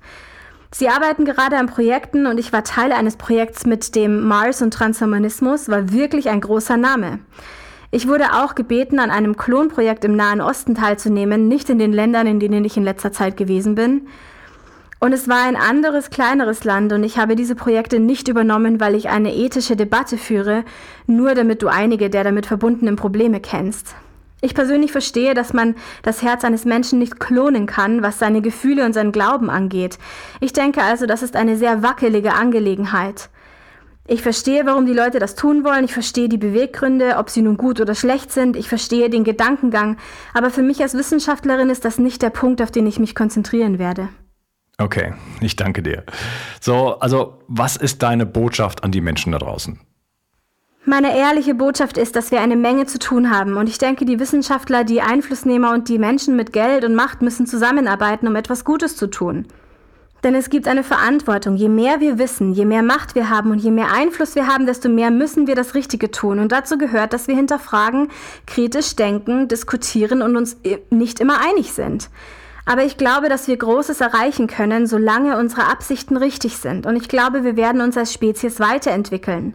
Sie 0.75 0.89
arbeiten 0.89 1.27
gerade 1.27 1.59
an 1.59 1.67
Projekten 1.67 2.27
und 2.27 2.39
ich 2.39 2.53
war 2.53 2.65
Teil 2.65 2.93
eines 2.93 3.17
Projekts 3.17 3.67
mit 3.67 3.95
dem 3.95 4.27
Mars 4.27 4.63
und 4.63 4.73
Transhumanismus, 4.73 5.69
war 5.69 5.93
wirklich 5.93 6.31
ein 6.31 6.41
großer 6.41 6.79
Name. 6.79 7.19
Ich 7.91 8.09
wurde 8.09 8.33
auch 8.33 8.55
gebeten, 8.55 8.99
an 8.99 9.11
einem 9.11 9.37
Klonprojekt 9.37 10.07
im 10.07 10.17
Nahen 10.17 10.41
Osten 10.41 10.75
teilzunehmen, 10.75 11.47
nicht 11.47 11.69
in 11.69 11.79
den 11.79 11.93
Ländern, 11.93 12.27
in 12.27 12.41
denen 12.41 12.65
ich 12.65 12.79
in 12.79 12.85
letzter 12.85 13.13
Zeit 13.13 13.37
gewesen 13.37 13.75
bin. 13.75 14.09
Und 15.03 15.13
es 15.13 15.27
war 15.27 15.43
ein 15.49 15.57
anderes, 15.57 16.11
kleineres 16.11 16.63
Land 16.63 16.93
und 16.93 17.03
ich 17.03 17.19
habe 17.19 17.35
diese 17.35 17.57
Projekte 17.57 17.99
nicht 17.99 18.29
übernommen, 18.29 18.79
weil 18.79 18.95
ich 18.95 19.09
eine 19.09 19.35
ethische 19.35 19.75
Debatte 19.75 20.17
führe, 20.17 20.65
nur 21.09 21.35
damit 21.35 21.61
du 21.61 21.67
einige 21.67 22.09
der 22.09 22.23
damit 22.23 22.47
verbundenen 22.47 22.95
Probleme 22.95 23.41
kennst. 23.41 23.97
Ich 24.43 24.55
persönlich 24.55 24.93
verstehe, 24.93 25.35
dass 25.35 25.53
man 25.53 25.75
das 26.05 26.23
Herz 26.23 26.45
eines 26.45 26.65
Menschen 26.65 27.01
nicht 27.01 27.19
klonen 27.19 27.67
kann, 27.67 28.05
was 28.05 28.21
seine 28.21 28.43
Gefühle 28.43 28.87
und 28.87 28.93
seinen 28.93 29.11
Glauben 29.11 29.51
angeht. 29.51 29.99
Ich 30.39 30.53
denke 30.53 30.83
also, 30.83 31.05
das 31.07 31.25
ist 31.25 31.35
eine 31.35 31.57
sehr 31.57 31.83
wackelige 31.83 32.35
Angelegenheit. 32.35 33.29
Ich 34.07 34.23
verstehe, 34.23 34.67
warum 34.67 34.87
die 34.87 34.95
Leute 34.95 35.19
das 35.19 35.35
tun 35.35 35.65
wollen. 35.65 35.85
Ich 35.85 35.95
verstehe 35.95 36.29
die 36.29 36.39
Beweggründe, 36.39 37.17
ob 37.17 37.29
sie 37.29 37.43
nun 37.43 37.57
gut 37.57 37.81
oder 37.81 37.97
schlecht 37.97 38.31
sind. 38.31 38.55
Ich 38.55 38.69
verstehe 38.69 39.11
den 39.11 39.25
Gedankengang. 39.25 39.97
Aber 40.33 40.51
für 40.51 40.63
mich 40.63 40.81
als 40.81 40.95
Wissenschaftlerin 40.95 41.71
ist 41.71 41.85
das 41.85 41.99
nicht 41.99 42.23
der 42.23 42.31
Punkt, 42.31 42.63
auf 42.63 42.71
den 42.71 42.87
ich 42.87 43.01
mich 43.01 43.17
konzentrieren 43.17 43.81
werde. 43.81 44.09
Okay, 44.79 45.13
ich 45.41 45.57
danke 45.57 45.83
dir. 45.83 46.05
So, 46.61 46.99
also 46.99 47.39
was 47.47 47.77
ist 47.77 48.03
deine 48.03 48.27
Botschaft 48.27 48.85
an 48.85 48.91
die 48.91 49.01
Menschen 49.01 49.33
da 49.33 49.39
draußen? 49.39 49.79
Meine 50.85 51.17
ehrliche 51.17 51.55
Botschaft 51.55 51.97
ist, 51.97 52.17
dass 52.17 52.33
wir 52.33 52.41
eine 52.41 52.57
Menge 52.57 52.87
zu 52.87 52.99
tun 52.99 53.31
haben 53.31 53.57
und 53.57 53.69
ich 53.69 53.79
denke, 53.79 54.05
die 54.05 54.19
Wissenschaftler, 54.19 54.83
die 54.83 55.01
Einflussnehmer 55.01 55.73
und 55.73 55.89
die 55.89 55.99
Menschen 55.99 56.35
mit 56.35 56.53
Geld 56.53 56.85
und 56.85 56.97
Macht 56.97 57.23
müssen 57.23 57.47
zusammenarbeiten, 57.47 58.27
um 58.27 58.35
etwas 58.35 58.65
Gutes 58.65 58.97
zu 58.97 59.07
tun. 59.07 59.47
Denn 60.25 60.35
es 60.35 60.51
gibt 60.51 60.69
eine 60.69 60.85
Verantwortung. 60.85 61.57
Je 61.57 61.69
mehr 61.69 62.01
wir 62.01 62.19
wissen, 62.19 62.53
je 62.53 62.65
mehr 62.65 62.83
Macht 62.83 63.15
wir 63.15 63.29
haben 63.29 63.51
und 63.51 63.59
je 63.59 63.73
mehr 63.73 63.93
Einfluss 63.93 64.35
wir 64.35 64.47
haben, 64.47 64.67
desto 64.67 64.89
mehr 64.89 65.11
müssen 65.11 65.47
wir 65.47 65.57
das 65.57 65.75
Richtige 65.75 66.11
tun. 66.11 66.39
Und 66.39 66.53
dazu 66.53 66.79
gehört, 66.79 67.13
dass 67.13 67.27
wir 67.27 67.35
hinterfragen, 67.35 68.09
kritisch 68.47 68.95
denken, 68.95 69.49
diskutieren 69.49 70.23
und 70.23 70.37
uns 70.37 70.57
nicht 70.91 71.19
immer 71.21 71.41
einig 71.41 71.73
sind. 71.73 72.09
Aber 72.65 72.85
ich 72.85 72.97
glaube, 72.97 73.29
dass 73.29 73.49
wir 73.49 73.57
Großes 73.57 74.01
erreichen 74.01 74.47
können, 74.47 74.87
solange 74.87 75.37
unsere 75.39 75.69
Absichten 75.71 76.17
richtig 76.17 76.59
sind. 76.59 76.87
Und 76.87 76.97
ich 76.97 77.09
glaube, 77.09 77.45
wir 77.45 77.57
werden 77.57 77.81
uns 77.81 77.97
als 77.97 78.13
Spezies 78.13 78.61
weiterentwickeln. 78.61 79.55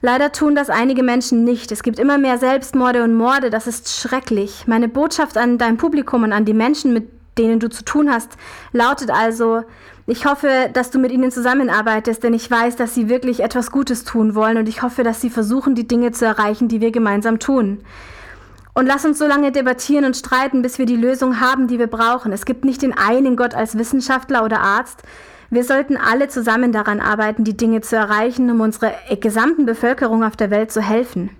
Leider 0.00 0.30
tun 0.30 0.54
das 0.54 0.70
einige 0.70 1.02
Menschen 1.02 1.42
nicht. 1.42 1.72
Es 1.72 1.82
gibt 1.82 1.98
immer 1.98 2.18
mehr 2.18 2.38
Selbstmorde 2.38 3.02
und 3.02 3.16
Morde. 3.16 3.50
Das 3.50 3.66
ist 3.66 3.90
schrecklich. 3.90 4.68
Meine 4.68 4.88
Botschaft 4.88 5.36
an 5.36 5.58
dein 5.58 5.76
Publikum 5.76 6.22
und 6.22 6.32
an 6.32 6.44
die 6.44 6.54
Menschen, 6.54 6.92
mit 6.92 7.08
denen 7.36 7.58
du 7.58 7.68
zu 7.68 7.84
tun 7.84 8.10
hast, 8.10 8.36
lautet 8.72 9.10
also, 9.10 9.64
ich 10.06 10.24
hoffe, 10.24 10.70
dass 10.72 10.90
du 10.90 10.98
mit 10.98 11.12
ihnen 11.12 11.30
zusammenarbeitest, 11.30 12.22
denn 12.22 12.32
ich 12.32 12.50
weiß, 12.50 12.76
dass 12.76 12.94
sie 12.94 13.08
wirklich 13.08 13.40
etwas 13.40 13.70
Gutes 13.70 14.04
tun 14.04 14.34
wollen 14.34 14.56
und 14.56 14.68
ich 14.68 14.82
hoffe, 14.82 15.02
dass 15.02 15.20
sie 15.20 15.30
versuchen, 15.30 15.74
die 15.74 15.86
Dinge 15.86 16.12
zu 16.12 16.24
erreichen, 16.24 16.68
die 16.68 16.80
wir 16.80 16.92
gemeinsam 16.92 17.38
tun. 17.38 17.80
Und 18.78 18.86
lass 18.86 19.04
uns 19.04 19.18
so 19.18 19.26
lange 19.26 19.50
debattieren 19.50 20.04
und 20.04 20.16
streiten, 20.16 20.62
bis 20.62 20.78
wir 20.78 20.86
die 20.86 20.94
Lösung 20.94 21.40
haben, 21.40 21.66
die 21.66 21.80
wir 21.80 21.88
brauchen. 21.88 22.32
Es 22.32 22.44
gibt 22.44 22.64
nicht 22.64 22.80
den 22.82 22.96
einen 22.96 23.34
Gott 23.34 23.52
als 23.52 23.76
Wissenschaftler 23.76 24.44
oder 24.44 24.60
Arzt. 24.60 25.02
Wir 25.50 25.64
sollten 25.64 25.96
alle 25.96 26.28
zusammen 26.28 26.70
daran 26.70 27.00
arbeiten, 27.00 27.42
die 27.42 27.56
Dinge 27.56 27.80
zu 27.80 27.96
erreichen, 27.96 28.48
um 28.48 28.60
unserer 28.60 28.92
gesamten 29.20 29.66
Bevölkerung 29.66 30.22
auf 30.22 30.36
der 30.36 30.52
Welt 30.52 30.70
zu 30.70 30.80
helfen. 30.80 31.30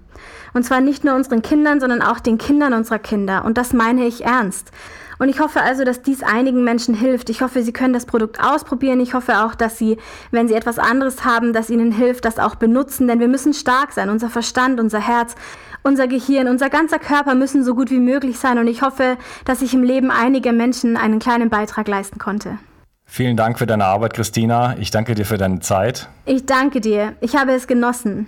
Und 0.53 0.65
zwar 0.65 0.81
nicht 0.81 1.05
nur 1.05 1.15
unseren 1.15 1.43
Kindern, 1.43 1.79
sondern 1.79 2.03
auch 2.03 2.19
den 2.19 2.39
Kindern 2.39 2.73
unserer 2.73 2.99
Kinder. 2.99 3.45
Und 3.45 3.57
das 3.57 3.73
meine 3.73 4.05
ich 4.05 4.25
ernst. 4.25 4.73
Und 5.21 5.29
ich 5.29 5.39
hoffe 5.39 5.61
also, 5.61 5.85
dass 5.85 6.03
dies 6.03 6.25
einigen 6.25 6.65
Menschen 6.65 6.95
hilft. 6.95 7.31
Ich 7.31 7.43
hoffe, 7.43 7.63
sie 7.63 7.73
können 7.73 7.93
das 7.93 8.07
Produkt 8.07 8.43
ausprobieren. 8.43 8.99
Ich 8.99 9.15
hoffe 9.15 9.45
auch, 9.45 9.55
dass 9.55 9.79
sie, 9.79 9.99
wenn 10.33 10.49
sie 10.49 10.55
etwas 10.55 10.81
anderes 10.81 11.25
haben, 11.25 11.53
das 11.53 11.71
ihnen 11.71 11.93
hilft, 11.93 12.25
das 12.25 12.41
auch 12.41 12.57
benutzen. 12.57 13.07
Denn 13.07 13.21
wir 13.21 13.29
müssen 13.29 13.53
stark 13.53 13.93
sein. 13.93 14.11
Unser 14.11 14.29
Verstand, 14.29 14.81
unser 14.81 15.01
Herz 15.01 15.37
unser 15.83 16.09
Gehirn, 16.09 16.49
unser 16.49 16.71
ganzer 16.71 16.99
Körper 16.99 17.35
müssen 17.35 17.65
so 17.65 17.75
gut 17.75 17.91
wie 17.91 18.01
möglich 18.01 18.39
sein 18.39 18.59
und 18.59 18.67
ich 18.67 18.83
hoffe, 18.83 19.17
dass 19.45 19.63
ich 19.63 19.75
im 19.75 19.83
Leben 19.83 20.11
einiger 20.11 20.53
Menschen 20.53 20.97
einen 20.97 21.19
kleinen 21.19 21.51
Beitrag 21.51 21.89
leisten 21.89 22.19
konnte. 22.19 22.59
Vielen 23.05 23.37
Dank 23.39 23.59
für 23.59 23.67
deine 23.67 23.87
Arbeit, 23.87 24.13
Christina. 24.13 24.77
Ich 24.79 24.91
danke 24.91 25.15
dir 25.15 25.25
für 25.25 25.39
deine 25.39 25.61
Zeit. 25.61 26.09
Ich 26.27 26.45
danke 26.45 26.81
dir. 26.81 27.15
Ich 27.21 27.37
habe 27.37 27.53
es 27.53 27.67
genossen. 27.67 28.27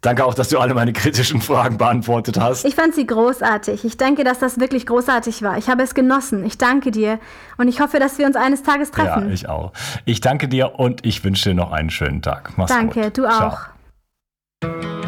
Danke 0.00 0.24
auch, 0.24 0.34
dass 0.34 0.48
du 0.48 0.58
alle 0.58 0.74
meine 0.74 0.92
kritischen 0.92 1.40
Fragen 1.40 1.76
beantwortet 1.76 2.38
hast. 2.38 2.64
Ich 2.64 2.76
fand 2.76 2.94
sie 2.94 3.06
großartig. 3.06 3.84
Ich 3.84 3.96
denke, 3.96 4.22
dass 4.22 4.38
das 4.38 4.60
wirklich 4.60 4.86
großartig 4.86 5.42
war. 5.42 5.58
Ich 5.58 5.68
habe 5.68 5.82
es 5.82 5.94
genossen. 5.94 6.44
Ich 6.44 6.56
danke 6.56 6.92
dir 6.92 7.18
und 7.56 7.66
ich 7.68 7.80
hoffe, 7.80 7.98
dass 7.98 8.18
wir 8.18 8.26
uns 8.26 8.36
eines 8.36 8.62
Tages 8.62 8.92
treffen. 8.92 9.28
Ja, 9.28 9.34
ich 9.34 9.48
auch. 9.48 9.72
Ich 10.04 10.20
danke 10.20 10.48
dir 10.48 10.78
und 10.78 11.04
ich 11.04 11.24
wünsche 11.24 11.50
dir 11.50 11.54
noch 11.56 11.72
einen 11.72 11.90
schönen 11.90 12.22
Tag. 12.22 12.52
Mach's 12.56 12.72
danke, 12.72 13.02
gut. 13.02 13.18
du 13.18 13.26
auch. 13.26 13.68
Ciao. 14.62 15.07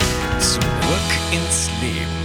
Zurück 0.41 0.61
ins 1.31 1.69
Leben. 1.81 2.20